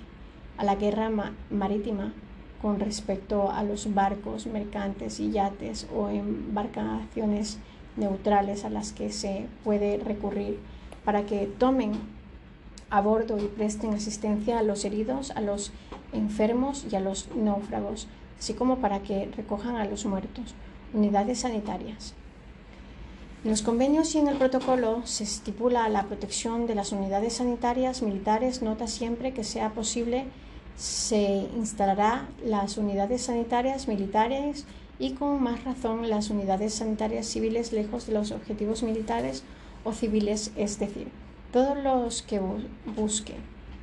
a 0.58 0.64
la 0.64 0.76
guerra 0.76 1.12
marítima 1.52 2.14
con 2.62 2.80
respecto 2.80 3.52
a 3.52 3.64
los 3.64 3.94
barcos 3.94 4.48
mercantes 4.48 5.20
y 5.20 5.32
yates 5.32 5.88
o 5.94 6.10
embarcaciones 6.10 7.60
neutrales 7.98 8.66
a 8.66 8.70
las 8.70 8.94
que 8.94 9.12
se 9.12 9.46
puede 9.64 9.98
recurrir 9.98 10.60
para 11.06 11.26
que 11.26 11.46
tomen 11.46 11.94
a 12.90 13.02
bordo 13.02 13.38
y 13.38 13.48
presten 13.48 13.94
asistencia 13.94 14.60
a 14.60 14.64
los 14.64 14.86
heridos, 14.86 15.32
a 15.32 15.42
los 15.42 15.72
enfermos 16.14 16.86
y 16.92 16.96
a 16.96 17.00
los 17.00 17.30
náufragos, 17.36 18.08
así 18.38 18.54
como 18.54 18.78
para 18.78 19.00
que 19.00 19.30
recojan 19.36 19.76
a 19.76 19.86
los 19.86 20.06
muertos, 20.06 20.56
unidades 20.94 21.40
sanitarias. 21.40 22.14
En 23.44 23.52
los 23.52 23.62
convenios 23.62 24.16
y 24.16 24.18
en 24.18 24.28
el 24.28 24.38
protocolo 24.38 25.02
se 25.06 25.24
estipula 25.24 25.88
la 25.88 26.04
protección 26.04 26.68
de 26.68 26.76
las 26.76 26.92
unidades 26.92 27.34
sanitarias 27.34 28.02
militares. 28.02 28.62
Nota 28.62 28.86
siempre 28.88 29.34
que 29.34 29.46
sea 29.46 29.70
posible 29.70 30.26
se 30.76 31.48
instalará 31.56 32.28
las 32.44 32.78
unidades 32.78 33.24
sanitarias 33.24 33.88
militares 33.88 34.66
y 34.98 35.12
con 35.12 35.42
más 35.42 35.64
razón 35.64 36.10
las 36.10 36.30
unidades 36.30 36.74
sanitarias 36.74 37.28
civiles 37.28 37.72
lejos 37.72 38.08
de 38.08 38.14
los 38.14 38.32
objetivos 38.32 38.84
militares 38.84 39.44
o 39.84 39.94
civiles, 39.94 40.52
es 40.56 40.80
decir, 40.80 41.08
todos 41.52 41.78
los 41.78 42.22
que 42.22 42.40
busquen, 42.96 43.38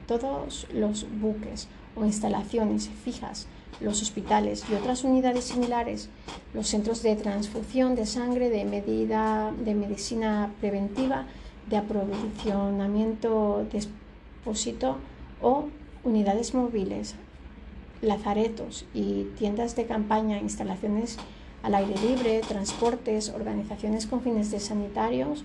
todos 0.06 0.66
los 0.72 1.06
buques 1.20 1.68
o 1.96 2.04
instalaciones 2.04 2.88
fijas, 3.04 3.46
los 3.80 4.02
hospitales 4.02 4.64
y 4.70 4.74
otras 4.74 5.04
unidades 5.04 5.44
similares, 5.44 6.08
los 6.54 6.68
centros 6.68 7.02
de 7.02 7.16
transfusión 7.16 7.94
de 7.94 8.06
sangre, 8.06 8.50
de, 8.50 8.64
medida, 8.64 9.52
de 9.64 9.74
medicina 9.74 10.52
preventiva, 10.60 11.26
de 11.68 11.76
aprovisionamiento 11.76 13.66
de 13.72 13.78
expósito 13.78 14.98
o 15.42 15.66
unidades 16.04 16.54
móviles 16.54 17.16
lazaretos 18.02 18.84
y 18.94 19.24
tiendas 19.38 19.74
de 19.74 19.86
campaña, 19.86 20.38
instalaciones 20.38 21.16
al 21.62 21.74
aire 21.74 21.94
libre, 22.00 22.40
transportes, 22.46 23.30
organizaciones 23.30 24.06
con 24.06 24.20
fines 24.20 24.50
de 24.50 24.60
sanitarios 24.60 25.44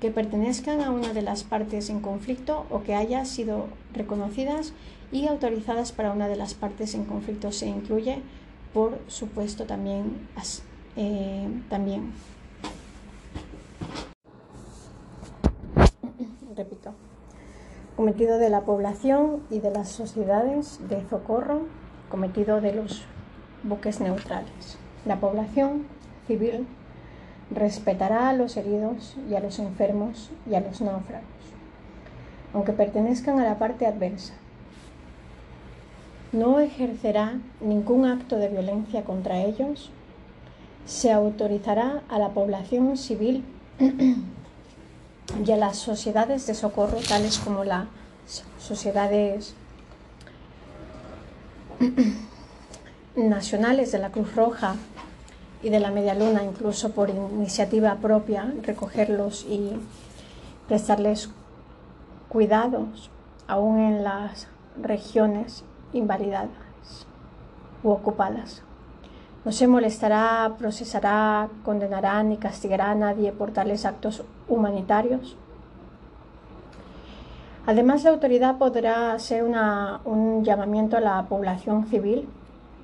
que 0.00 0.10
pertenezcan 0.10 0.80
a 0.82 0.90
una 0.90 1.12
de 1.12 1.22
las 1.22 1.44
partes 1.44 1.88
en 1.88 2.00
conflicto 2.00 2.66
o 2.70 2.82
que 2.82 2.94
haya 2.94 3.24
sido 3.24 3.66
reconocidas 3.92 4.72
y 5.12 5.26
autorizadas 5.26 5.92
para 5.92 6.12
una 6.12 6.28
de 6.28 6.36
las 6.36 6.54
partes 6.54 6.94
en 6.94 7.04
conflicto 7.04 7.52
se 7.52 7.66
incluye, 7.66 8.20
por 8.74 8.98
supuesto, 9.06 9.64
también, 9.64 10.28
eh, 10.96 11.48
también. 11.70 12.12
Repito, 16.56 16.94
cometido 17.96 18.38
de 18.38 18.50
la 18.50 18.62
población 18.62 19.42
y 19.50 19.60
de 19.60 19.70
las 19.70 19.88
sociedades 19.88 20.80
de 20.88 21.06
socorro 21.08 21.66
cometido 22.10 22.60
de 22.60 22.74
los 22.74 23.04
buques 23.62 24.00
neutrales. 24.00 24.78
La 25.04 25.20
población 25.20 25.86
civil 26.26 26.66
respetará 27.50 28.28
a 28.28 28.32
los 28.32 28.56
heridos 28.56 29.16
y 29.30 29.34
a 29.34 29.40
los 29.40 29.58
enfermos 29.58 30.30
y 30.50 30.54
a 30.54 30.60
los 30.60 30.80
náufragos, 30.80 31.26
aunque 32.52 32.72
pertenezcan 32.72 33.38
a 33.38 33.44
la 33.44 33.58
parte 33.58 33.86
adversa, 33.86 34.34
no 36.32 36.60
ejercerá 36.60 37.38
ningún 37.60 38.04
acto 38.04 38.36
de 38.36 38.48
violencia 38.48 39.04
contra 39.04 39.38
ellos, 39.38 39.90
se 40.84 41.12
autorizará 41.12 42.02
a 42.08 42.18
la 42.18 42.30
población 42.30 42.96
civil 42.96 43.44
y 45.44 45.50
a 45.50 45.56
las 45.56 45.76
sociedades 45.78 46.46
de 46.46 46.54
socorro, 46.54 46.98
tales 47.08 47.38
como 47.38 47.64
las 47.64 47.86
sociedades 48.58 49.54
nacionales 53.16 53.92
de 53.92 53.98
la 53.98 54.10
Cruz 54.10 54.34
Roja 54.34 54.76
y 55.62 55.70
de 55.70 55.80
la 55.80 55.90
Media 55.90 56.14
Luna, 56.14 56.44
incluso 56.44 56.90
por 56.92 57.10
iniciativa 57.10 57.96
propia, 57.96 58.52
recogerlos 58.62 59.44
y 59.48 59.72
prestarles 60.68 61.30
cuidados, 62.28 63.10
aún 63.46 63.78
en 63.78 64.04
las 64.04 64.48
regiones 64.80 65.64
invalidadas 65.92 66.50
u 67.82 67.90
ocupadas. 67.90 68.62
No 69.44 69.52
se 69.52 69.68
molestará, 69.68 70.54
procesará, 70.58 71.48
condenará 71.64 72.22
ni 72.22 72.36
castigará 72.36 72.90
a 72.90 72.94
nadie 72.96 73.32
por 73.32 73.52
tales 73.52 73.86
actos 73.86 74.24
humanitarios. 74.48 75.36
Además, 77.64 78.04
la 78.04 78.10
autoridad 78.10 78.58
podrá 78.58 79.12
hacer 79.12 79.44
un 79.44 80.44
llamamiento 80.44 80.96
a 80.96 81.00
la 81.00 81.22
población 81.24 81.86
civil 81.86 82.28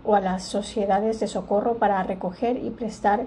o 0.04 0.14
a 0.14 0.20
las 0.20 0.44
sociedades 0.44 1.20
de 1.20 1.28
socorro 1.28 1.74
para 1.74 2.02
recoger 2.02 2.56
y 2.56 2.70
prestar 2.70 3.26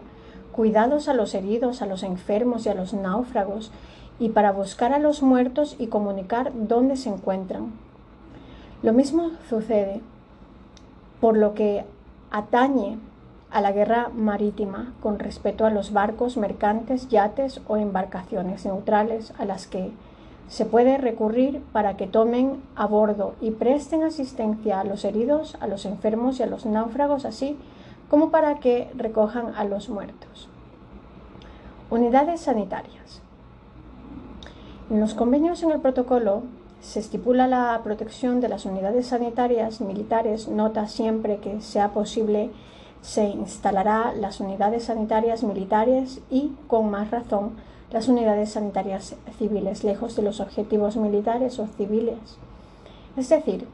cuidados 0.52 1.08
a 1.08 1.14
los 1.14 1.34
heridos, 1.34 1.82
a 1.82 1.86
los 1.86 2.04
enfermos 2.04 2.66
y 2.66 2.70
a 2.70 2.76
los 2.76 2.94
náufragos, 2.94 3.72
y 4.20 4.30
para 4.30 4.52
buscar 4.52 4.94
a 4.94 5.00
los 5.00 5.22
muertos 5.22 5.76
y 5.78 5.88
comunicar 5.88 6.52
dónde 6.54 6.96
se 6.96 7.10
encuentran. 7.10 7.74
Lo 8.82 8.94
mismo 8.94 9.32
sucede 9.50 10.02
por 11.20 11.38
lo 11.38 11.54
que 11.54 11.86
atañe 12.32 12.98
a 13.52 13.62
la 13.62 13.72
guerra 13.72 14.10
marítima 14.14 14.94
con 15.02 15.20
respecto 15.20 15.66
a 15.66 15.70
los 15.70 15.94
barcos 15.94 16.38
mercantes, 16.38 17.08
yates 17.10 17.62
o 17.68 17.78
embarcaciones 17.78 18.66
neutrales 18.66 19.34
a 19.38 19.46
las 19.46 19.68
que 19.68 19.92
se 20.48 20.66
puede 20.66 20.98
recurrir 20.98 21.62
para 21.72 21.98
que 21.98 22.08
tomen 22.08 22.62
a 22.76 22.86
bordo 22.86 23.36
y 23.42 23.52
presten 23.52 24.04
asistencia 24.04 24.80
a 24.80 24.84
los 24.84 25.04
heridos, 25.06 25.58
a 25.60 25.68
los 25.68 25.86
enfermos 25.86 26.40
y 26.40 26.44
a 26.44 26.48
los 26.48 26.66
náufragos, 26.66 27.26
así 27.26 27.58
como 28.10 28.30
para 28.30 28.60
que 28.60 28.92
recojan 28.96 29.54
a 29.56 29.64
los 29.64 29.90
muertos. 29.90 30.50
Unidades 31.90 32.42
sanitarias. 32.42 33.22
En 34.90 35.00
los 35.00 35.16
convenios 35.16 35.64
en 35.64 35.72
el 35.72 35.82
protocolo 35.82 36.44
se 36.80 37.00
estipula 37.00 37.48
la 37.48 37.82
protección 37.84 38.42
de 38.42 38.50
las 38.50 38.66
unidades 38.66 39.08
sanitarias 39.08 39.82
militares, 39.82 40.48
nota 40.48 40.88
siempre 40.88 41.38
que 41.38 41.62
sea 41.62 41.90
posible 41.90 42.52
se 43.06 43.26
instalará 43.26 44.14
las 44.14 44.40
unidades 44.40 44.86
sanitarias 44.86 45.44
militares 45.44 46.22
y, 46.32 46.54
con 46.68 46.90
más 46.90 47.12
razón, 47.12 47.52
las 47.92 48.08
unidades 48.08 48.52
sanitarias 48.52 49.16
civiles, 49.38 49.84
lejos 49.84 50.16
de 50.16 50.24
los 50.24 50.40
objetivos 50.40 50.98
militares 50.98 51.60
o 51.60 51.68
civiles. 51.68 52.38
Es 53.16 53.30
decir, 53.30 53.68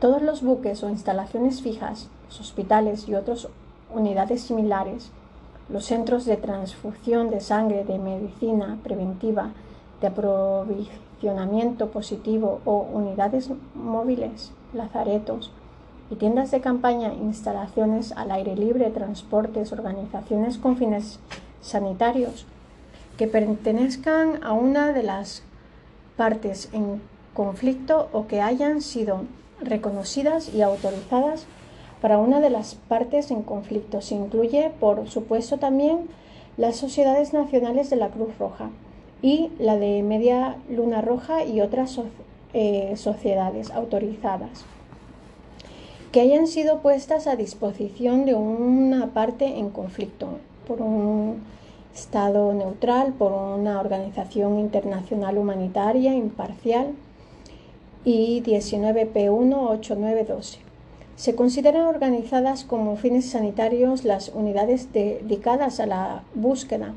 todos 0.00 0.22
los 0.22 0.42
buques 0.42 0.82
o 0.82 0.88
instalaciones 0.88 1.62
fijas, 1.62 2.08
los 2.28 2.40
hospitales 2.40 3.08
y 3.08 3.14
otras 3.14 3.48
unidades 3.94 4.42
similares, 4.42 5.10
los 5.68 5.84
centros 5.84 6.24
de 6.24 6.36
transfusión 6.36 7.30
de 7.30 7.40
sangre, 7.40 7.84
de 7.84 7.98
medicina 7.98 8.78
preventiva, 8.82 9.50
de 10.00 10.08
aprovisionamiento 10.08 11.90
positivo 11.90 12.60
o 12.64 12.86
unidades 12.92 13.50
móviles, 13.74 14.52
lazaretos, 14.72 15.52
y 16.10 16.16
tiendas 16.16 16.50
de 16.50 16.60
campaña, 16.60 17.14
instalaciones 17.14 18.12
al 18.12 18.32
aire 18.32 18.56
libre, 18.56 18.90
transportes, 18.90 19.72
organizaciones 19.72 20.58
con 20.58 20.76
fines 20.76 21.20
sanitarios 21.60 22.46
que 23.20 23.26
pertenezcan 23.26 24.42
a 24.42 24.54
una 24.54 24.94
de 24.94 25.02
las 25.02 25.42
partes 26.16 26.70
en 26.72 27.02
conflicto 27.34 28.08
o 28.14 28.26
que 28.26 28.40
hayan 28.40 28.80
sido 28.80 29.24
reconocidas 29.60 30.48
y 30.54 30.62
autorizadas 30.62 31.44
para 32.00 32.16
una 32.16 32.40
de 32.40 32.48
las 32.48 32.76
partes 32.76 33.30
en 33.30 33.42
conflicto. 33.42 34.00
Se 34.00 34.14
incluye, 34.14 34.72
por 34.80 35.06
supuesto, 35.06 35.58
también 35.58 36.08
las 36.56 36.76
sociedades 36.76 37.34
nacionales 37.34 37.90
de 37.90 37.96
la 37.96 38.08
Cruz 38.08 38.30
Roja 38.38 38.70
y 39.20 39.50
la 39.58 39.76
de 39.76 40.02
Media 40.02 40.56
Luna 40.70 41.02
Roja 41.02 41.44
y 41.44 41.60
otras 41.60 42.00
eh, 42.54 42.94
sociedades 42.96 43.70
autorizadas 43.70 44.64
que 46.10 46.22
hayan 46.22 46.46
sido 46.46 46.78
puestas 46.78 47.26
a 47.26 47.36
disposición 47.36 48.24
de 48.24 48.32
una 48.32 49.08
parte 49.08 49.58
en 49.58 49.68
conflicto 49.68 50.38
por 50.66 50.80
un 50.80 51.59
Estado 51.94 52.52
neutral, 52.54 53.12
por 53.12 53.32
una 53.32 53.78
organización 53.80 54.58
internacional 54.58 55.38
humanitaria 55.38 56.14
imparcial 56.14 56.94
y 58.04 58.42
19P18912. 58.42 60.58
Se 61.16 61.34
consideran 61.34 61.86
organizadas 61.86 62.64
como 62.64 62.96
fines 62.96 63.30
sanitarios 63.30 64.04
las 64.04 64.30
unidades 64.30 64.92
dedicadas 64.92 65.80
a 65.80 65.86
la 65.86 66.22
búsqueda, 66.34 66.94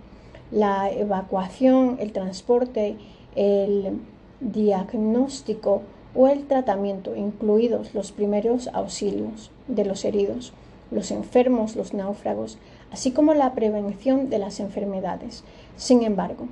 la 0.51 0.89
evacuación, 0.89 1.97
el 1.99 2.13
transporte, 2.13 2.95
el 3.35 3.99
diagnóstico, 4.39 5.81
o 6.15 6.27
el 6.27 6.45
tratamiento, 6.45 7.15
incluidos 7.15 7.93
los 7.93 8.11
primeros 8.11 8.69
auxilios 8.73 9.51
de 9.67 9.85
los 9.85 10.05
heridos, 10.05 10.53
los 10.91 11.11
enfermos, 11.11 11.75
los 11.75 11.93
náufragos, 11.93 12.57
así 12.93 13.11
como 13.11 13.33
la 13.33 13.53
prevención 13.53 14.29
de 14.29 14.37
las 14.37 14.59
enfermedades. 14.59 15.43
Sin 15.75 16.03
embargo, 16.03 16.47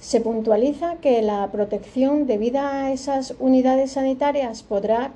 se 0.00 0.20
puntualiza 0.20 0.96
que 0.96 1.22
la 1.22 1.46
protección 1.52 2.26
debida 2.26 2.82
a 2.82 2.92
esas 2.92 3.34
unidades 3.38 3.92
sanitarias 3.92 4.64
podrá 4.64 5.12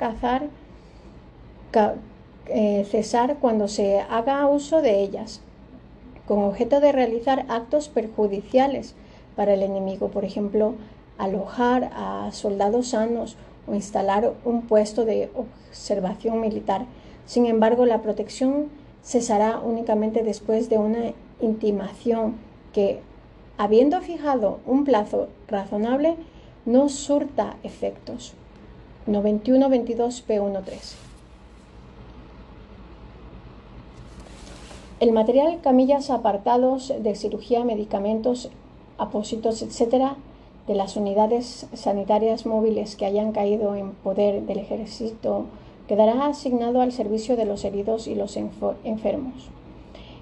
eh, 2.47 2.87
cesar 2.89 3.37
cuando 3.41 3.67
se 3.67 4.01
haga 4.01 4.47
uso 4.47 4.83
de 4.83 5.03
ellas, 5.03 5.41
con 6.27 6.45
objeto 6.45 6.79
de 6.79 6.93
realizar 6.93 7.45
actos 7.49 7.89
perjudiciales 7.89 8.95
para 9.35 9.55
el 9.55 9.63
enemigo, 9.63 10.09
por 10.09 10.25
ejemplo, 10.25 10.75
alojar 11.19 11.91
a 11.95 12.31
soldados 12.31 12.89
sanos 12.89 13.37
o 13.67 13.75
instalar 13.75 14.33
un 14.45 14.63
puesto 14.63 15.05
de 15.05 15.29
observación 15.35 16.41
militar. 16.41 16.87
Sin 17.27 17.47
embargo, 17.47 17.85
la 17.85 18.03
protección 18.03 18.69
cesará 19.03 19.61
únicamente 19.61 20.23
después 20.23 20.69
de 20.69 20.79
una 20.79 21.13
intimación 21.41 22.37
que, 22.73 23.01
habiendo 23.59 24.01
fijado 24.01 24.61
un 24.67 24.85
plazo 24.85 25.29
razonable, 25.49 26.17
no 26.65 26.89
surta 26.89 27.57
efectos. 27.63 28.35
91-22-P13. 29.07 30.95
El 35.01 35.11
material, 35.11 35.61
camillas, 35.61 36.11
apartados 36.11 36.93
de 36.97 37.17
cirugía, 37.17 37.65
medicamentos, 37.65 38.51
apósitos, 38.99 39.63
etc., 39.63 40.13
de 40.69 40.75
las 40.77 40.97
unidades 40.97 41.67
sanitarias 41.73 42.47
móviles 42.47 42.95
que 42.95 43.05
hayan 43.05 43.33
caído 43.33 43.75
en 43.75 43.91
poder 43.91 44.43
del 44.43 44.61
ejército 44.61 45.47
quedará 45.89 46.27
asignado 46.27 46.81
al 46.81 46.93
servicio 46.93 47.37
de 47.37 47.45
los 47.45 47.65
heridos 47.65 48.07
y 48.07 48.15
los 48.15 48.37
enfermos 48.37 49.51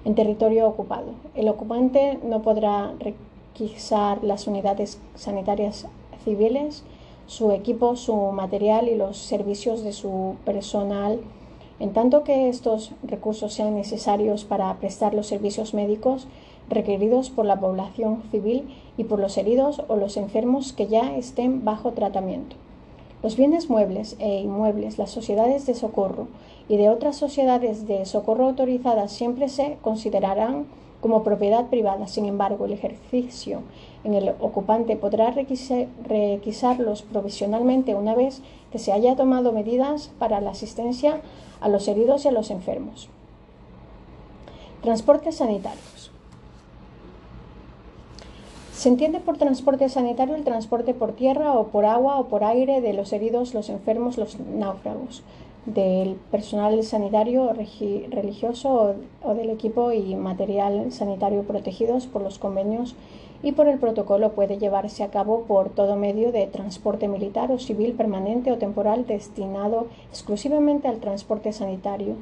en 0.05 0.15
territorio 0.15 0.67
ocupado. 0.67 1.13
El 1.35 1.47
ocupante 1.49 2.19
no 2.23 2.41
podrá 2.41 2.93
requisar 2.99 4.23
las 4.23 4.47
unidades 4.47 4.99
sanitarias 5.15 5.87
civiles, 6.23 6.83
su 7.27 7.51
equipo, 7.51 7.95
su 7.95 8.15
material 8.15 8.89
y 8.89 8.95
los 8.95 9.17
servicios 9.17 9.83
de 9.83 9.93
su 9.93 10.35
personal, 10.43 11.19
en 11.79 11.93
tanto 11.93 12.23
que 12.23 12.49
estos 12.49 12.91
recursos 13.03 13.53
sean 13.53 13.75
necesarios 13.75 14.43
para 14.43 14.73
prestar 14.77 15.13
los 15.13 15.27
servicios 15.27 15.73
médicos 15.73 16.27
requeridos 16.69 17.29
por 17.29 17.45
la 17.45 17.59
población 17.59 18.23
civil 18.31 18.67
y 18.97 19.03
por 19.03 19.19
los 19.19 19.37
heridos 19.37 19.81
o 19.87 19.95
los 19.95 20.17
enfermos 20.17 20.73
que 20.73 20.87
ya 20.87 21.15
estén 21.15 21.65
bajo 21.65 21.91
tratamiento. 21.91 22.55
Los 23.23 23.37
bienes 23.37 23.69
muebles 23.69 24.15
e 24.17 24.39
inmuebles, 24.39 24.97
las 24.97 25.11
sociedades 25.11 25.67
de 25.67 25.75
socorro 25.75 26.27
y 26.67 26.77
de 26.77 26.89
otras 26.89 27.15
sociedades 27.15 27.85
de 27.85 28.05
socorro 28.05 28.47
autorizadas 28.47 29.11
siempre 29.11 29.47
se 29.47 29.77
considerarán 29.83 30.65
como 31.01 31.23
propiedad 31.23 31.67
privada. 31.67 32.07
Sin 32.07 32.25
embargo, 32.25 32.65
el 32.65 32.71
ejercicio 32.71 33.61
en 34.03 34.15
el 34.15 34.29
ocupante 34.39 34.95
podrá 34.95 35.31
requisarlos 35.31 37.03
provisionalmente 37.03 37.93
una 37.93 38.15
vez 38.15 38.41
que 38.71 38.79
se 38.79 38.91
haya 38.91 39.15
tomado 39.15 39.51
medidas 39.51 40.11
para 40.17 40.41
la 40.41 40.51
asistencia 40.51 41.21
a 41.59 41.69
los 41.69 41.87
heridos 41.87 42.25
y 42.25 42.29
a 42.29 42.31
los 42.31 42.49
enfermos. 42.49 43.07
Transportes 44.81 45.35
sanitarios. 45.35 45.90
Se 48.81 48.89
entiende 48.89 49.19
por 49.19 49.37
transporte 49.37 49.87
sanitario 49.89 50.33
el 50.33 50.43
transporte 50.43 50.95
por 50.95 51.11
tierra 51.11 51.53
o 51.53 51.67
por 51.67 51.85
agua 51.85 52.17
o 52.19 52.29
por 52.29 52.43
aire 52.43 52.81
de 52.81 52.93
los 52.93 53.13
heridos, 53.13 53.53
los 53.53 53.69
enfermos, 53.69 54.17
los 54.17 54.39
náufragos. 54.39 55.21
del 55.67 56.15
personal 56.31 56.81
sanitario 56.81 57.53
religioso 57.53 58.95
o 59.23 59.33
del 59.35 59.51
equipo 59.51 59.91
y 59.91 60.15
material 60.15 60.91
sanitario 60.91 61.43
protegidos 61.43 62.07
por 62.07 62.23
los 62.23 62.39
convenios 62.39 62.95
y 63.43 63.51
por 63.51 63.67
el 63.67 63.77
protocolo 63.77 64.31
puede 64.31 64.57
llevarse 64.57 65.03
a 65.03 65.11
cabo 65.11 65.43
por 65.43 65.69
todo 65.69 65.95
medio 65.95 66.31
de 66.31 66.47
transporte 66.47 67.07
militar 67.07 67.51
o 67.51 67.59
civil 67.59 67.93
permanente 67.93 68.51
o 68.51 68.57
temporal 68.57 69.05
destinado 69.05 69.85
exclusivamente 70.09 70.87
al 70.87 70.99
transporte 70.99 71.53
sanitario, 71.53 72.15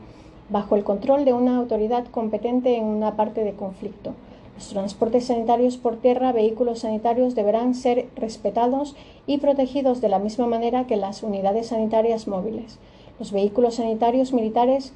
bajo 0.50 0.76
el 0.76 0.84
control 0.84 1.24
de 1.24 1.32
una 1.32 1.56
autoridad 1.56 2.06
competente 2.08 2.76
en 2.76 2.84
una 2.84 3.16
parte 3.16 3.46
de 3.46 3.54
conflicto. 3.54 4.12
Los 4.60 4.68
transportes 4.68 5.28
sanitarios 5.28 5.78
por 5.78 5.96
tierra, 5.96 6.34
vehículos 6.34 6.80
sanitarios 6.80 7.34
deberán 7.34 7.74
ser 7.74 8.10
respetados 8.18 8.94
y 9.26 9.38
protegidos 9.38 10.02
de 10.02 10.10
la 10.10 10.20
misma 10.20 10.48
manera 10.48 10.86
que 10.86 10.98
las 10.98 11.24
unidades 11.24 11.68
sanitarias 11.68 12.28
móviles. 12.28 12.78
Los 13.20 13.32
vehículos 13.32 13.76
sanitarios 13.76 14.34
militares 14.34 14.92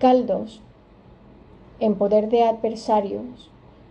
caldos 0.00 0.60
en 1.78 1.94
poder 1.94 2.30
de 2.30 2.42
adversarios 2.42 3.48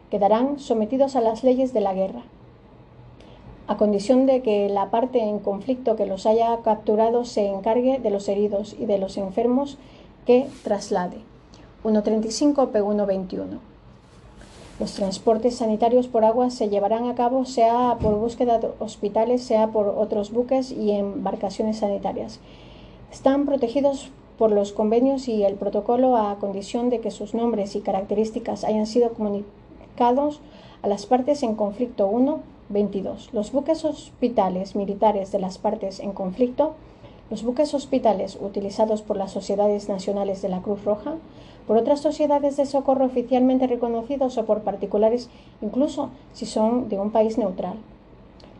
quedarán 0.10 0.60
sometidos 0.60 1.16
a 1.16 1.22
las 1.22 1.46
leyes 1.46 1.72
de 1.72 1.80
la 1.80 1.94
guerra, 1.94 2.24
a 3.68 3.78
condición 3.78 4.26
de 4.26 4.42
que 4.42 4.68
la 4.68 4.92
parte 4.92 5.22
en 5.22 5.40
conflicto 5.40 5.96
que 5.96 6.06
los 6.06 6.26
haya 6.26 6.58
capturado 6.58 7.24
se 7.24 7.48
encargue 7.48 8.00
de 8.00 8.10
los 8.10 8.28
heridos 8.28 8.76
y 8.78 8.86
de 8.86 8.98
los 8.98 9.16
enfermos 9.16 9.78
que 10.26 10.46
traslade. 10.66 11.20
1.35 11.86 12.70
P1.21. 12.70 13.71
Los 14.82 14.94
transportes 14.94 15.58
sanitarios 15.58 16.08
por 16.08 16.26
agua 16.26 16.50
se 16.50 16.67
llevarán 16.67 17.08
a 17.08 17.13
cabo 17.13 17.46
sea 17.46 18.00
por 18.02 18.15
búsqueda 18.15 18.58
de 18.58 18.72
hospitales, 18.80 19.44
sea 19.44 19.67
por 19.67 19.89
otros 19.89 20.32
buques 20.32 20.72
y 20.72 20.89
embarcaciones 20.89 21.78
sanitarias. 21.78 22.39
Están 23.12 23.46
protegidos 23.46 24.10
por 24.39 24.52
los 24.52 24.72
convenios 24.72 25.28
y 25.28 25.44
el 25.44 25.54
protocolo 25.54 26.17
a 26.17 26.36
condición 26.39 26.89
de 26.89 27.00
que 27.00 27.12
sus 27.12 27.36
nombres 27.36 27.76
y 27.76 27.82
características 27.82 28.63
hayan 28.63 28.88
sido 28.88 29.13
comunicados 29.13 30.41
a 30.82 30.88
las 30.88 31.06
partes 31.06 31.44
en 31.44 31.54
conflicto 31.54 32.08
1, 32.08 32.39
22. 32.70 33.30
Los 33.34 33.52
buques 33.52 33.86
hospitales 33.86 34.76
militares 34.76 35.32
de 35.32 35.38
las 35.38 35.60
partes 35.60 36.00
en 36.00 36.12
conflicto, 36.12 36.74
los 37.32 37.44
buques 37.44 37.74
hospitales 37.74 38.38
utilizados 38.39 39.02
por 39.02 39.17
las 39.17 39.32
sociedades 39.32 39.89
nacionales 39.89 40.44
de 40.44 40.50
la 40.50 40.62
Cruz 40.62 40.84
Roja, 40.84 41.15
por 41.65 41.78
otras 41.78 42.02
sociedades 42.02 42.58
de 42.58 42.67
socorro 42.67 43.06
oficialmente 43.06 43.65
reconocidos 43.65 44.38
o 44.38 44.46
por 44.46 44.62
particulares, 44.62 45.30
incluso 45.62 46.10
si 46.34 46.46
son 46.46 46.89
de 46.89 47.00
un 47.00 47.10
país 47.10 47.39
neutral. 47.39 47.78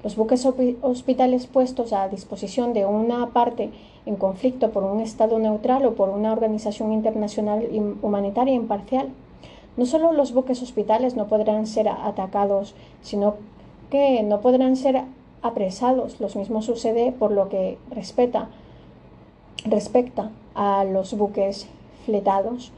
Los 0.04 0.16
buques 0.16 0.48
hospitales 0.82 1.46
puestos 1.46 1.94
a 1.94 2.08
disposición 2.08 2.74
de 2.74 2.88
una 2.88 3.30
parte 3.32 3.70
en 4.08 4.16
conflicto 4.16 4.72
por 4.72 4.84
un 4.84 5.00
Estado 5.02 5.38
neutral 5.38 5.86
o 5.86 5.94
por 5.94 6.10
una 6.10 6.32
organización 6.32 6.92
internacional 6.92 7.68
humanitaria 8.02 8.56
imparcial 8.56 9.10
no 9.78 9.86
solo 9.86 10.12
los 10.12 10.34
buques 10.34 10.62
hospitales 10.62 11.16
no 11.16 11.28
podrán 11.28 11.66
ser 11.66 11.88
atacados, 11.88 12.76
sino 13.02 13.36
que 13.90 14.22
no 14.24 14.42
podrán 14.42 14.76
ser 14.76 15.04
apresados. 15.42 16.20
Lo 16.20 16.28
mismo 16.36 16.62
sucede 16.62 17.12
por 17.12 17.32
lo 17.32 17.50
que 17.50 17.78
respeta, 17.90 18.50
respecta 19.66 20.32
a 20.56 20.84
los 20.84 21.14
buques 21.18 21.68
fletados 22.06 22.72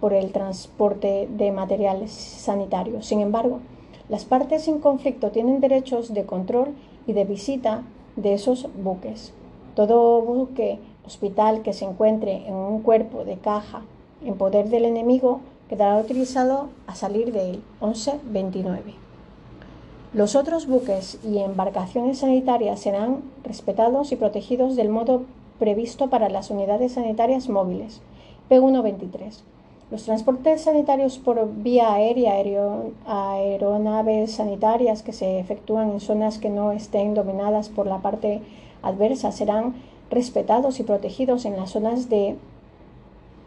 por 0.00 0.12
el 0.12 0.32
transporte 0.32 1.28
de 1.30 1.50
materiales 1.50 2.12
sanitarios. 2.12 3.06
Sin 3.06 3.20
embargo, 3.20 3.60
las 4.08 4.24
partes 4.24 4.68
en 4.68 4.78
conflicto 4.78 5.30
tienen 5.30 5.60
derechos 5.60 6.14
de 6.14 6.24
control 6.24 6.68
y 7.06 7.12
de 7.12 7.24
visita 7.24 7.82
de 8.16 8.34
esos 8.34 8.68
buques. 8.82 9.32
Todo 9.74 10.22
buque 10.22 10.78
hospital 11.04 11.62
que 11.62 11.72
se 11.72 11.84
encuentre 11.84 12.46
en 12.46 12.54
un 12.54 12.82
cuerpo 12.82 13.24
de 13.24 13.36
caja 13.36 13.82
en 14.24 14.36
poder 14.36 14.68
del 14.68 14.84
enemigo 14.84 15.40
quedará 15.68 15.98
utilizado 15.98 16.68
a 16.86 16.94
salir 16.94 17.32
de 17.32 17.50
él 17.50 17.62
11.29. 17.80 18.94
Los 20.14 20.34
otros 20.36 20.66
buques 20.66 21.18
y 21.22 21.38
embarcaciones 21.38 22.18
sanitarias 22.18 22.80
serán 22.80 23.22
respetados 23.44 24.10
y 24.10 24.16
protegidos 24.16 24.74
del 24.74 24.88
modo 24.88 25.22
previsto 25.58 26.10
para 26.10 26.28
las 26.28 26.50
unidades 26.50 26.92
sanitarias 26.92 27.48
móviles 27.48 28.00
P123. 28.50 29.42
Los 29.90 30.04
transportes 30.04 30.62
sanitarios 30.62 31.18
por 31.18 31.50
vía 31.62 31.94
aérea, 31.94 32.34
aeronaves 33.06 34.32
sanitarias 34.32 35.02
que 35.02 35.12
se 35.12 35.38
efectúan 35.38 35.90
en 35.90 36.00
zonas 36.00 36.38
que 36.38 36.50
no 36.50 36.72
estén 36.72 37.14
dominadas 37.14 37.70
por 37.70 37.86
la 37.86 37.98
parte 37.98 38.42
adversa 38.82 39.32
serán 39.32 39.74
respetados 40.10 40.78
y 40.78 40.82
protegidos 40.82 41.46
en 41.46 41.56
las 41.56 41.70
zonas 41.70 42.10
de 42.10 42.36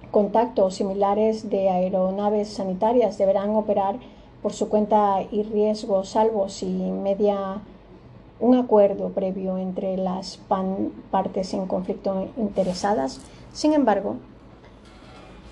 contactos 0.09 0.75
similares 0.75 1.49
de 1.49 1.69
aeronaves 1.69 2.49
sanitarias 2.49 3.17
deberán 3.17 3.51
operar 3.51 3.97
por 4.41 4.53
su 4.53 4.67
cuenta 4.67 5.23
y 5.31 5.43
riesgo, 5.43 6.03
salvo 6.03 6.49
si 6.49 6.65
media 6.65 7.61
un 8.41 8.55
acuerdo 8.55 9.09
previo 9.09 9.57
entre 9.57 9.95
las 9.97 10.39
partes 11.11 11.53
en 11.53 11.67
conflicto 11.67 12.29
interesadas. 12.37 13.21
Sin 13.53 13.73
embargo, 13.73 14.15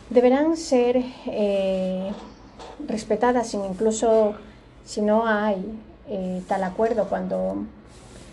deberán 0.10 0.58
ser 0.58 1.04
eh, 1.28 2.12
respetadas 2.88 3.54
incluso 3.54 4.34
si 4.84 5.02
no 5.02 5.28
hay 5.28 5.63
eh, 6.10 6.41
tal 6.47 6.63
acuerdo 6.63 7.08
cuando 7.08 7.58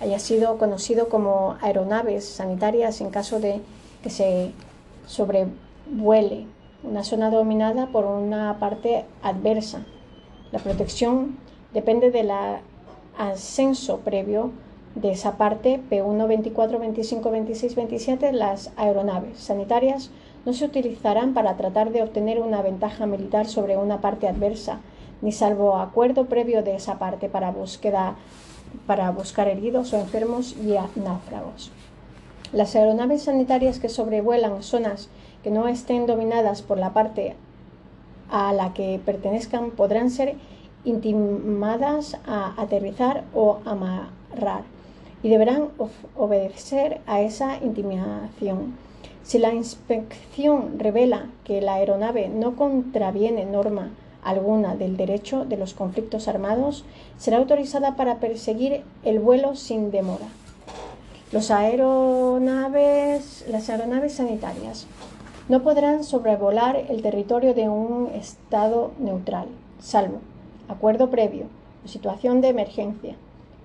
haya 0.01 0.19
sido 0.19 0.57
conocido 0.57 1.09
como 1.09 1.57
aeronaves 1.61 2.25
sanitarias 2.25 3.01
en 3.01 3.11
caso 3.11 3.41
de 3.41 3.61
que 4.03 4.11
se 4.11 4.53
sobre 5.07 5.47
vuele, 5.91 6.47
una 6.83 7.05
zona 7.05 7.31
dominada 7.31 7.89
por 7.89 8.07
una 8.07 8.59
parte 8.59 9.05
adversa. 9.23 9.85
La 10.51 10.59
protección 10.59 11.37
depende 11.73 12.11
del 12.11 12.31
ascenso 13.19 13.99
previo 13.99 14.51
de 14.95 15.13
esa 15.13 15.37
parte 15.37 15.81
P1, 15.91 16.27
24, 16.27 16.79
25, 16.79 17.31
26, 17.31 17.75
27. 17.75 18.33
Las 18.33 18.71
aeronaves 18.77 19.39
sanitarias 19.39 20.11
no 20.45 20.53
se 20.53 20.65
utilizarán 20.65 21.35
para 21.35 21.57
tratar 21.57 21.91
de 21.91 22.03
obtener 22.03 22.41
una 22.41 22.63
ventaja 22.63 23.07
militar 23.07 23.47
sobre 23.47 23.77
una 23.77 24.01
parte 24.01 24.29
adversa, 24.29 24.81
ni 25.23 25.33
salvo 25.33 25.77
acuerdo 25.77 26.27
previo 26.27 26.63
de 26.63 26.77
esa 26.77 26.99
parte 26.99 27.29
para 27.29 27.51
búsqueda 27.51 28.17
para 28.87 29.11
buscar 29.11 29.49
heridos 29.49 29.93
o 29.93 29.99
enfermos 29.99 30.55
y 30.55 30.75
náufragos. 30.99 31.71
Las 32.53 32.77
aeronaves 32.77 33.23
sanitarias 33.23 33.79
que 33.79 33.89
sobrevuelan 33.89 34.63
zonas 34.63 35.09
que 35.43 35.51
no 35.51 35.69
estén 35.69 36.07
dominadas 36.07 36.63
por 36.63 36.79
la 36.79 36.93
parte 36.93 37.35
a 38.31 38.53
la 38.53 38.73
que 38.73 39.01
pertenezcan 39.05 39.71
podrán 39.71 40.11
ser 40.11 40.37
intimadas 40.87 42.17
a 42.27 42.55
aterrizar 42.61 43.25
o 43.35 43.59
amarrar 43.65 44.63
y 45.23 45.29
deberán 45.29 45.69
obedecer 46.17 47.01
a 47.07 47.21
esa 47.21 47.59
intimidación. 47.59 48.77
Si 49.25 49.39
la 49.39 49.53
inspección 49.53 50.79
revela 50.79 51.27
que 51.45 51.61
la 51.61 51.75
aeronave 51.75 52.29
no 52.29 52.55
contraviene 52.55 53.45
norma 53.45 53.91
alguna 54.23 54.77
del 54.77 54.97
derecho 54.97 55.45
de 55.45 55.57
los 55.57 55.75
conflictos 55.75 56.29
armados, 56.29 56.85
será 57.19 57.39
autorizada 57.39 57.97
para 57.97 58.17
perseguir 58.17 58.83
el 59.05 59.19
vuelo 59.19 59.57
sin 59.57 59.91
demora. 59.91 60.27
Los 61.33 61.51
aeronaves, 61.51 63.45
las 63.51 63.69
aeronaves 63.69 64.15
sanitarias 64.15 64.87
no 65.49 65.63
podrán 65.63 66.05
sobrevolar 66.05 66.77
el 66.89 67.03
territorio 67.03 67.53
de 67.53 67.69
un 67.69 68.11
Estado 68.15 68.93
neutral, 68.99 69.49
salvo 69.81 70.21
acuerdo 70.69 71.11
previo 71.11 71.47
situación 71.87 72.41
de 72.41 72.49
emergencia. 72.49 73.17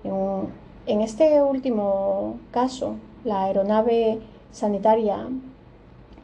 En, 0.04 1.00
este 1.00 1.42
último 1.42 2.38
caso, 2.50 2.96
la 3.24 3.44
aeronave 3.44 4.20
sanitaria 4.50 5.28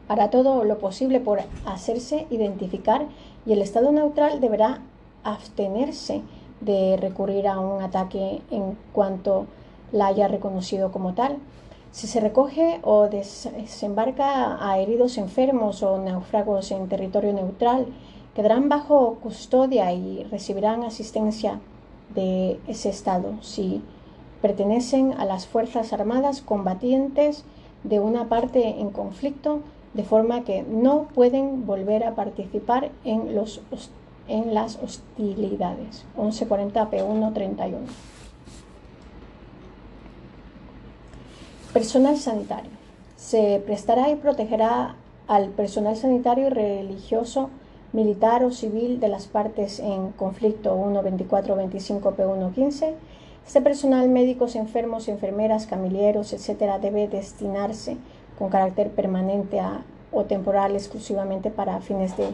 hará 0.07 0.29
todo 0.29 0.63
lo 0.63 0.79
posible 0.79 1.19
por 1.19 1.39
hacerse 1.65 2.27
identificar 2.29 3.07
y 3.45 3.53
el 3.53 3.61
Estado 3.61 3.91
neutral 3.91 4.41
deberá 4.41 4.81
abstenerse 5.23 6.21
de 6.61 6.97
recurrir 6.97 7.47
a 7.47 7.59
un 7.59 7.81
ataque 7.81 8.41
en 8.51 8.77
cuanto 8.91 9.45
la 9.91 10.07
haya 10.07 10.27
reconocido 10.27 10.91
como 10.91 11.13
tal. 11.13 11.37
Si 11.91 12.05
se 12.05 12.19
recoge 12.19 12.79
o 12.83 13.07
desembarca 13.07 14.63
a 14.63 14.77
heridos 14.77 15.17
enfermos 15.17 15.81
o 15.81 15.97
náufragos 15.97 16.71
en 16.71 16.87
territorio 16.87 17.33
neutral, 17.33 17.87
quedarán 18.39 18.69
bajo 18.69 19.15
custodia 19.15 19.91
y 19.91 20.23
recibirán 20.31 20.85
asistencia 20.85 21.59
de 22.15 22.57
ese 22.69 22.87
Estado 22.87 23.33
si 23.41 23.81
pertenecen 24.41 25.11
a 25.11 25.25
las 25.25 25.45
Fuerzas 25.45 25.91
Armadas 25.91 26.41
combatientes 26.41 27.43
de 27.83 27.99
una 27.99 28.29
parte 28.29 28.79
en 28.79 28.91
conflicto, 28.91 29.59
de 29.93 30.05
forma 30.05 30.45
que 30.45 30.63
no 30.63 31.09
pueden 31.13 31.65
volver 31.65 32.05
a 32.05 32.15
participar 32.15 32.91
en, 33.03 33.35
los, 33.35 33.59
en 34.29 34.53
las 34.53 34.77
hostilidades. 34.81 36.05
1140 36.15 36.91
P1 36.91 37.33
31. 37.33 37.77
Personal 41.73 42.15
sanitario. 42.15 42.71
Se 43.17 43.61
prestará 43.65 44.09
y 44.09 44.15
protegerá 44.15 44.95
al 45.27 45.49
personal 45.49 45.97
sanitario 45.97 46.47
y 46.47 46.51
religioso, 46.51 47.49
militar 47.91 48.43
o 48.43 48.51
civil 48.51 48.99
de 48.99 49.07
las 49.07 49.27
partes 49.27 49.79
en 49.79 50.11
conflicto 50.11 50.75
1.24.25 50.75 52.15
P1.15. 52.15 52.93
Este 53.45 53.61
personal, 53.61 54.09
médicos, 54.09 54.55
enfermos, 54.55 55.07
enfermeras, 55.07 55.65
camilleros, 55.65 56.33
etcétera, 56.33 56.77
debe 56.77 57.07
destinarse 57.07 57.97
con 58.37 58.49
carácter 58.49 58.91
permanente 58.91 59.59
o 60.11 60.23
temporal 60.25 60.75
exclusivamente 60.75 61.49
para 61.49 61.81
fines 61.81 62.15
de 62.15 62.27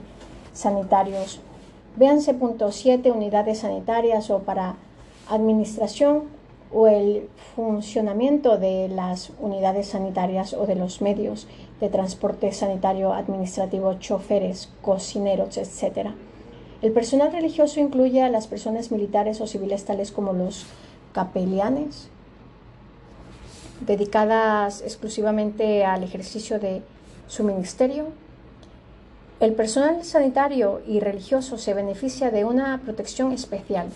sanitarios. 0.53 1.39
Véanse 1.95 2.33
punto 2.33 2.71
7, 2.71 3.11
unidades 3.11 3.59
sanitarias 3.59 4.29
o 4.29 4.39
para 4.39 4.75
administración 5.29 6.23
o 6.73 6.87
el 6.87 7.29
funcionamiento 7.55 8.57
de 8.57 8.89
las 8.89 9.31
unidades 9.39 9.87
sanitarias 9.87 10.53
o 10.53 10.65
de 10.65 10.75
los 10.75 11.01
medios 11.01 11.47
de 11.79 11.89
transporte 11.89 12.51
sanitario 12.51 13.13
administrativo, 13.13 13.93
choferes, 13.95 14.69
cocineros, 14.81 15.57
etc. 15.57 16.09
El 16.81 16.91
personal 16.91 17.31
religioso 17.31 17.79
incluye 17.79 18.21
a 18.21 18.29
las 18.29 18.47
personas 18.47 18.91
militares 18.91 19.41
o 19.41 19.47
civiles 19.47 19.85
tales 19.85 20.11
como 20.11 20.33
los 20.33 20.65
capelianes, 21.13 22.09
dedicadas 23.81 24.81
exclusivamente 24.81 25.85
al 25.85 26.03
ejercicio 26.03 26.59
de 26.59 26.81
su 27.27 27.43
ministerio. 27.43 28.07
El 29.39 29.53
personal 29.53 30.03
sanitario 30.03 30.81
y 30.87 30.99
religioso 30.99 31.57
se 31.57 31.73
beneficia 31.73 32.31
de 32.31 32.45
una 32.45 32.79
protección 32.83 33.31
especial 33.31 33.87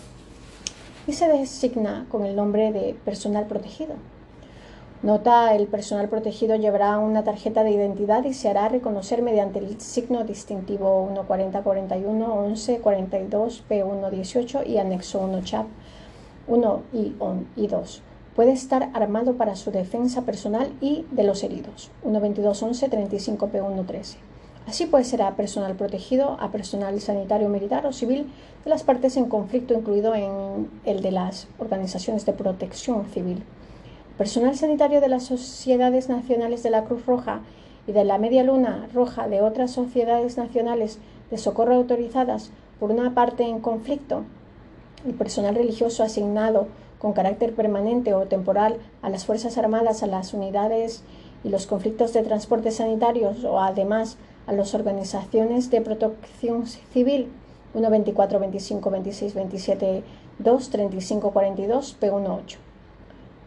y 1.06 1.12
se 1.12 1.28
designa 1.28 2.06
con 2.10 2.26
el 2.26 2.36
nombre 2.36 2.72
de 2.72 2.94
personal 3.04 3.46
protegido. 3.46 3.94
Nota, 5.02 5.54
el 5.54 5.66
personal 5.66 6.10
protegido 6.10 6.56
llevará 6.56 6.98
una 6.98 7.24
tarjeta 7.24 7.64
de 7.64 7.70
identidad 7.70 8.22
y 8.24 8.34
se 8.34 8.50
hará 8.50 8.68
reconocer 8.68 9.22
mediante 9.22 9.58
el 9.58 9.80
signo 9.80 10.24
distintivo 10.24 11.08
14041 11.26 12.34
11 12.34 12.80
42 12.80 13.64
P118 13.66 14.66
y 14.66 14.76
anexo 14.76 15.20
1 15.20 15.42
CHAP 15.42 15.66
1 16.48 16.82
y, 16.92 17.14
y 17.56 17.66
2. 17.66 18.02
Puede 18.36 18.52
estar 18.52 18.90
armado 18.92 19.38
para 19.38 19.56
su 19.56 19.70
defensa 19.70 20.20
personal 20.22 20.70
y 20.82 21.06
de 21.12 21.24
los 21.24 21.42
heridos. 21.44 21.90
12211 22.02 22.90
35 22.90 23.48
P1 23.48 23.86
13. 23.86 24.18
Así 24.66 24.84
pues 24.84 25.06
será 25.06 25.34
personal 25.34 25.76
protegido 25.76 26.36
a 26.40 26.52
personal 26.52 27.00
sanitario, 27.00 27.48
militar 27.48 27.86
o 27.86 27.94
civil 27.94 28.30
de 28.64 28.70
las 28.70 28.82
partes 28.82 29.16
en 29.16 29.30
conflicto, 29.30 29.72
incluido 29.72 30.14
en 30.14 30.68
el 30.84 31.00
de 31.00 31.10
las 31.10 31.48
organizaciones 31.58 32.26
de 32.26 32.34
protección 32.34 33.06
civil. 33.06 33.42
Personal 34.20 34.54
sanitario 34.54 35.00
de 35.00 35.08
las 35.08 35.22
sociedades 35.22 36.10
nacionales 36.10 36.62
de 36.62 36.68
la 36.68 36.84
Cruz 36.84 37.06
Roja 37.06 37.40
y 37.86 37.92
de 37.92 38.04
la 38.04 38.18
Media 38.18 38.44
Luna 38.44 38.86
Roja 38.92 39.28
de 39.28 39.40
otras 39.40 39.70
sociedades 39.70 40.36
nacionales 40.36 40.98
de 41.30 41.38
socorro 41.38 41.74
autorizadas 41.74 42.50
por 42.78 42.90
una 42.90 43.14
parte 43.14 43.44
en 43.44 43.60
conflicto. 43.60 44.24
El 45.06 45.14
personal 45.14 45.54
religioso 45.54 46.02
asignado 46.02 46.66
con 46.98 47.14
carácter 47.14 47.54
permanente 47.54 48.12
o 48.12 48.26
temporal 48.26 48.76
a 49.00 49.08
las 49.08 49.24
Fuerzas 49.24 49.56
Armadas, 49.56 50.02
a 50.02 50.06
las 50.06 50.34
unidades 50.34 51.02
y 51.42 51.48
los 51.48 51.66
conflictos 51.66 52.12
de 52.12 52.22
transporte 52.22 52.72
sanitarios 52.72 53.42
o 53.44 53.58
además 53.58 54.18
a 54.46 54.52
las 54.52 54.74
organizaciones 54.74 55.70
de 55.70 55.80
protección 55.80 56.66
civil 56.66 57.28
1 57.72 57.88
24 57.88 58.38
25 58.38 58.90
26 58.90 59.32
27 59.32 60.02
2 60.40 60.68
35 60.68 61.30
42 61.30 61.96
P18. 61.98 62.69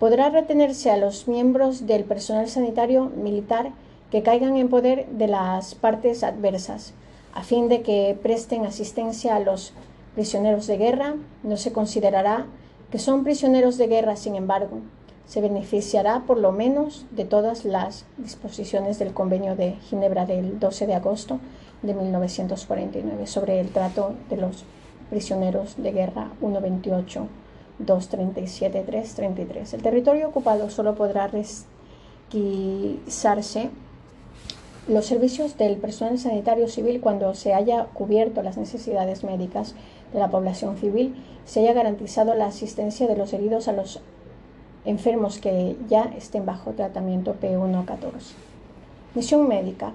Podrá 0.03 0.29
retenerse 0.29 0.91
a 0.91 0.97
los 0.97 1.29
miembros 1.29 1.87
del 1.87 2.03
personal 2.03 2.49
sanitario 2.49 3.05
militar 3.05 3.71
que 4.11 4.21
caigan 4.21 4.57
en 4.57 4.67
poder 4.67 5.07
de 5.07 5.29
las 5.29 5.75
partes 5.75 6.25
adversas, 6.25 6.93
a 7.33 7.41
fin 7.41 7.69
de 7.69 7.83
que 7.83 8.19
presten 8.21 8.65
asistencia 8.65 9.33
a 9.33 9.39
los 9.39 9.71
prisioneros 10.13 10.67
de 10.67 10.75
guerra. 10.75 11.15
No 11.43 11.55
se 11.55 11.71
considerará 11.71 12.47
que 12.91 12.99
son 12.99 13.23
prisioneros 13.23 13.77
de 13.77 13.87
guerra, 13.87 14.17
sin 14.17 14.35
embargo, 14.35 14.79
se 15.25 15.39
beneficiará 15.39 16.23
por 16.27 16.37
lo 16.37 16.51
menos 16.51 17.05
de 17.11 17.23
todas 17.23 17.63
las 17.63 18.03
disposiciones 18.17 18.99
del 18.99 19.13
Convenio 19.13 19.55
de 19.55 19.77
Ginebra 19.87 20.25
del 20.25 20.59
12 20.59 20.85
de 20.85 20.95
agosto 20.95 21.39
de 21.81 21.93
1949 21.93 23.25
sobre 23.25 23.61
el 23.61 23.69
trato 23.69 24.15
de 24.29 24.35
los 24.35 24.65
prisioneros 25.09 25.81
de 25.81 25.93
guerra 25.93 26.29
128 26.41 27.25
237 27.79 28.83
333. 28.83 29.73
El 29.73 29.81
territorio 29.81 30.29
ocupado 30.29 30.69
solo 30.69 30.95
podrá 30.95 31.27
requisarse 31.27 33.69
los 34.87 35.05
servicios 35.05 35.57
del 35.57 35.77
personal 35.77 36.19
sanitario 36.19 36.67
civil 36.67 36.99
cuando 36.99 37.33
se 37.35 37.53
haya 37.53 37.85
cubierto 37.93 38.43
las 38.43 38.57
necesidades 38.57 39.23
médicas 39.23 39.75
de 40.11 40.19
la 40.19 40.29
población 40.29 40.77
civil, 40.77 41.15
se 41.45 41.61
haya 41.61 41.73
garantizado 41.73 42.35
la 42.35 42.47
asistencia 42.47 43.07
de 43.07 43.15
los 43.15 43.31
heridos 43.31 43.67
a 43.67 43.73
los 43.73 44.01
enfermos 44.85 45.39
que 45.39 45.77
ya 45.89 46.03
estén 46.17 46.45
bajo 46.45 46.71
tratamiento 46.71 47.35
P114. 47.41 48.33
Misión 49.15 49.47
médica. 49.47 49.93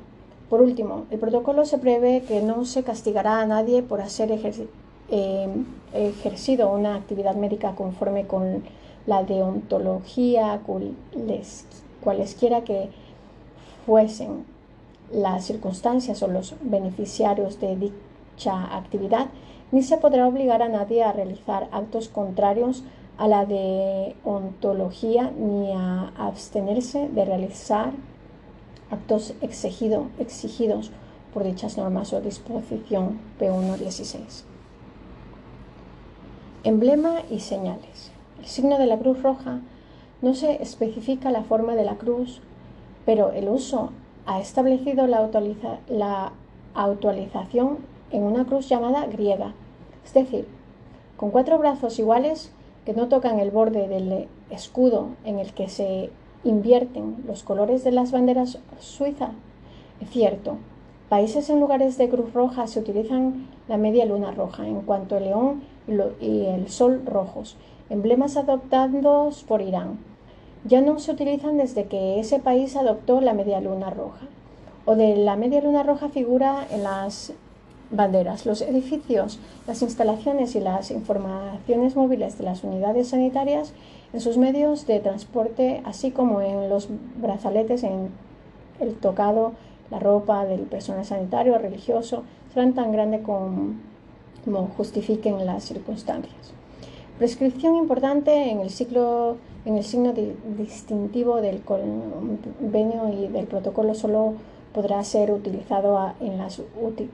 Por 0.48 0.62
último, 0.62 1.04
el 1.10 1.18
protocolo 1.18 1.66
se 1.66 1.76
prevé 1.76 2.22
que 2.22 2.40
no 2.40 2.64
se 2.64 2.82
castigará 2.82 3.40
a 3.40 3.46
nadie 3.46 3.82
por 3.82 4.00
hacer 4.00 4.32
eh, 5.10 5.48
ejercido 5.92 6.70
una 6.70 6.94
actividad 6.94 7.34
médica 7.34 7.74
conforme 7.74 8.26
con 8.26 8.62
la 9.06 9.22
deontología, 9.22 10.60
cualesquiera 12.02 12.62
que 12.62 12.90
fuesen 13.86 14.44
las 15.10 15.46
circunstancias 15.46 16.22
o 16.22 16.28
los 16.28 16.54
beneficiarios 16.60 17.58
de 17.58 17.76
dicha 17.76 18.76
actividad, 18.76 19.28
ni 19.72 19.82
se 19.82 19.96
podrá 19.96 20.26
obligar 20.26 20.62
a 20.62 20.68
nadie 20.68 21.02
a 21.02 21.12
realizar 21.12 21.68
actos 21.72 22.08
contrarios 22.08 22.84
a 23.16 23.26
la 23.28 23.46
de 23.46 24.14
ontología 24.24 25.32
ni 25.36 25.72
a 25.72 26.12
abstenerse 26.18 27.08
de 27.08 27.24
realizar 27.24 27.92
actos 28.90 29.34
exigido, 29.40 30.06
exigidos 30.18 30.90
por 31.34 31.44
dichas 31.44 31.76
normas 31.76 32.12
o 32.12 32.20
disposición 32.20 33.18
P1.16. 33.40 34.47
Emblema 36.68 37.22
y 37.30 37.40
señales. 37.40 38.10
El 38.38 38.44
signo 38.44 38.76
de 38.76 38.84
la 38.84 38.98
cruz 38.98 39.22
roja 39.22 39.60
no 40.20 40.34
se 40.34 40.62
especifica 40.62 41.30
la 41.30 41.42
forma 41.42 41.74
de 41.76 41.84
la 41.86 41.94
cruz, 41.94 42.42
pero 43.06 43.32
el 43.32 43.48
uso 43.48 43.88
ha 44.26 44.38
establecido 44.38 45.06
la, 45.06 46.32
autorización 46.74 47.78
en 48.10 48.22
una 48.22 48.44
cruz 48.44 48.68
llamada 48.68 49.06
griega, 49.06 49.54
es 50.04 50.12
decir, 50.12 50.46
con 51.16 51.30
cuatro 51.30 51.58
brazos 51.58 51.98
iguales 51.98 52.52
que 52.84 52.92
no 52.92 53.08
tocan 53.08 53.40
el 53.40 53.50
borde 53.50 53.88
del 53.88 54.28
escudo 54.50 55.08
en 55.24 55.38
el 55.38 55.54
que 55.54 55.70
se 55.70 56.10
invierten 56.44 57.24
los 57.26 57.44
colores 57.44 57.82
de 57.82 57.92
las 57.92 58.12
banderas 58.12 58.58
suizas? 58.78 59.30
Es 60.02 60.10
cierto, 60.10 60.58
países 61.08 61.48
en 61.48 61.60
lugares 61.60 61.96
de 61.96 62.10
cruz 62.10 62.34
roja 62.34 62.66
se 62.66 62.80
utilizan 62.80 63.46
la 63.68 63.78
media 63.78 64.04
luna 64.04 64.32
roja, 64.32 64.66
en 64.66 64.82
cuanto 64.82 65.16
el 65.16 65.24
león 65.24 65.77
y 66.20 66.46
el 66.46 66.68
sol 66.68 67.02
rojos, 67.06 67.56
emblemas 67.90 68.36
adoptados 68.36 69.42
por 69.44 69.62
Irán. 69.62 69.98
Ya 70.64 70.80
no 70.80 70.98
se 70.98 71.12
utilizan 71.12 71.56
desde 71.56 71.84
que 71.84 72.20
ese 72.20 72.38
país 72.38 72.76
adoptó 72.76 73.20
la 73.20 73.32
media 73.32 73.60
luna 73.60 73.90
roja. 73.90 74.26
O 74.84 74.96
de 74.96 75.16
la 75.16 75.36
media 75.36 75.60
luna 75.60 75.82
roja 75.82 76.08
figura 76.08 76.66
en 76.70 76.82
las 76.82 77.32
banderas. 77.90 78.44
Los 78.44 78.60
edificios, 78.60 79.38
las 79.66 79.82
instalaciones 79.82 80.54
y 80.54 80.60
las 80.60 80.90
informaciones 80.90 81.96
móviles 81.96 82.38
de 82.38 82.44
las 82.44 82.64
unidades 82.64 83.08
sanitarias 83.08 83.72
en 84.12 84.20
sus 84.20 84.36
medios 84.36 84.86
de 84.86 85.00
transporte, 85.00 85.82
así 85.84 86.10
como 86.10 86.40
en 86.40 86.68
los 86.68 86.88
brazaletes, 87.20 87.82
en 87.82 88.10
el 88.80 88.94
tocado, 88.94 89.52
la 89.90 89.98
ropa 89.98 90.44
del 90.44 90.60
personal 90.62 91.04
sanitario 91.04 91.58
religioso, 91.58 92.24
serán 92.52 92.74
tan 92.74 92.92
grandes 92.92 93.22
como, 93.22 93.74
justifiquen 94.76 95.44
las 95.46 95.64
circunstancias. 95.64 96.52
Prescripción 97.18 97.74
importante 97.74 98.50
en 98.50 98.60
el, 98.60 98.70
ciclo, 98.70 99.36
en 99.64 99.76
el 99.76 99.84
signo 99.84 100.14
distintivo 100.56 101.40
del 101.40 101.62
convenio 101.62 103.08
y 103.08 103.26
del 103.26 103.46
protocolo 103.46 103.94
solo 103.94 104.34
podrá 104.72 105.02
ser 105.02 105.32
utilizado 105.32 106.12
en 106.20 106.38
las 106.38 106.62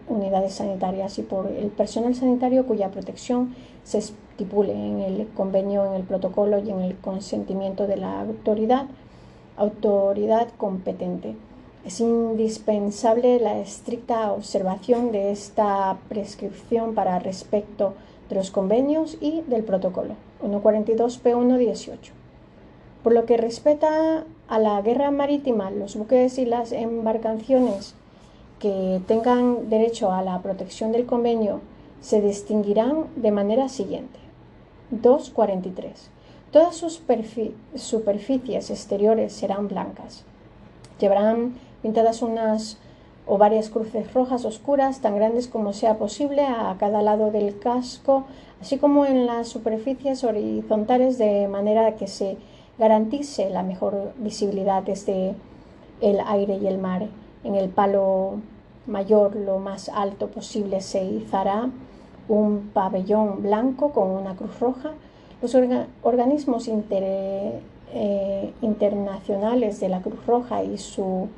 unidades 0.08 0.54
sanitarias 0.54 1.18
y 1.18 1.22
por 1.22 1.46
el 1.46 1.68
personal 1.68 2.14
sanitario 2.14 2.66
cuya 2.66 2.90
protección 2.90 3.54
se 3.84 3.98
estipule 3.98 4.72
en 4.72 5.00
el 5.00 5.28
convenio, 5.28 5.86
en 5.86 5.94
el 5.94 6.02
protocolo 6.02 6.58
y 6.58 6.70
en 6.70 6.80
el 6.80 6.96
consentimiento 6.96 7.86
de 7.86 7.96
la 7.96 8.20
autoridad, 8.20 8.86
autoridad 9.56 10.48
competente. 10.58 11.36
Es 11.84 12.00
indispensable 12.00 13.38
la 13.40 13.58
estricta 13.58 14.32
observación 14.32 15.12
de 15.12 15.30
esta 15.30 15.98
prescripción 16.08 16.94
para 16.94 17.18
respecto 17.18 17.92
de 18.30 18.36
los 18.36 18.50
convenios 18.50 19.18
y 19.20 19.42
del 19.42 19.64
protocolo 19.64 20.14
142 20.40 21.22
P118. 21.22 21.98
Por 23.02 23.12
lo 23.12 23.26
que 23.26 23.36
respecta 23.36 24.24
a 24.48 24.58
la 24.58 24.80
guerra 24.80 25.10
marítima, 25.10 25.70
los 25.70 25.94
buques 25.94 26.38
y 26.38 26.46
las 26.46 26.72
embarcaciones 26.72 27.94
que 28.60 29.02
tengan 29.06 29.68
derecho 29.68 30.10
a 30.10 30.22
la 30.22 30.40
protección 30.40 30.90
del 30.90 31.04
convenio 31.04 31.60
se 32.00 32.22
distinguirán 32.22 33.08
de 33.16 33.30
manera 33.30 33.68
siguiente. 33.68 34.18
2.43. 35.02 35.90
Todas 36.50 36.76
sus 36.76 37.02
superficies 37.74 38.70
exteriores 38.70 39.34
serán 39.34 39.68
blancas. 39.68 40.24
Llevarán 40.98 41.54
pintadas 41.84 42.22
unas 42.22 42.78
o 43.26 43.36
varias 43.36 43.68
cruces 43.68 44.14
rojas 44.14 44.46
oscuras 44.46 45.02
tan 45.02 45.16
grandes 45.16 45.48
como 45.48 45.74
sea 45.74 45.98
posible 45.98 46.40
a 46.42 46.74
cada 46.78 47.02
lado 47.02 47.30
del 47.30 47.58
casco, 47.58 48.24
así 48.58 48.78
como 48.78 49.04
en 49.04 49.26
las 49.26 49.48
superficies 49.48 50.24
horizontales 50.24 51.18
de 51.18 51.46
manera 51.46 51.94
que 51.96 52.06
se 52.06 52.38
garantice 52.78 53.50
la 53.50 53.62
mejor 53.62 54.14
visibilidad 54.16 54.82
desde 54.82 55.34
el 56.00 56.20
aire 56.26 56.56
y 56.56 56.66
el 56.68 56.78
mar. 56.78 57.06
En 57.44 57.54
el 57.54 57.68
palo 57.68 58.40
mayor, 58.86 59.36
lo 59.36 59.58
más 59.58 59.90
alto 59.90 60.28
posible, 60.28 60.80
se 60.80 61.04
izará 61.04 61.68
un 62.28 62.70
pabellón 62.72 63.42
blanco 63.42 63.92
con 63.92 64.08
una 64.08 64.36
cruz 64.36 64.58
roja. 64.58 64.92
Los 65.42 65.54
organismos 66.02 66.66
eh, 66.66 68.52
internacionales 68.62 69.80
de 69.80 69.90
la 69.90 70.00
Cruz 70.00 70.24
Roja 70.26 70.64
y 70.64 70.78
su 70.78 71.28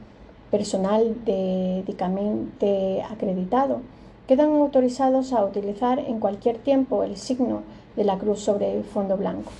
personal 0.56 1.14
dedicamente 1.26 3.02
acreditado 3.02 3.80
quedan 4.26 4.54
autorizados 4.54 5.34
a 5.34 5.44
utilizar 5.44 5.98
en 5.98 6.18
cualquier 6.18 6.56
tiempo 6.56 7.02
el 7.02 7.18
signo 7.18 7.60
de 7.94 8.04
la 8.04 8.16
cruz 8.16 8.40
sobre 8.40 8.82
fondo 8.82 9.18
blanco. 9.18 9.52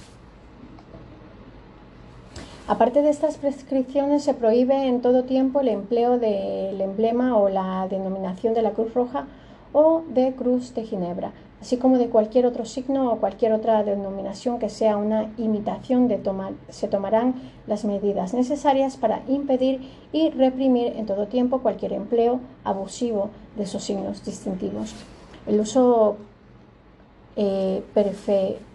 Aparte 2.66 3.03
de 3.03 3.11
estas 3.11 3.36
prescripciones, 3.36 4.24
se 4.24 4.32
prohíbe 4.32 4.88
en 4.88 5.03
todo 5.03 5.24
tiempo 5.24 5.61
el 5.61 5.68
empleo 5.68 6.18
del 6.18 6.80
emblema 6.80 7.36
o 7.36 7.51
la 7.51 7.86
denominación 7.88 8.55
de 8.55 8.62
la 8.62 8.70
Cruz 8.70 8.94
Roja 8.94 9.26
o 9.74 10.03
de 10.09 10.32
Cruz 10.32 10.74
de 10.74 10.84
Ginebra, 10.84 11.32
así 11.66 11.78
como 11.78 11.98
de 11.98 12.08
cualquier 12.08 12.46
otro 12.46 12.64
signo 12.64 13.10
o 13.10 13.16
cualquier 13.16 13.52
otra 13.52 13.82
denominación 13.82 14.60
que 14.60 14.68
sea 14.68 14.96
una 14.96 15.32
imitación 15.36 16.06
de 16.06 16.16
tomar. 16.16 16.52
Se 16.68 16.86
tomarán 16.86 17.34
las 17.66 17.84
medidas 17.84 18.34
necesarias 18.34 18.96
para 18.96 19.22
impedir 19.26 19.80
y 20.12 20.30
reprimir 20.30 20.92
en 20.94 21.06
todo 21.06 21.26
tiempo 21.26 21.62
cualquier 21.62 21.94
empleo 21.94 22.38
abusivo 22.62 23.30
de 23.56 23.64
esos 23.64 23.82
signos 23.82 24.24
distintivos. 24.24 24.94
El 25.44 25.58
uso 25.58 26.18
eh, 27.34 27.82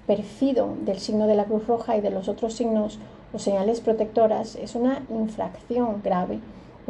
perfido 0.06 0.76
del 0.82 1.00
signo 1.00 1.28
de 1.28 1.36
la 1.36 1.46
Cruz 1.46 1.68
Roja 1.68 1.96
y 1.96 2.02
de 2.02 2.10
los 2.10 2.28
otros 2.28 2.56
signos 2.56 3.00
o 3.32 3.40
señales 3.40 3.80
protectoras 3.80 4.58
es 4.58 4.76
una 4.76 5.02
infracción 5.10 6.02
grave. 6.04 6.42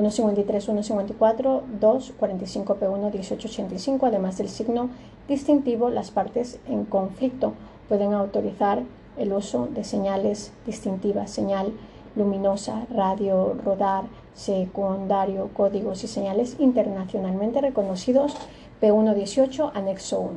153, 0.01 0.63
154, 0.63 1.63
2, 1.79 2.13
45 2.17 2.77
P1, 2.79 2.97
1885, 2.97 4.05
además 4.07 4.37
del 4.39 4.49
signo 4.49 4.89
distintivo, 5.27 5.91
las 5.91 6.09
partes 6.09 6.59
en 6.67 6.85
conflicto 6.85 7.53
pueden 7.87 8.13
autorizar 8.13 8.81
el 9.17 9.31
uso 9.31 9.67
de 9.67 9.83
señales 9.83 10.53
distintivas, 10.65 11.29
señal 11.29 11.73
luminosa, 12.15 12.87
radio, 12.91 13.53
rodar, 13.63 14.05
secundario, 14.33 15.49
códigos 15.53 16.03
y 16.03 16.07
señales 16.07 16.55
internacionalmente 16.59 17.61
reconocidos 17.61 18.35
P118, 18.81 19.71
anexo 19.75 20.19
1. 20.19 20.31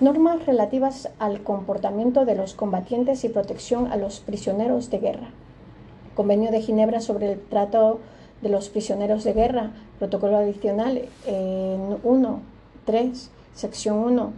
Normas 0.00 0.46
relativas 0.46 1.10
al 1.18 1.42
comportamiento 1.42 2.24
de 2.24 2.34
los 2.34 2.54
combatientes 2.54 3.24
y 3.24 3.28
protección 3.28 3.92
a 3.92 3.96
los 3.96 4.20
prisioneros 4.20 4.90
de 4.90 4.98
guerra. 4.98 5.28
Convenio 6.14 6.50
de 6.50 6.62
Ginebra 6.62 7.00
sobre 7.00 7.32
el 7.32 7.40
trato 7.40 8.00
de 8.42 8.48
los 8.48 8.68
prisioneros 8.68 9.24
de 9.24 9.32
guerra, 9.32 9.70
protocolo 9.98 10.36
adicional 10.36 11.02
en 11.26 11.96
1, 12.02 12.40
3, 12.84 13.30
sección 13.54 13.98
1, 13.98 14.32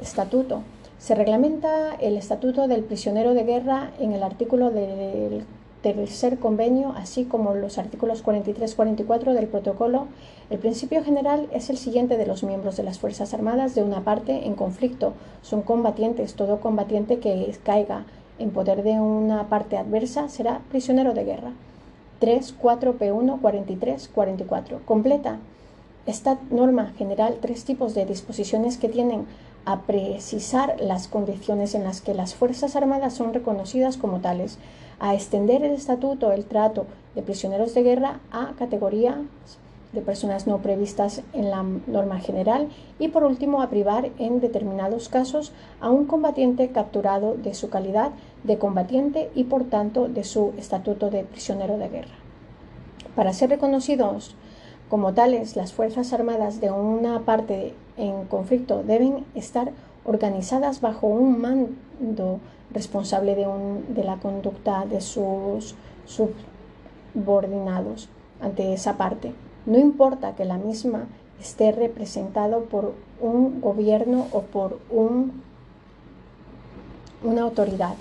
estatuto. 0.00 0.62
Se 0.98 1.14
reglamenta 1.14 1.94
el 1.94 2.16
estatuto 2.16 2.68
del 2.68 2.82
prisionero 2.82 3.34
de 3.34 3.44
guerra 3.44 3.90
en 4.00 4.12
el 4.12 4.22
artículo 4.22 4.70
del 4.70 5.44
tercer 5.82 6.38
convenio, 6.38 6.94
así 6.96 7.24
como 7.24 7.54
los 7.54 7.78
artículos 7.78 8.24
43-44 8.24 9.34
del 9.34 9.46
protocolo, 9.46 10.08
el 10.48 10.58
principio 10.58 11.02
general 11.02 11.48
es 11.52 11.70
el 11.70 11.76
siguiente 11.76 12.16
de 12.16 12.26
los 12.26 12.44
miembros 12.44 12.76
de 12.76 12.84
las 12.84 12.98
Fuerzas 12.98 13.34
Armadas 13.34 13.74
de 13.74 13.82
una 13.82 14.02
parte 14.02 14.46
en 14.46 14.54
conflicto. 14.54 15.12
Son 15.42 15.62
combatientes. 15.62 16.34
Todo 16.34 16.60
combatiente 16.60 17.18
que 17.18 17.56
caiga 17.64 18.04
en 18.38 18.50
poder 18.50 18.82
de 18.84 19.00
una 19.00 19.48
parte 19.48 19.76
adversa 19.76 20.28
será 20.28 20.60
prisionero 20.70 21.14
de 21.14 21.24
guerra. 21.24 21.52
3, 22.18 22.54
4, 22.58 22.98
P1, 22.98 23.40
43, 23.40 24.08
44. 24.14 24.80
Completa 24.84 25.38
esta 26.06 26.38
norma 26.50 26.92
general 26.96 27.38
tres 27.40 27.64
tipos 27.64 27.94
de 27.94 28.06
disposiciones 28.06 28.78
que 28.78 28.88
tienen 28.88 29.26
a 29.64 29.82
precisar 29.82 30.76
las 30.80 31.08
condiciones 31.08 31.74
en 31.74 31.82
las 31.82 32.00
que 32.00 32.14
las 32.14 32.34
Fuerzas 32.34 32.76
Armadas 32.76 33.14
son 33.14 33.34
reconocidas 33.34 33.96
como 33.96 34.20
tales, 34.20 34.58
a 35.00 35.14
extender 35.14 35.64
el 35.64 35.72
estatuto, 35.72 36.32
el 36.32 36.46
trato 36.46 36.86
de 37.14 37.22
prisioneros 37.22 37.74
de 37.74 37.82
guerra 37.82 38.20
a 38.30 38.52
categorías 38.56 39.16
de 39.96 40.02
personas 40.02 40.46
no 40.46 40.58
previstas 40.58 41.22
en 41.32 41.50
la 41.50 41.64
norma 41.86 42.20
general 42.20 42.68
y 43.00 43.08
por 43.08 43.24
último 43.24 43.62
a 43.62 43.70
privar 43.70 44.10
en 44.18 44.40
determinados 44.40 45.08
casos 45.08 45.52
a 45.80 45.90
un 45.90 46.04
combatiente 46.04 46.68
capturado 46.68 47.34
de 47.34 47.54
su 47.54 47.70
calidad 47.70 48.12
de 48.44 48.58
combatiente 48.58 49.30
y 49.34 49.44
por 49.44 49.64
tanto 49.64 50.06
de 50.06 50.22
su 50.22 50.52
estatuto 50.58 51.10
de 51.10 51.24
prisionero 51.24 51.78
de 51.78 51.88
guerra. 51.88 52.14
Para 53.16 53.32
ser 53.32 53.50
reconocidos 53.50 54.36
como 54.90 55.14
tales, 55.14 55.56
las 55.56 55.72
Fuerzas 55.72 56.12
Armadas 56.12 56.60
de 56.60 56.70
una 56.70 57.20
parte 57.20 57.74
en 57.96 58.26
conflicto 58.26 58.84
deben 58.84 59.24
estar 59.34 59.72
organizadas 60.04 60.80
bajo 60.80 61.06
un 61.08 61.40
mando 61.40 62.38
responsable 62.70 63.34
de, 63.34 63.48
de 63.88 64.04
la 64.04 64.18
conducta 64.18 64.84
de 64.86 65.00
sus 65.00 65.74
subordinados 67.14 68.10
ante 68.40 68.74
esa 68.74 68.96
parte. 68.96 69.32
No 69.66 69.78
importa 69.78 70.34
que 70.34 70.44
la 70.44 70.58
misma 70.58 71.06
esté 71.40 71.72
representado 71.72 72.64
por 72.64 72.94
un 73.20 73.60
gobierno 73.60 74.26
o 74.32 74.42
por 74.42 74.78
un, 74.90 75.42
una 77.22 77.42
autoridad 77.42 77.94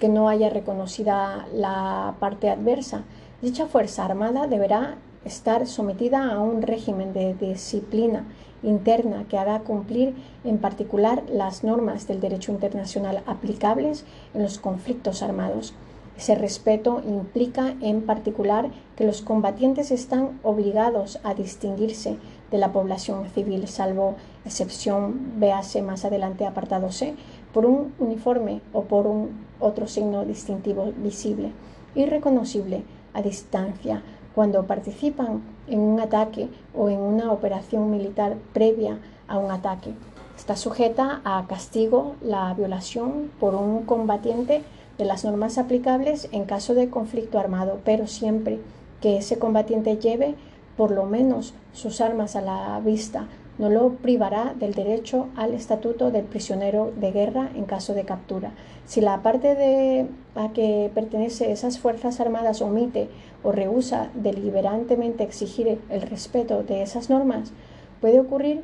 que 0.00 0.08
no 0.08 0.28
haya 0.28 0.50
reconocida 0.50 1.46
la 1.54 2.14
parte 2.18 2.50
adversa. 2.50 3.04
Dicha 3.40 3.66
Fuerza 3.66 4.04
Armada 4.04 4.48
deberá 4.48 4.96
estar 5.24 5.66
sometida 5.68 6.32
a 6.32 6.40
un 6.40 6.62
régimen 6.62 7.12
de 7.12 7.34
disciplina 7.34 8.24
interna 8.64 9.24
que 9.28 9.38
haga 9.38 9.60
cumplir 9.60 10.14
en 10.44 10.58
particular 10.58 11.22
las 11.28 11.62
normas 11.62 12.08
del 12.08 12.20
derecho 12.20 12.52
internacional 12.52 13.22
aplicables 13.26 14.04
en 14.34 14.42
los 14.42 14.58
conflictos 14.58 15.22
armados. 15.22 15.74
Ese 16.16 16.34
respeto 16.34 17.02
implica 17.06 17.74
en 17.80 18.02
particular 18.02 18.70
que 18.96 19.04
los 19.04 19.22
combatientes 19.22 19.90
están 19.90 20.38
obligados 20.42 21.18
a 21.24 21.34
distinguirse 21.34 22.16
de 22.50 22.58
la 22.58 22.72
población 22.72 23.26
civil, 23.30 23.66
salvo 23.66 24.16
excepción, 24.44 25.40
véase 25.40 25.82
más 25.82 26.04
adelante 26.04 26.46
apartado 26.46 26.92
C, 26.92 27.14
por 27.52 27.66
un 27.66 27.94
uniforme 27.98 28.60
o 28.72 28.82
por 28.82 29.06
un 29.06 29.46
otro 29.58 29.86
signo 29.86 30.24
distintivo 30.24 30.92
visible 30.96 31.52
y 31.94 32.04
reconocible 32.06 32.84
a 33.14 33.22
distancia 33.22 34.02
cuando 34.34 34.66
participan 34.66 35.42
en 35.66 35.80
un 35.80 36.00
ataque 36.00 36.48
o 36.74 36.88
en 36.88 36.98
una 36.98 37.32
operación 37.32 37.90
militar 37.90 38.36
previa 38.52 38.98
a 39.28 39.38
un 39.38 39.50
ataque. 39.50 39.94
Está 40.36 40.56
sujeta 40.56 41.20
a 41.24 41.46
castigo 41.46 42.16
la 42.22 42.52
violación 42.54 43.30
por 43.38 43.54
un 43.54 43.82
combatiente 43.82 44.62
de 45.02 45.08
las 45.08 45.24
normas 45.24 45.58
aplicables 45.58 46.28
en 46.30 46.44
caso 46.44 46.74
de 46.74 46.88
conflicto 46.88 47.40
armado, 47.40 47.80
pero 47.84 48.06
siempre 48.06 48.60
que 49.00 49.16
ese 49.16 49.36
combatiente 49.36 49.96
lleve 49.96 50.36
por 50.76 50.92
lo 50.92 51.06
menos 51.06 51.54
sus 51.72 52.00
armas 52.00 52.36
a 52.36 52.40
la 52.40 52.78
vista, 52.78 53.26
no 53.58 53.68
lo 53.68 53.94
privará 53.94 54.54
del 54.56 54.74
derecho 54.74 55.26
al 55.34 55.54
estatuto 55.54 56.12
del 56.12 56.24
prisionero 56.24 56.92
de 57.00 57.10
guerra 57.10 57.50
en 57.56 57.64
caso 57.64 57.94
de 57.94 58.04
captura. 58.04 58.52
Si 58.86 59.00
la 59.00 59.22
parte 59.22 60.06
a 60.36 60.52
que 60.52 60.88
pertenece 60.94 61.50
esas 61.50 61.80
Fuerzas 61.80 62.20
Armadas 62.20 62.62
omite 62.62 63.08
o 63.42 63.50
rehúsa 63.50 64.08
deliberantemente 64.14 65.24
exigir 65.24 65.80
el 65.90 66.02
respeto 66.02 66.62
de 66.62 66.82
esas 66.82 67.10
normas, 67.10 67.52
puede 68.00 68.20
ocurrir 68.20 68.62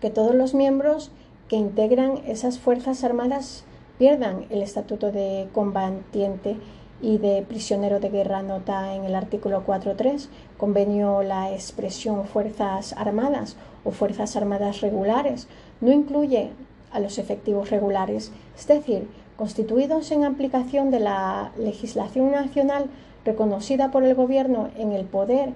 que 0.00 0.08
todos 0.08 0.34
los 0.34 0.54
miembros 0.54 1.10
que 1.48 1.56
integran 1.56 2.22
esas 2.26 2.58
Fuerzas 2.58 3.04
Armadas 3.04 3.66
pierdan 4.02 4.46
el 4.50 4.62
estatuto 4.62 5.12
de 5.12 5.46
combatiente 5.52 6.56
y 7.00 7.18
de 7.18 7.44
prisionero 7.48 8.00
de 8.00 8.08
guerra 8.08 8.42
nota 8.42 8.96
en 8.96 9.04
el 9.04 9.14
artículo 9.14 9.64
4.3, 9.64 10.26
convenio 10.58 11.22
la 11.22 11.52
expresión 11.52 12.24
Fuerzas 12.24 12.94
Armadas 12.94 13.54
o 13.84 13.92
Fuerzas 13.92 14.34
Armadas 14.34 14.80
regulares, 14.80 15.46
no 15.80 15.92
incluye 15.92 16.50
a 16.90 16.98
los 16.98 17.16
efectivos 17.18 17.70
regulares, 17.70 18.32
es 18.58 18.66
decir, 18.66 19.06
constituidos 19.36 20.10
en 20.10 20.24
aplicación 20.24 20.90
de 20.90 20.98
la 20.98 21.52
legislación 21.56 22.32
nacional, 22.32 22.90
reconocida 23.24 23.92
por 23.92 24.02
el 24.02 24.16
gobierno 24.16 24.70
en 24.76 24.90
el 24.90 25.04
poder 25.04 25.50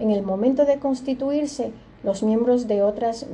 en 0.00 0.10
el 0.10 0.24
momento 0.24 0.64
de 0.64 0.80
constituirse, 0.80 1.70
los 2.02 2.24
miembros 2.24 2.66
de 2.66 2.82
otras 2.82 3.28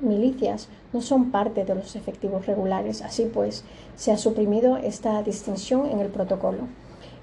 milicias 0.00 0.68
no 0.96 1.02
son 1.02 1.30
parte 1.30 1.66
de 1.66 1.74
los 1.74 1.94
efectivos 1.94 2.46
regulares. 2.46 3.02
Así 3.02 3.26
pues, 3.26 3.64
se 3.96 4.12
ha 4.12 4.16
suprimido 4.16 4.78
esta 4.78 5.22
distinción 5.22 5.84
en 5.86 6.00
el 6.00 6.08
protocolo. 6.08 6.62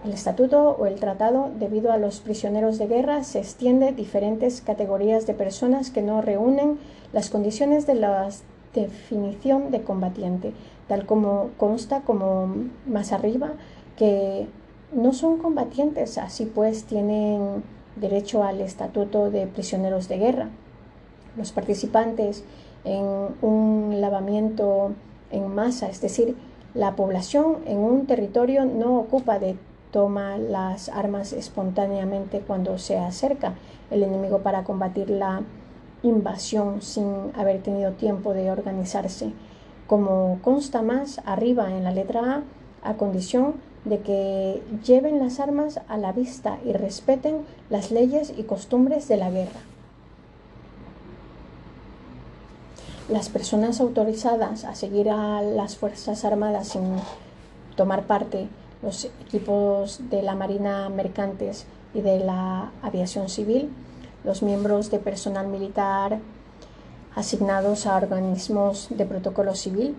El 0.06 0.12
estatuto 0.12 0.76
o 0.78 0.86
el 0.86 1.00
tratado, 1.00 1.50
debido 1.58 1.92
a 1.92 1.98
los 1.98 2.20
prisioneros 2.20 2.78
de 2.78 2.86
guerra, 2.86 3.24
se 3.24 3.40
extiende 3.40 3.88
a 3.88 3.92
diferentes 3.92 4.62
categorías 4.62 5.26
de 5.26 5.34
personas 5.34 5.90
que 5.90 6.04
no 6.04 6.22
reúnen 6.22 6.78
las 7.14 7.32
condiciones 7.32 7.88
de 7.88 7.96
la 7.96 8.30
definición 8.76 9.72
de 9.72 9.82
combatiente, 9.82 10.54
tal 10.88 11.08
como 11.08 11.50
consta 11.58 12.02
como 12.02 12.54
más 12.86 13.12
arriba, 13.12 13.54
que 13.98 14.48
no 14.92 15.14
son 15.14 15.40
combatientes, 15.40 16.20
así 16.20 16.46
pues 16.46 16.84
tienen 16.84 17.64
derecho 17.96 18.44
al 18.44 18.62
estatuto 18.62 19.32
de 19.32 19.48
prisioneros 19.48 20.10
de 20.10 20.18
guerra. 20.20 20.50
Los 21.38 21.52
participantes 21.52 22.44
en 22.86 23.06
un 23.42 24.02
lavamiento 24.02 24.92
en 25.32 25.54
masa, 25.54 25.90
es 25.90 26.02
decir, 26.02 26.36
la 26.74 26.96
población 26.96 27.58
en 27.66 27.80
un 27.80 28.06
territorio 28.08 28.66
no 28.66 28.98
ocupa 28.98 29.40
de 29.40 29.58
toma 29.92 30.38
las 30.38 30.90
armas 30.90 31.34
espontáneamente 31.34 32.40
cuando 32.40 32.80
se 32.80 32.98
acerca 32.98 33.54
el 33.92 34.02
enemigo 34.02 34.40
para 34.40 34.64
combatir 34.64 35.10
la 35.10 35.44
invasión 36.02 36.82
sin 36.82 37.32
haber 37.36 37.62
tenido 37.62 37.92
tiempo 37.92 38.34
de 38.34 38.52
organizarse, 38.52 39.32
como 39.88 40.40
consta 40.42 40.82
más 40.82 41.22
arriba 41.26 41.70
en 41.72 41.84
la 41.84 41.92
letra 41.92 42.44
A, 42.84 42.90
a 42.90 42.96
condición 42.96 43.54
de 43.86 44.00
que 44.00 44.62
lleven 44.84 45.20
las 45.20 45.40
armas 45.40 45.80
a 45.88 45.98
la 45.98 46.12
vista 46.12 46.58
y 46.66 46.74
respeten 46.74 47.42
las 47.70 47.92
leyes 47.92 48.34
y 48.36 48.44
costumbres 48.44 49.08
de 49.08 49.18
la 49.18 49.30
guerra. 49.30 49.60
Las 53.14 53.30
personas 53.30 53.80
autorizadas 53.80 54.66
a 54.66 54.74
seguir 54.74 55.08
a 55.12 55.44
las 55.44 55.78
Fuerzas 55.78 56.26
Armadas 56.26 56.70
sin 56.70 56.96
tomar 57.76 58.08
parte, 58.08 58.48
los 58.82 59.06
equipos 59.28 60.02
de 60.10 60.24
la 60.24 60.34
Marina 60.34 60.90
Mercantes 60.90 61.68
y 61.94 62.02
de 62.02 62.22
la 62.22 62.72
Aviación 62.82 63.30
Civil, 63.30 63.70
los 64.24 64.42
miembros 64.42 64.90
de 64.90 64.98
personal 64.98 65.46
militar 65.46 66.18
asignados 67.16 67.86
a 67.86 67.98
organismos 67.98 68.88
de 68.90 69.06
protocolo 69.06 69.54
civil, 69.54 69.96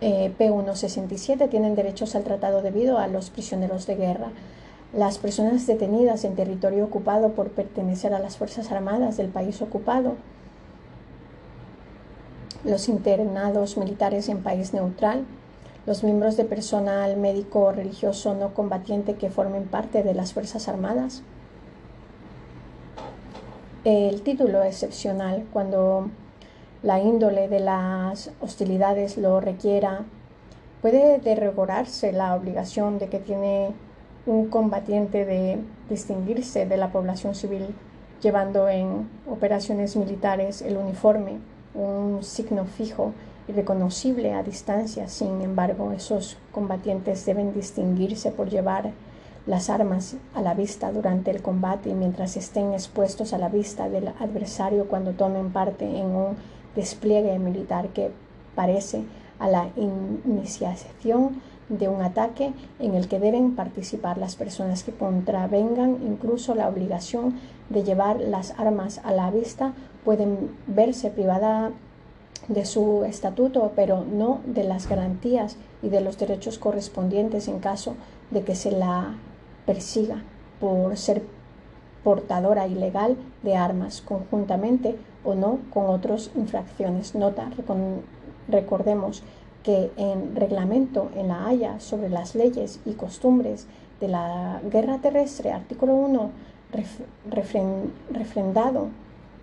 eh, 0.00 0.32
P167 0.38 1.50
tienen 1.50 1.74
derechos 1.74 2.14
al 2.14 2.22
tratado 2.22 2.62
debido 2.62 2.96
a 2.96 3.08
los 3.08 3.30
prisioneros 3.30 3.88
de 3.88 3.96
guerra. 3.96 4.28
Las 4.92 5.18
personas 5.18 5.66
detenidas 5.66 6.22
en 6.22 6.36
territorio 6.36 6.84
ocupado 6.84 7.30
por 7.32 7.48
pertenecer 7.48 8.14
a 8.14 8.20
las 8.20 8.36
Fuerzas 8.36 8.70
Armadas 8.70 9.16
del 9.16 9.30
país 9.30 9.60
ocupado. 9.60 10.14
Los 12.64 12.88
internados 12.88 13.76
militares 13.76 14.28
en 14.28 14.42
país 14.42 14.74
neutral. 14.74 15.24
Los 15.86 16.02
miembros 16.02 16.36
de 16.36 16.44
personal 16.44 17.16
médico 17.16 17.60
o 17.60 17.72
religioso 17.72 18.34
no 18.34 18.52
combatiente 18.52 19.14
que 19.14 19.30
formen 19.30 19.64
parte 19.64 20.02
de 20.02 20.14
las 20.14 20.32
Fuerzas 20.32 20.68
Armadas. 20.68 21.22
El 23.84 24.22
título 24.22 24.64
excepcional 24.64 25.46
cuando 25.52 26.10
la 26.82 27.00
índole 27.00 27.48
de 27.48 27.60
las 27.60 28.30
hostilidades 28.40 29.16
lo 29.16 29.40
requiera, 29.40 30.04
puede 30.82 31.18
derogorarse 31.18 32.12
la 32.12 32.34
obligación 32.34 32.98
de 32.98 33.08
que 33.08 33.18
tiene 33.18 33.70
un 34.26 34.48
combatiente 34.48 35.24
de 35.24 35.58
distinguirse 35.88 36.66
de 36.66 36.76
la 36.76 36.92
población 36.92 37.34
civil 37.34 37.74
llevando 38.20 38.68
en 38.68 39.08
operaciones 39.28 39.96
militares 39.96 40.60
el 40.62 40.76
uniforme, 40.76 41.38
un 41.78 42.22
signo 42.22 42.64
fijo 42.64 43.12
y 43.46 43.52
reconocible 43.52 44.34
a 44.34 44.42
distancia. 44.42 45.08
Sin 45.08 45.40
embargo, 45.40 45.92
esos 45.92 46.36
combatientes 46.52 47.24
deben 47.24 47.54
distinguirse 47.54 48.30
por 48.30 48.50
llevar 48.50 48.92
las 49.46 49.70
armas 49.70 50.16
a 50.34 50.42
la 50.42 50.52
vista 50.52 50.92
durante 50.92 51.30
el 51.30 51.40
combate 51.40 51.88
y 51.88 51.94
mientras 51.94 52.36
estén 52.36 52.74
expuestos 52.74 53.32
a 53.32 53.38
la 53.38 53.48
vista 53.48 53.88
del 53.88 54.08
adversario 54.08 54.86
cuando 54.88 55.12
tomen 55.12 55.50
parte 55.50 55.84
en 55.86 56.06
un 56.06 56.36
despliegue 56.76 57.38
militar 57.38 57.88
que 57.88 58.10
parece 58.54 59.04
a 59.38 59.48
la 59.48 59.70
iniciación 59.76 61.40
de 61.68 61.88
un 61.88 62.02
ataque 62.02 62.52
en 62.78 62.94
el 62.94 63.08
que 63.08 63.20
deben 63.20 63.54
participar 63.54 64.18
las 64.18 64.36
personas 64.36 64.82
que 64.82 64.92
contravengan 64.92 65.98
incluso 66.02 66.54
la 66.54 66.68
obligación 66.68 67.38
de 67.68 67.84
llevar 67.84 68.20
las 68.20 68.58
armas 68.58 69.00
a 69.04 69.12
la 69.12 69.30
vista 69.30 69.74
pueden 70.08 70.56
verse 70.66 71.10
privada 71.10 71.70
de 72.48 72.64
su 72.64 73.04
estatuto, 73.04 73.72
pero 73.76 74.06
no 74.06 74.40
de 74.46 74.64
las 74.64 74.88
garantías 74.88 75.58
y 75.82 75.90
de 75.90 76.00
los 76.00 76.16
derechos 76.16 76.58
correspondientes 76.58 77.46
en 77.46 77.58
caso 77.58 77.94
de 78.30 78.42
que 78.42 78.54
se 78.54 78.70
la 78.70 79.18
persiga 79.66 80.22
por 80.60 80.96
ser 80.96 81.20
portadora 82.04 82.66
ilegal 82.66 83.18
de 83.42 83.54
armas 83.54 84.00
conjuntamente 84.00 84.96
o 85.24 85.34
no 85.34 85.58
con 85.74 85.90
otras 85.90 86.30
infracciones. 86.36 87.14
Nota, 87.14 87.50
recordemos 88.48 89.22
que 89.62 89.90
en 89.98 90.34
reglamento 90.34 91.10
en 91.16 91.28
la 91.28 91.46
Haya 91.46 91.80
sobre 91.80 92.08
las 92.08 92.34
leyes 92.34 92.80
y 92.86 92.92
costumbres 92.92 93.66
de 94.00 94.08
la 94.08 94.62
guerra 94.72 95.02
terrestre, 95.02 95.52
artículo 95.52 95.94
1, 95.96 96.30
refrendado 98.10 98.88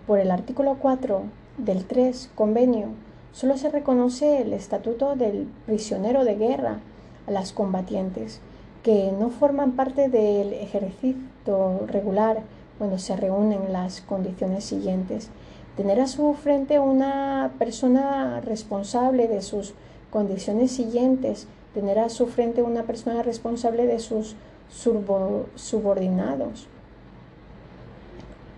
por 0.06 0.20
el 0.20 0.30
artículo 0.30 0.76
4 0.80 1.22
del 1.58 1.84
3 1.84 2.30
convenio, 2.34 2.88
solo 3.32 3.56
se 3.56 3.70
reconoce 3.70 4.42
el 4.42 4.52
estatuto 4.52 5.16
del 5.16 5.48
prisionero 5.66 6.24
de 6.24 6.36
guerra 6.36 6.78
a 7.26 7.30
las 7.30 7.52
combatientes 7.52 8.40
que 8.82 9.12
no 9.18 9.30
forman 9.30 9.72
parte 9.72 10.08
del 10.08 10.52
ejército 10.52 11.86
regular 11.88 12.42
cuando 12.78 12.98
se 12.98 13.16
reúnen 13.16 13.72
las 13.72 14.00
condiciones 14.00 14.64
siguientes. 14.64 15.30
Tener 15.76 16.00
a 16.00 16.06
su 16.06 16.34
frente 16.34 16.78
una 16.78 17.52
persona 17.58 18.40
responsable 18.40 19.26
de 19.26 19.42
sus 19.42 19.74
condiciones 20.10 20.70
siguientes, 20.70 21.48
tener 21.74 21.98
a 21.98 22.10
su 22.10 22.28
frente 22.28 22.62
una 22.62 22.84
persona 22.84 23.24
responsable 23.24 23.86
de 23.86 23.98
sus 23.98 24.36
subordinados, 24.68 26.68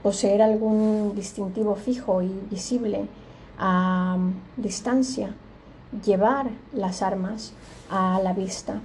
poseer 0.03 0.43
algún 0.43 1.15
distintivo 1.15 1.75
fijo 1.75 2.23
y 2.23 2.33
visible 2.51 3.07
a 3.59 4.17
distancia, 4.57 5.35
llevar 6.05 6.49
las 6.73 7.03
armas 7.03 7.53
a 7.91 8.21
la 8.23 8.33
vista 8.33 8.81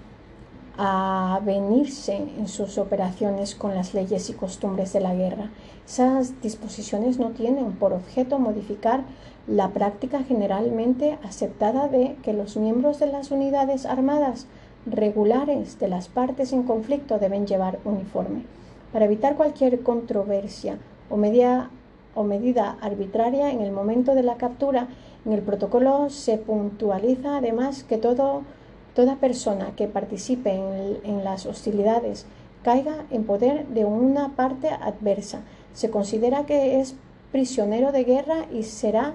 a 0.77 1.39
venirse 1.45 2.15
en 2.15 2.47
sus 2.47 2.77
operaciones 2.77 3.53
con 3.53 3.75
las 3.75 3.93
leyes 3.93 4.29
y 4.29 4.33
costumbres 4.33 4.91
de 4.93 5.01
la 5.01 5.13
guerra. 5.13 5.51
Esas 5.85 6.41
disposiciones 6.41 7.19
no 7.19 7.29
tienen 7.29 7.73
por 7.73 7.93
objeto 7.93 8.39
modificar 8.39 9.03
la 9.47 9.69
práctica 9.69 10.23
generalmente 10.23 11.19
aceptada 11.23 11.87
de 11.87 12.15
que 12.23 12.33
los 12.33 12.57
miembros 12.57 12.99
de 12.99 13.07
las 13.07 13.29
unidades 13.29 13.85
armadas 13.85 14.47
regulares 14.85 15.79
de 15.79 15.89
las 15.89 16.07
partes 16.07 16.53
en 16.53 16.63
conflicto 16.63 17.19
deben 17.19 17.45
llevar 17.45 17.79
uniforme. 17.85 18.43
Para 18.91 19.05
evitar 19.05 19.35
cualquier 19.35 19.81
controversia 19.83 20.77
o, 21.15 21.69
o 22.15 22.23
medida 22.23 22.77
arbitraria 22.81 23.51
en 23.51 23.61
el 23.61 23.71
momento 23.71 24.15
de 24.15 24.23
la 24.23 24.37
captura, 24.37 24.87
en 25.25 25.31
el 25.33 25.41
protocolo 25.41 26.09
se 26.09 26.37
puntualiza 26.37 27.37
además 27.37 27.83
que 27.83 27.97
Toda 27.97 29.15
persona 29.15 29.75
que 29.75 29.87
participe 29.87 30.51
en, 30.51 31.23
las 31.23 31.47
hostilidades 31.47 32.27
caiga 32.63 33.05
en 33.09 33.23
poder 33.23 33.67
de 33.69 33.85
una 33.85 34.35
parte 34.35 34.69
adversa. 34.69 35.41
Se 35.73 35.89
considera 35.89 36.45
que 36.45 36.79
es 36.79 36.95
prisionero 37.31 37.91
de 37.91 38.03
guerra 38.03 38.45
y 38.53 38.63
será 38.63 39.13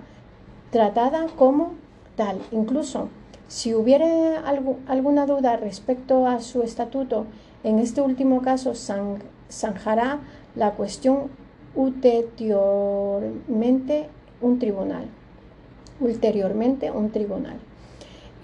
tratada 0.72 1.26
como 1.36 1.74
tal. 2.16 2.40
Incluso 2.50 3.08
si 3.46 3.72
hubiera 3.74 4.42
alguna 4.88 5.26
duda 5.26 5.56
respecto 5.56 6.26
a 6.26 6.40
su 6.40 6.62
estatuto, 6.62 7.26
en 7.62 7.78
este 7.78 8.00
último 8.00 8.42
caso 8.42 8.72
zanjará 9.48 10.18
la 10.56 10.72
cuestión 10.72 11.30
ulteriormente 11.74 14.06
un 14.40 14.58
tribunal. 14.58 15.04
Ulteriormente 16.00 16.90
un 16.90 17.10
tribunal. 17.10 17.58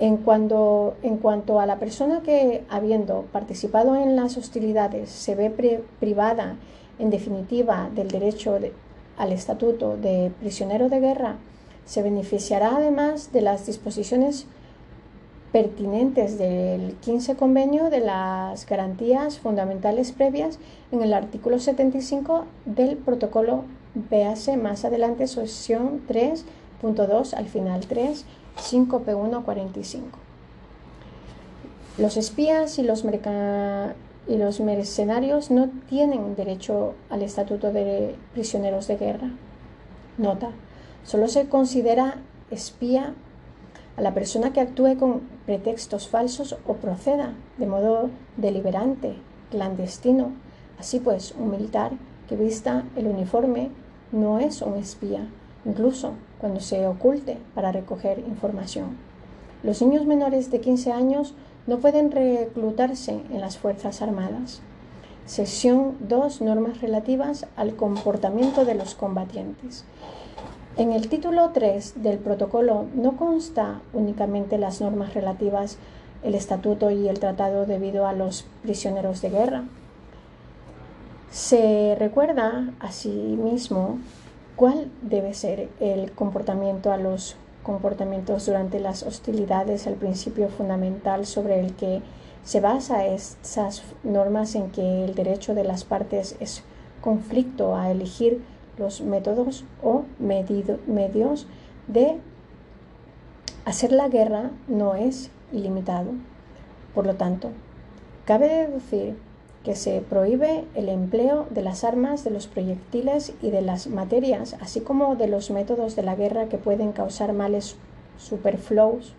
En 0.01 0.17
cuanto, 0.17 0.97
en 1.03 1.19
cuanto 1.19 1.61
a 1.61 1.67
la 1.67 1.79
persona 1.79 2.23
que, 2.23 2.65
habiendo 2.69 3.27
participado 3.33 3.95
en 3.95 4.17
las 4.17 4.37
hostilidades, 4.37 5.09
se 5.09 5.37
ve 5.37 5.83
privada, 6.01 6.57
en 6.99 7.11
definitiva, 7.11 7.91
del 7.95 8.09
derecho 8.09 8.59
al 9.17 9.33
estatuto 9.33 9.97
de 9.97 10.33
prisionero 10.41 10.89
de 10.89 11.01
guerra, 11.01 11.37
se 11.85 12.03
beneficiará 12.03 12.77
además 12.77 13.33
de 13.33 13.43
las 13.43 13.67
disposiciones 13.67 14.47
pertinentes 15.55 16.37
del 16.37 16.97
15 16.97 17.37
convenio 17.37 17.89
de 17.89 18.01
las 18.01 18.67
garantías 18.67 19.39
fundamentales 19.39 20.11
previas 20.11 20.59
en 20.91 21.01
el 21.01 21.15
artículo 21.15 21.61
75 21.61 22.45
del 22.65 22.97
protocolo 22.97 23.63
véase 24.11 24.57
más 24.57 24.85
adelante 24.85 25.29
sesión 25.29 26.03
3.2 26.09 27.35
al 27.35 27.47
final 27.47 27.87
3 27.87 28.25
5P145. 28.57 30.01
Los 31.99 32.17
espías 32.17 32.81
y 32.81 32.83
los, 32.83 33.05
y 33.05 34.37
los 34.37 34.59
mercenarios 34.59 35.53
no 35.53 35.71
tienen 35.89 36.35
derecho 36.35 36.95
al 37.11 37.23
estatuto 37.23 37.73
de 37.73 38.17
prisioneros 38.33 38.89
de 38.89 38.97
guerra. 38.97 39.31
Nota, 40.19 40.51
solo 41.05 41.29
se 41.29 41.49
considera 41.49 42.17
espía 42.51 43.15
a 43.97 44.03
la 44.03 44.15
persona 44.15 44.53
que 44.53 44.61
actúe 44.61 44.97
con 44.99 45.21
pretextos 45.47 46.09
falsos 46.09 46.57
o 46.67 46.75
proceda 46.75 47.35
de 47.59 47.67
modo 47.67 48.11
deliberante, 48.37 49.17
clandestino. 49.51 50.33
Así 50.79 51.01
pues, 51.01 51.35
un 51.39 51.51
militar 51.51 51.93
que 52.29 52.37
vista 52.37 52.85
el 52.97 53.07
uniforme 53.07 53.71
no 54.13 54.39
es 54.39 54.63
un 54.63 54.75
espía, 54.77 55.27
incluso 55.65 56.13
cuando 56.41 56.61
se 56.61 56.87
oculte 56.87 57.39
para 57.55 57.73
recoger 57.73 58.19
información. 58.19 58.97
Los 59.63 59.81
niños 59.81 60.07
menores 60.07 60.51
de 60.51 60.61
15 60.61 60.93
años 60.93 61.35
no 61.67 61.79
pueden 61.79 62.11
reclutarse 62.11 63.23
en 63.31 63.41
las 63.41 63.57
Fuerzas 63.57 64.03
Armadas. 64.03 64.61
Sección 65.25 65.97
2. 66.01 66.43
Normas 66.43 66.83
relativas 66.83 67.47
al 67.57 67.75
comportamiento 67.77 68.67
de 68.67 68.75
los 68.75 68.95
combatientes. 68.95 69.87
En 70.77 70.93
el 70.93 71.09
título 71.09 71.51
3 71.51 72.03
del 72.03 72.19
protocolo 72.19 72.87
no 72.97 73.17
consta 73.17 73.81
únicamente 73.93 74.59
las 74.59 74.81
normas 74.81 75.15
relativas 75.15 75.79
el 76.25 76.35
estatuto 76.35 76.91
y 76.91 77.07
el 77.07 77.21
tratado 77.21 77.65
debido 77.65 78.09
a 78.09 78.13
los 78.13 78.45
prisioneros 78.63 79.23
de 79.23 79.31
guerra. 79.31 79.65
Se 81.31 81.95
recuerda 81.97 82.73
asimismo 82.81 83.99
cuál 84.57 84.91
debe 85.03 85.35
ser 85.35 85.69
el 85.79 86.11
comportamiento 86.11 86.91
a 86.91 86.97
los 86.97 87.37
comportamientos 87.63 88.47
durante 88.47 88.81
las 88.81 89.05
hostilidades, 89.05 89.87
el 89.87 89.95
principio 89.95 90.49
fundamental 90.49 91.25
sobre 91.25 91.61
el 91.61 91.75
que 91.75 92.03
se 92.43 92.61
basa 92.61 93.07
esas 93.07 93.83
normas 94.03 94.55
en 94.57 94.71
que 94.71 95.05
el 95.05 95.15
derecho 95.15 95.55
de 95.55 95.65
las 95.65 95.85
partes 95.85 96.37
es 96.41 96.63
conflicto 97.01 97.77
a 97.77 97.91
elegir 97.91 98.43
los 98.79 99.01
métodos 99.01 99.65
o 99.83 100.05
medios 100.19 101.47
de 101.87 102.19
hacer 103.65 103.93
la 103.93 104.09
guerra 104.09 104.51
no 104.69 104.95
es 104.95 105.31
ilimitado. 105.53 106.11
Por 106.95 107.07
lo 107.07 107.15
tanto, 107.15 107.51
cabe 108.25 108.49
deducir 108.49 109.17
que 109.65 109.75
se 109.75 110.01
prohíbe 110.03 110.65
el 110.75 110.89
empleo 110.91 111.47
de 111.51 111.63
las 111.63 111.85
armas, 111.85 112.23
de 112.23 112.31
los 112.31 112.47
proyectiles 112.47 113.33
y 113.41 113.51
de 113.51 113.63
las 113.63 113.87
materias, 113.87 114.57
así 114.61 114.81
como 114.81 115.17
de 115.17 115.27
los 115.27 115.51
métodos 115.51 115.97
de 115.97 116.03
la 116.03 116.15
guerra 116.15 116.49
que 116.49 116.59
pueden 116.59 116.93
causar 116.93 117.33
males 117.33 117.77
superfluos, 118.19 119.15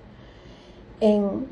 en 1.01 1.47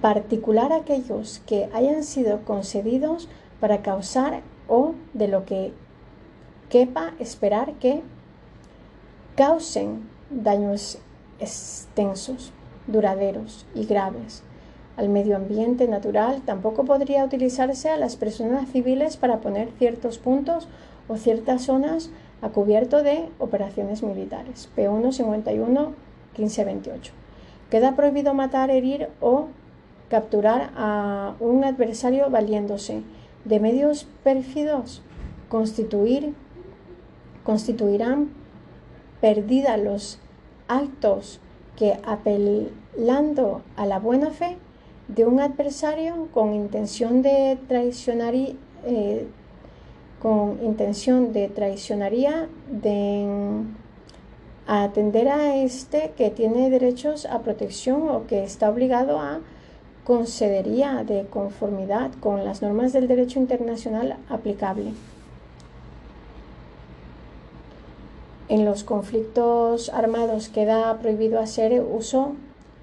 particular 0.00 0.72
aquellos 0.72 1.40
que 1.46 1.70
hayan 1.72 2.02
sido 2.02 2.40
concedidos 2.42 3.28
para 3.60 3.80
causar 3.80 4.42
o 4.68 4.94
de 5.14 5.28
lo 5.28 5.44
que 5.44 5.72
quepa 6.74 7.14
esperar 7.20 7.74
que 7.74 8.02
causen 9.36 10.08
daños 10.28 10.98
extensos, 11.38 12.52
duraderos 12.88 13.64
y 13.76 13.84
graves 13.84 14.42
al 14.96 15.08
medio 15.08 15.36
ambiente 15.36 15.86
natural, 15.86 16.42
tampoco 16.44 16.84
podría 16.84 17.24
utilizarse 17.24 17.90
a 17.90 17.96
las 17.96 18.16
personas 18.16 18.68
civiles 18.70 19.16
para 19.16 19.38
poner 19.38 19.68
ciertos 19.78 20.18
puntos 20.18 20.66
o 21.06 21.16
ciertas 21.16 21.62
zonas 21.62 22.10
a 22.42 22.48
cubierto 22.48 23.04
de 23.04 23.28
operaciones 23.38 24.02
militares. 24.02 24.68
P1 24.76 25.12
51 25.12 25.92
1528. 26.36 27.12
Queda 27.70 27.94
prohibido 27.94 28.34
matar, 28.34 28.72
herir 28.72 29.10
o 29.20 29.46
capturar 30.08 30.72
a 30.74 31.36
un 31.38 31.62
adversario 31.62 32.30
valiéndose 32.30 33.04
de 33.44 33.60
medios 33.60 34.08
pérfidos, 34.24 35.02
constituir 35.48 36.34
constituirán 37.44 38.30
perdida 39.20 39.76
los 39.76 40.18
actos 40.66 41.40
que 41.76 41.98
apelando 42.04 43.62
a 43.76 43.86
la 43.86 43.98
buena 43.98 44.30
fe 44.30 44.56
de 45.08 45.24
un 45.24 45.40
adversario 45.40 46.28
con 46.32 46.54
intención 46.54 47.22
de 47.22 47.58
traicionar 47.68 48.34
eh, 48.34 49.26
con 50.20 50.58
intención 50.64 51.32
de 51.34 51.48
traicionaría 51.48 52.48
de 52.70 53.26
atender 54.66 55.28
a 55.28 55.56
este 55.56 56.12
que 56.16 56.30
tiene 56.30 56.70
derechos 56.70 57.26
a 57.26 57.40
protección 57.40 58.08
o 58.08 58.26
que 58.26 58.42
está 58.42 58.70
obligado 58.70 59.18
a 59.18 59.40
concedería 60.04 61.04
de 61.04 61.26
conformidad 61.26 62.10
con 62.20 62.44
las 62.44 62.62
normas 62.62 62.92
del 62.92 63.08
derecho 63.08 63.38
internacional 63.38 64.16
aplicable. 64.30 64.92
En 68.48 68.66
los 68.66 68.84
conflictos 68.84 69.88
armados 69.88 70.48
queda 70.50 70.98
prohibido 70.98 71.40
hacer 71.40 71.80
uso 71.82 72.34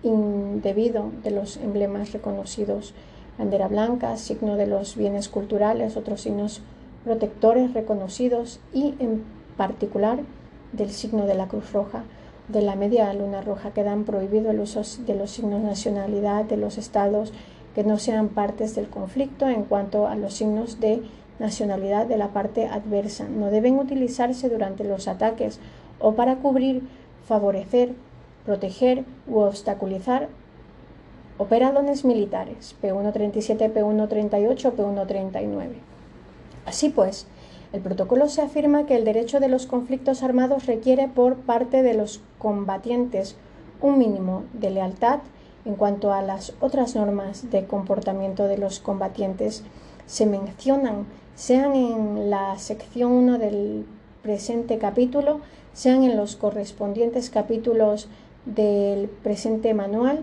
indebido 0.02 1.12
de 1.24 1.30
los 1.30 1.58
emblemas 1.58 2.14
reconocidos, 2.14 2.96
bandera 3.38 3.68
blanca, 3.68 4.18
signo 4.18 4.56
de 4.56 4.66
los 4.66 4.96
bienes 4.96 5.30
culturales, 5.30 5.98
otros 5.98 6.22
signos 6.22 6.62
protectores 7.04 7.74
reconocidos 7.74 8.60
y 8.74 8.96
en 9.00 9.24
particular 9.56 10.22
del 10.74 10.90
signo 10.90 11.28
de 11.28 11.36
la 11.36 11.48
Cruz 11.48 11.72
Roja, 11.74 12.04
de 12.48 12.62
la 12.62 12.76
media 12.76 13.14
luna 13.14 13.42
roja, 13.42 13.72
quedan 13.72 14.04
prohibido 14.04 14.50
el 14.50 14.60
uso 14.60 14.82
de 15.06 15.16
los 15.16 15.30
signos 15.30 15.62
nacionalidad 15.62 16.44
de 16.46 16.58
los 16.58 16.80
estados 16.80 17.34
que 17.76 17.84
no 17.84 18.00
sean 18.00 18.30
partes 18.30 18.76
del 18.76 18.88
conflicto 18.88 19.48
en 19.48 19.64
cuanto 19.64 20.08
a 20.08 20.16
los 20.16 20.34
signos 20.34 20.80
de 20.80 21.04
nacionalidad 21.42 22.06
de 22.06 22.18
la 22.18 22.30
parte 22.30 22.68
adversa. 22.68 23.28
No 23.28 23.52
deben 23.52 23.78
utilizarse 23.78 24.48
durante 24.48 24.86
los 24.86 25.10
ataques 25.10 25.60
o 26.00 26.14
para 26.14 26.38
cubrir, 26.38 26.84
favorecer, 27.28 27.94
proteger 28.46 29.04
u 29.28 29.40
obstaculizar 29.40 30.30
operaciones 31.38 32.06
militares 32.06 32.76
P137, 32.82 33.74
P138, 33.74 34.76
P139. 34.76 35.70
Así 36.66 36.90
pues, 36.90 37.28
el 37.74 37.82
protocolo 37.82 38.28
se 38.30 38.42
afirma 38.42 38.86
que 38.86 38.96
el 38.96 39.06
derecho 39.06 39.40
de 39.40 39.48
los 39.48 39.66
conflictos 39.66 40.24
armados 40.24 40.68
requiere 40.68 41.08
por 41.08 41.38
parte 41.38 41.82
de 41.82 41.96
los 41.96 42.22
combatientes 42.38 43.36
un 43.82 43.98
mínimo 43.98 44.44
de 44.54 44.70
lealtad 44.70 45.20
en 45.66 45.76
cuanto 45.76 46.14
a 46.14 46.22
las 46.22 46.54
otras 46.60 46.96
normas 46.96 47.50
de 47.50 47.66
comportamiento 47.66 48.48
de 48.48 48.58
los 48.58 48.80
combatientes 48.80 49.64
se 50.06 50.26
mencionan 50.26 51.06
sean 51.42 51.74
en 51.74 52.30
la 52.30 52.60
sección 52.60 53.14
1 53.14 53.40
del 53.40 53.84
presente 54.22 54.78
capítulo, 54.78 55.40
sean 55.74 56.04
en 56.04 56.16
los 56.16 56.36
correspondientes 56.36 57.32
capítulos 57.32 58.08
del 58.46 59.10
presente 59.10 59.74
manual. 59.74 60.20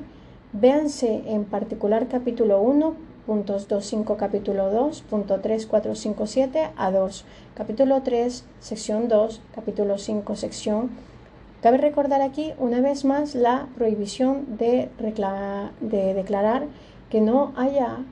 Véanse 0.52 1.24
en 1.26 1.44
particular 1.44 2.06
capítulo 2.06 2.62
1, 2.62 2.94
puntos 3.26 3.68
2.5 3.68 4.16
capítulo 4.16 4.70
2, 4.70 5.02
punto 5.10 5.40
3, 5.40 5.66
4, 5.66 5.96
5, 5.96 6.26
7 6.28 6.70
a 6.76 6.90
2, 6.92 7.24
capítulo 7.56 8.00
3, 8.02 8.44
sección 8.60 9.08
2, 9.08 9.40
capítulo 9.56 9.98
5, 9.98 10.36
sección. 10.36 10.90
Cabe 11.62 11.78
recordar 11.78 12.22
aquí 12.22 12.52
una 12.58 12.80
vez 12.80 13.04
más 13.04 13.34
la 13.34 13.66
prohibición 13.76 14.56
de, 14.56 14.88
de 15.80 16.14
declarar 16.14 16.66
que 17.10 17.20
no 17.20 17.54
haya 17.56 18.04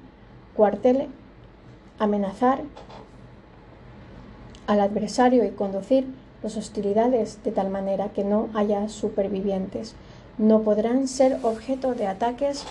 cuartel 0.57 1.07
amenazar 1.99 2.63
al 4.67 4.81
adversario 4.81 5.45
y 5.45 5.51
conducir 5.51 6.07
las 6.43 6.57
hostilidades 6.57 7.43
de 7.45 7.53
tal 7.53 7.71
manera 7.71 8.09
que 8.11 8.25
no 8.25 8.49
haya 8.55 8.89
supervivientes. 8.89 9.95
No 10.39 10.63
podrán 10.63 11.09
ser 11.09 11.39
objeto 11.43 11.95
de 11.95 12.07
ataques 12.07 12.65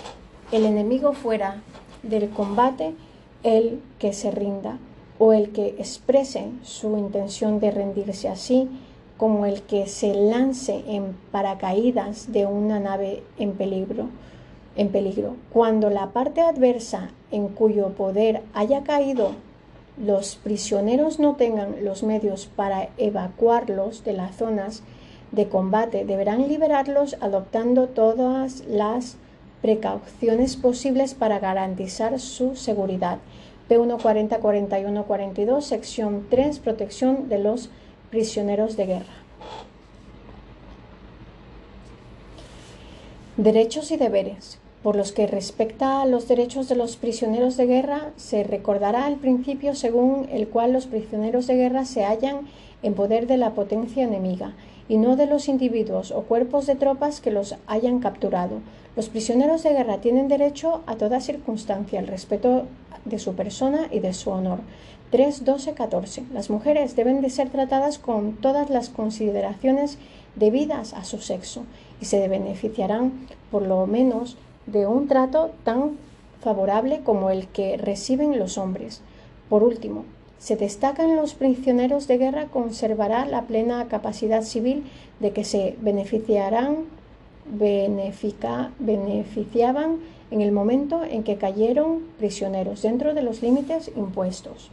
el 0.52 0.66
enemigo 0.66 1.14
fuera 1.14 1.62
del 2.04 2.30
combate 2.30 2.96
el 3.44 3.82
que 4.00 4.14
se 4.14 4.32
rinda 4.32 4.78
o 5.18 5.34
el 5.34 5.52
que 5.52 5.68
exprese 5.80 6.52
su 6.64 6.98
intención 6.98 7.60
de 7.60 7.72
rendirse 7.72 8.28
así 8.28 8.70
como 9.18 9.46
el 9.46 9.62
que 9.62 9.88
se 9.88 10.14
lance 10.14 10.84
en 10.88 11.16
paracaídas 11.32 12.32
de 12.32 12.46
una 12.46 12.80
nave 12.80 13.24
en 13.38 13.54
peligro 13.54 14.10
en 14.76 14.90
peligro. 14.90 15.36
Cuando 15.52 15.90
la 15.90 16.08
parte 16.08 16.42
adversa 16.42 17.10
en 17.32 17.48
cuyo 17.48 17.90
poder 17.90 18.42
haya 18.54 18.84
caído 18.84 19.32
los 19.98 20.36
prisioneros 20.36 21.20
no 21.20 21.36
tengan 21.36 21.86
los 21.86 22.04
medios 22.04 22.48
para 22.48 22.90
evacuarlos 22.98 24.04
de 24.04 24.12
las 24.12 24.36
zonas 24.36 24.84
de 25.32 25.48
combate 25.48 26.06
deberán 26.06 26.48
liberarlos 26.48 27.16
adoptando 27.22 27.88
todas 27.88 28.64
las 28.68 29.18
precauciones 29.62 30.58
posibles 30.58 31.14
para 31.14 31.40
garantizar 31.40 32.20
su 32.20 32.56
seguridad. 32.56 33.20
P1 33.70 34.02
40 34.02 34.38
41 34.40 35.04
42, 35.06 35.66
sección 35.66 36.28
3, 36.30 36.60
protección 36.60 37.30
de 37.30 37.40
los 37.40 37.70
prisioneros 38.12 38.78
de 38.78 38.86
guerra. 38.86 39.14
Derechos 43.38 43.92
y 43.92 43.98
deberes. 43.98 44.60
Por 44.86 44.96
los 44.96 45.12
que 45.12 45.26
respecta 45.26 46.04
a 46.04 46.06
los 46.06 46.28
derechos 46.28 46.70
de 46.70 46.76
los 46.76 46.96
prisioneros 46.96 47.58
de 47.58 47.66
guerra, 47.66 48.12
se 48.18 48.44
recordará 48.44 49.08
el 49.08 49.16
principio 49.16 49.74
según 49.74 50.28
el 50.32 50.48
cual 50.48 50.74
los 50.74 50.86
prisioneros 50.86 51.48
de 51.48 51.56
guerra 51.56 51.86
se 51.86 52.06
hallan 52.06 52.42
en 52.84 52.94
poder 52.94 53.26
de 53.26 53.38
la 53.38 53.56
potencia 53.56 54.04
enemiga 54.04 54.54
y 54.88 54.98
no 54.98 55.16
de 55.16 55.26
los 55.26 55.48
individuos 55.48 56.12
o 56.12 56.22
cuerpos 56.22 56.68
de 56.68 56.76
tropas 56.76 57.20
que 57.20 57.32
los 57.32 57.56
hayan 57.66 57.98
capturado. 57.98 58.60
Los 58.96 59.10
prisioneros 59.10 59.64
de 59.64 59.74
guerra 59.74 60.02
tienen 60.02 60.28
derecho 60.28 60.84
a 60.86 60.98
toda 60.98 61.20
circunstancia 61.20 62.00
al 62.00 62.06
respeto 62.06 62.68
de 63.06 63.18
su 63.18 63.34
persona 63.34 63.88
y 63.90 64.02
de 64.02 64.14
su 64.14 64.30
honor. 64.30 64.60
3, 65.10 65.46
12, 65.46 65.74
14. 65.74 66.26
Las 66.32 66.52
mujeres 66.52 66.96
deben 66.96 67.22
de 67.22 67.32
ser 67.32 67.50
tratadas 67.50 67.98
con 67.98 68.34
todas 68.34 68.70
las 68.70 68.90
consideraciones 68.90 69.98
debidas 70.36 70.94
a 70.94 71.04
su 71.06 71.18
sexo 71.18 71.64
y 72.00 72.06
se 72.06 72.28
beneficiarán 72.28 73.26
por 73.50 73.64
lo 73.64 73.88
menos 73.88 74.38
de 74.68 74.88
un 74.88 75.08
trato 75.08 75.52
tan 75.64 75.98
favorable 76.42 77.02
como 77.04 77.30
el 77.30 77.48
que 77.48 77.78
reciben 77.78 78.38
los 78.38 78.58
hombres. 78.58 79.02
Por 79.50 79.64
último, 79.64 80.06
se 80.40 80.56
destacan 80.56 81.16
los 81.16 81.34
prisioneros 81.34 82.08
de 82.08 82.18
guerra 82.18 82.46
conservará 82.48 83.26
la 83.26 83.44
plena 83.44 83.88
capacidad 83.88 84.44
civil 84.44 84.84
de 85.20 85.32
que 85.32 85.44
se 85.44 85.76
beneficiarán 85.82 86.86
beneficiaban 88.80 89.98
en 90.32 90.42
el 90.42 90.52
momento 90.52 91.04
en 91.04 91.24
que 91.24 91.38
cayeron 91.38 92.00
prisioneros 92.18 92.82
dentro 92.82 93.14
de 93.14 93.22
los 93.22 93.44
límites 93.44 93.92
impuestos. 93.96 94.72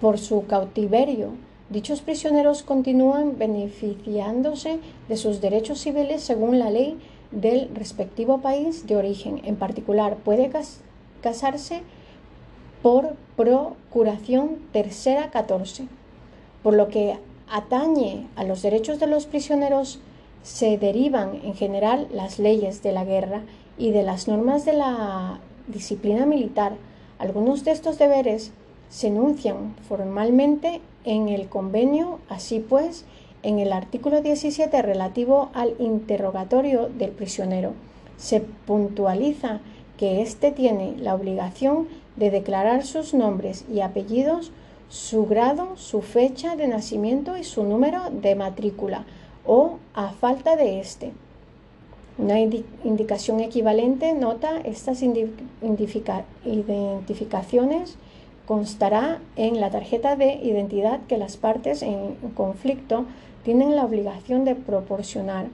Por 0.00 0.18
su 0.18 0.46
cautiverio 0.46 1.30
Dichos 1.70 2.00
prisioneros 2.00 2.62
continúan 2.62 3.36
beneficiándose 3.36 4.78
de 5.08 5.16
sus 5.18 5.42
derechos 5.42 5.78
civiles 5.78 6.22
según 6.22 6.58
la 6.58 6.70
ley 6.70 6.98
del 7.30 7.68
respectivo 7.74 8.38
país 8.38 8.86
de 8.86 8.96
origen. 8.96 9.42
En 9.44 9.56
particular, 9.56 10.16
puede 10.16 10.50
casarse 11.20 11.82
por 12.80 13.16
procuración 13.36 14.56
tercera 14.72 15.30
14. 15.30 15.88
Por 16.62 16.72
lo 16.72 16.88
que 16.88 17.18
atañe 17.50 18.26
a 18.34 18.44
los 18.44 18.62
derechos 18.62 18.98
de 18.98 19.06
los 19.06 19.26
prisioneros, 19.26 20.00
se 20.42 20.78
derivan 20.78 21.38
en 21.44 21.54
general 21.54 22.08
las 22.10 22.38
leyes 22.38 22.82
de 22.82 22.92
la 22.92 23.04
guerra 23.04 23.42
y 23.76 23.90
de 23.90 24.04
las 24.04 24.26
normas 24.26 24.64
de 24.64 24.72
la 24.72 25.40
disciplina 25.66 26.24
militar. 26.24 26.72
Algunos 27.18 27.64
de 27.64 27.72
estos 27.72 27.98
deberes 27.98 28.52
se 28.88 29.08
enuncian 29.08 29.74
formalmente 29.88 30.80
en 31.04 31.28
el 31.28 31.48
convenio, 31.48 32.20
así 32.28 32.60
pues, 32.60 33.04
en 33.42 33.58
el 33.58 33.72
artículo 33.72 34.20
17 34.20 34.82
relativo 34.82 35.50
al 35.54 35.74
interrogatorio 35.78 36.88
del 36.88 37.10
prisionero, 37.10 37.72
se 38.16 38.40
puntualiza 38.40 39.60
que 39.96 40.22
éste 40.22 40.50
tiene 40.50 40.96
la 40.98 41.14
obligación 41.14 41.86
de 42.16 42.30
declarar 42.30 42.84
sus 42.84 43.14
nombres 43.14 43.64
y 43.72 43.80
apellidos, 43.80 44.50
su 44.88 45.26
grado, 45.26 45.76
su 45.76 46.02
fecha 46.02 46.56
de 46.56 46.68
nacimiento 46.68 47.36
y 47.36 47.44
su 47.44 47.64
número 47.64 48.10
de 48.10 48.34
matrícula, 48.34 49.04
o 49.46 49.78
a 49.94 50.10
falta 50.10 50.56
de 50.56 50.80
éste. 50.80 51.12
Una 52.18 52.40
indicación 52.40 53.40
equivalente 53.40 54.12
nota 54.12 54.60
estas 54.64 55.02
identificaciones 55.02 57.96
constará 58.48 59.20
en 59.36 59.60
la 59.60 59.68
tarjeta 59.68 60.16
de 60.16 60.36
identidad 60.42 61.00
que 61.06 61.18
las 61.18 61.36
partes 61.36 61.82
en 61.82 62.14
conflicto 62.34 63.04
tienen 63.44 63.76
la 63.76 63.84
obligación 63.84 64.46
de 64.46 64.54
proporcionar 64.54 65.48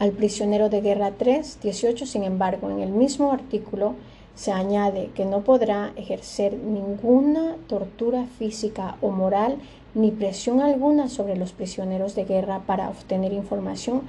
al 0.00 0.10
prisionero 0.10 0.70
de 0.70 0.80
guerra 0.80 1.12
3, 1.16 1.60
18, 1.62 2.04
sin 2.04 2.24
embargo, 2.24 2.68
en 2.68 2.80
el 2.80 2.90
mismo 2.90 3.30
artículo 3.30 3.94
se 4.34 4.50
añade 4.50 5.10
que 5.14 5.24
no 5.24 5.42
podrá 5.42 5.92
ejercer 5.94 6.54
ninguna 6.54 7.54
tortura 7.68 8.26
física 8.38 8.96
o 9.00 9.10
moral 9.10 9.58
ni 9.94 10.10
presión 10.10 10.60
alguna 10.60 11.08
sobre 11.08 11.36
los 11.36 11.52
prisioneros 11.52 12.16
de 12.16 12.24
guerra 12.24 12.60
para 12.66 12.88
obtener 12.88 13.32
información 13.32 14.02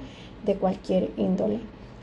de 0.44 0.56
cualquier 0.56 1.10
índole. 1.16 1.60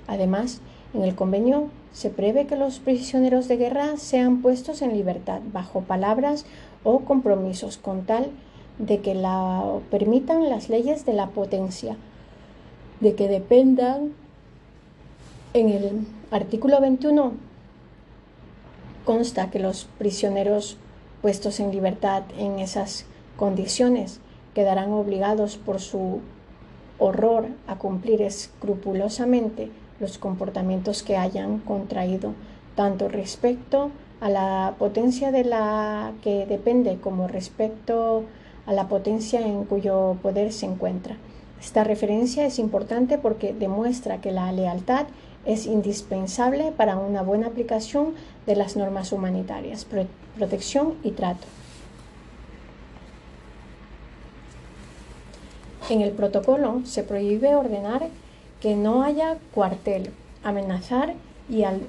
Además, 0.07 0.61
en 0.93 1.03
el 1.03 1.15
convenio 1.15 1.69
se 1.93 2.09
prevé 2.09 2.47
que 2.47 2.55
los 2.55 2.79
prisioneros 2.79 3.47
de 3.47 3.57
guerra 3.57 3.97
sean 3.97 4.41
puestos 4.41 4.81
en 4.81 4.93
libertad 4.93 5.41
bajo 5.51 5.81
palabras 5.81 6.45
o 6.83 6.99
compromisos 6.99 7.77
con 7.77 8.05
tal 8.05 8.29
de 8.79 8.99
que 8.99 9.15
la 9.15 9.63
permitan 9.89 10.49
las 10.49 10.69
leyes 10.69 11.05
de 11.05 11.13
la 11.13 11.27
potencia, 11.27 11.97
de 12.99 13.15
que 13.15 13.27
dependan 13.27 14.13
en 15.53 15.69
el 15.69 16.07
artículo 16.31 16.79
21 16.79 17.33
consta 19.05 19.49
que 19.49 19.59
los 19.59 19.85
prisioneros 19.97 20.77
puestos 21.21 21.59
en 21.59 21.71
libertad 21.71 22.23
en 22.37 22.59
esas 22.59 23.05
condiciones 23.37 24.19
quedarán 24.53 24.91
obligados 24.91 25.57
por 25.57 25.79
su 25.79 26.19
horror 26.99 27.47
a 27.67 27.77
cumplir 27.77 28.21
escrupulosamente 28.21 29.71
los 29.99 30.17
comportamientos 30.17 31.03
que 31.03 31.17
hayan 31.17 31.59
contraído, 31.59 32.33
tanto 32.75 33.07
respecto 33.07 33.91
a 34.21 34.29
la 34.29 34.75
potencia 34.77 35.31
de 35.31 35.43
la 35.43 36.13
que 36.23 36.45
depende 36.45 36.97
como 36.97 37.27
respecto 37.27 38.23
a 38.65 38.73
la 38.73 38.87
potencia 38.87 39.41
en 39.41 39.63
cuyo 39.65 40.17
poder 40.21 40.51
se 40.51 40.65
encuentra. 40.65 41.17
Esta 41.59 41.83
referencia 41.83 42.45
es 42.45 42.59
importante 42.59 43.17
porque 43.17 43.53
demuestra 43.53 44.21
que 44.21 44.31
la 44.31 44.51
lealtad 44.51 45.07
es 45.45 45.65
indispensable 45.65 46.71
para 46.75 46.97
una 46.97 47.21
buena 47.21 47.47
aplicación 47.47 48.13
de 48.45 48.55
las 48.55 48.75
normas 48.75 49.11
humanitarias, 49.11 49.85
protección 50.35 50.95
y 51.03 51.11
trato. 51.11 51.47
En 55.89 56.01
el 56.01 56.11
protocolo 56.11 56.81
se 56.83 57.03
prohíbe 57.03 57.55
ordenar 57.55 58.09
que 58.61 58.75
no 58.75 59.03
haya 59.03 59.37
cuartel, 59.53 60.11
amenazar 60.43 61.13
y 61.49 61.63
al 61.63 61.81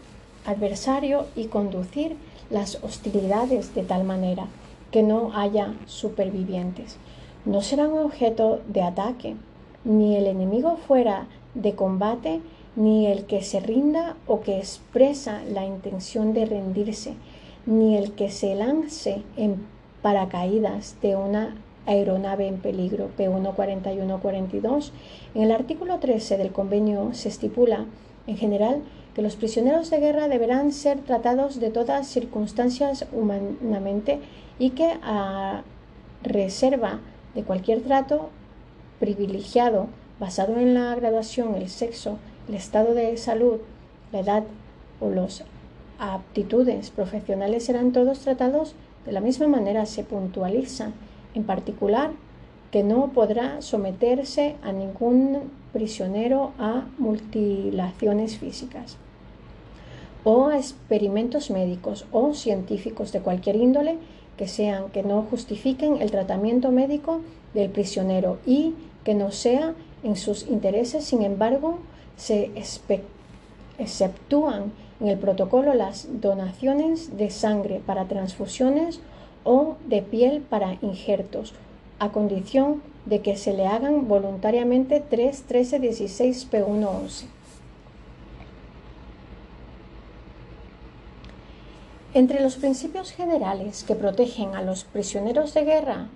adversario 0.46 1.26
y 1.36 1.46
conducir 1.46 2.16
las 2.50 2.82
hostilidades 2.82 3.74
de 3.74 3.82
tal 3.82 4.04
manera 4.04 4.46
que 4.90 5.02
no 5.02 5.32
haya 5.34 5.74
supervivientes. 5.86 6.96
No 7.44 7.60
serán 7.60 7.92
objeto 7.92 8.60
de 8.68 8.82
ataque, 8.82 9.36
ni 9.84 10.16
el 10.16 10.26
enemigo 10.26 10.76
fuera 10.76 11.26
de 11.54 11.74
combate, 11.74 12.40
ni 12.76 13.06
el 13.06 13.26
que 13.26 13.42
se 13.42 13.60
rinda 13.60 14.16
o 14.26 14.40
que 14.40 14.58
expresa 14.58 15.42
la 15.50 15.64
intención 15.64 16.32
de 16.32 16.46
rendirse, 16.46 17.14
ni 17.66 17.96
el 17.96 18.12
que 18.12 18.30
se 18.30 18.54
lance 18.54 19.22
en 19.36 19.66
paracaídas 20.02 20.96
de 21.02 21.16
una 21.16 21.56
aeronave 21.88 22.46
en 22.46 22.58
peligro, 22.58 23.10
P14142. 23.18 24.92
En 25.34 25.42
el 25.42 25.52
artículo 25.52 25.98
13 25.98 26.36
del 26.36 26.52
convenio 26.52 27.10
se 27.14 27.28
estipula, 27.28 27.86
en 28.26 28.36
general, 28.36 28.82
que 29.14 29.22
los 29.22 29.36
prisioneros 29.36 29.90
de 29.90 29.98
guerra 29.98 30.28
deberán 30.28 30.70
ser 30.70 31.00
tratados 31.00 31.58
de 31.58 31.70
todas 31.70 32.06
circunstancias 32.06 33.06
humanamente 33.10 34.20
y 34.58 34.70
que 34.70 34.98
a 35.02 35.62
reserva 36.22 37.00
de 37.34 37.42
cualquier 37.42 37.80
trato 37.80 38.28
privilegiado 39.00 39.86
basado 40.20 40.58
en 40.58 40.74
la 40.74 40.94
graduación, 40.94 41.54
el 41.54 41.68
sexo, 41.68 42.18
el 42.48 42.54
estado 42.54 42.94
de 42.94 43.16
salud, 43.16 43.58
la 44.12 44.20
edad 44.20 44.44
o 45.00 45.08
las 45.08 45.44
aptitudes 45.98 46.90
profesionales 46.90 47.64
serán 47.64 47.92
todos 47.92 48.20
tratados 48.20 48.74
de 49.06 49.12
la 49.12 49.20
misma 49.20 49.46
manera. 49.46 49.86
Se 49.86 50.04
puntualiza 50.04 50.92
en 51.38 51.44
particular 51.44 52.10
que 52.70 52.82
no 52.82 53.12
podrá 53.14 53.62
someterse 53.62 54.56
a 54.62 54.72
ningún 54.72 55.50
prisionero 55.72 56.52
a 56.58 56.84
mutilaciones 56.98 58.36
físicas 58.38 58.96
o 60.24 60.48
a 60.48 60.58
experimentos 60.58 61.50
médicos 61.50 62.06
o 62.12 62.34
científicos 62.34 63.12
de 63.12 63.20
cualquier 63.20 63.56
índole 63.56 63.96
que 64.36 64.48
sean 64.48 64.90
que 64.90 65.02
no 65.02 65.22
justifiquen 65.22 66.02
el 66.02 66.10
tratamiento 66.10 66.70
médico 66.70 67.20
del 67.54 67.70
prisionero 67.70 68.38
y 68.44 68.74
que 69.04 69.14
no 69.14 69.30
sea 69.30 69.74
en 70.02 70.16
sus 70.16 70.46
intereses, 70.48 71.04
sin 71.04 71.22
embargo, 71.22 71.78
se 72.16 72.50
exceptúan 73.78 74.72
en 75.00 75.08
el 75.08 75.18
protocolo 75.18 75.74
las 75.74 76.08
donaciones 76.20 77.16
de 77.16 77.30
sangre 77.30 77.80
para 77.84 78.06
transfusiones 78.06 79.00
o 79.50 79.78
de 79.86 80.02
piel 80.02 80.42
para 80.42 80.76
injertos 80.82 81.54
a 81.98 82.10
condición 82.10 82.82
de 83.06 83.22
que 83.22 83.38
se 83.38 83.54
le 83.54 83.66
hagan 83.66 84.06
voluntariamente 84.06 85.00
3, 85.00 85.44
13, 85.44 85.78
16, 85.78 86.50
P1, 86.50 86.86
11. 86.86 87.26
Entre 92.12 92.42
los 92.42 92.56
principios 92.56 93.10
generales 93.10 93.84
que 93.84 93.94
protegen 93.94 94.54
a 94.54 94.60
los 94.60 94.84
prisioneros 94.84 95.54
de 95.54 95.64
guerra 95.64 96.08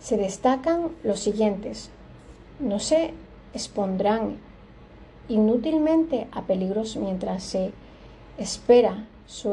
se 0.00 0.16
destacan 0.16 0.88
los 1.04 1.20
siguientes. 1.20 1.90
No 2.58 2.80
se 2.80 3.14
expondrán 3.54 4.38
inútilmente 5.28 6.26
a 6.32 6.42
peligros 6.42 6.96
mientras 6.96 7.44
se 7.44 7.70
espera 8.38 9.06
su, 9.26 9.52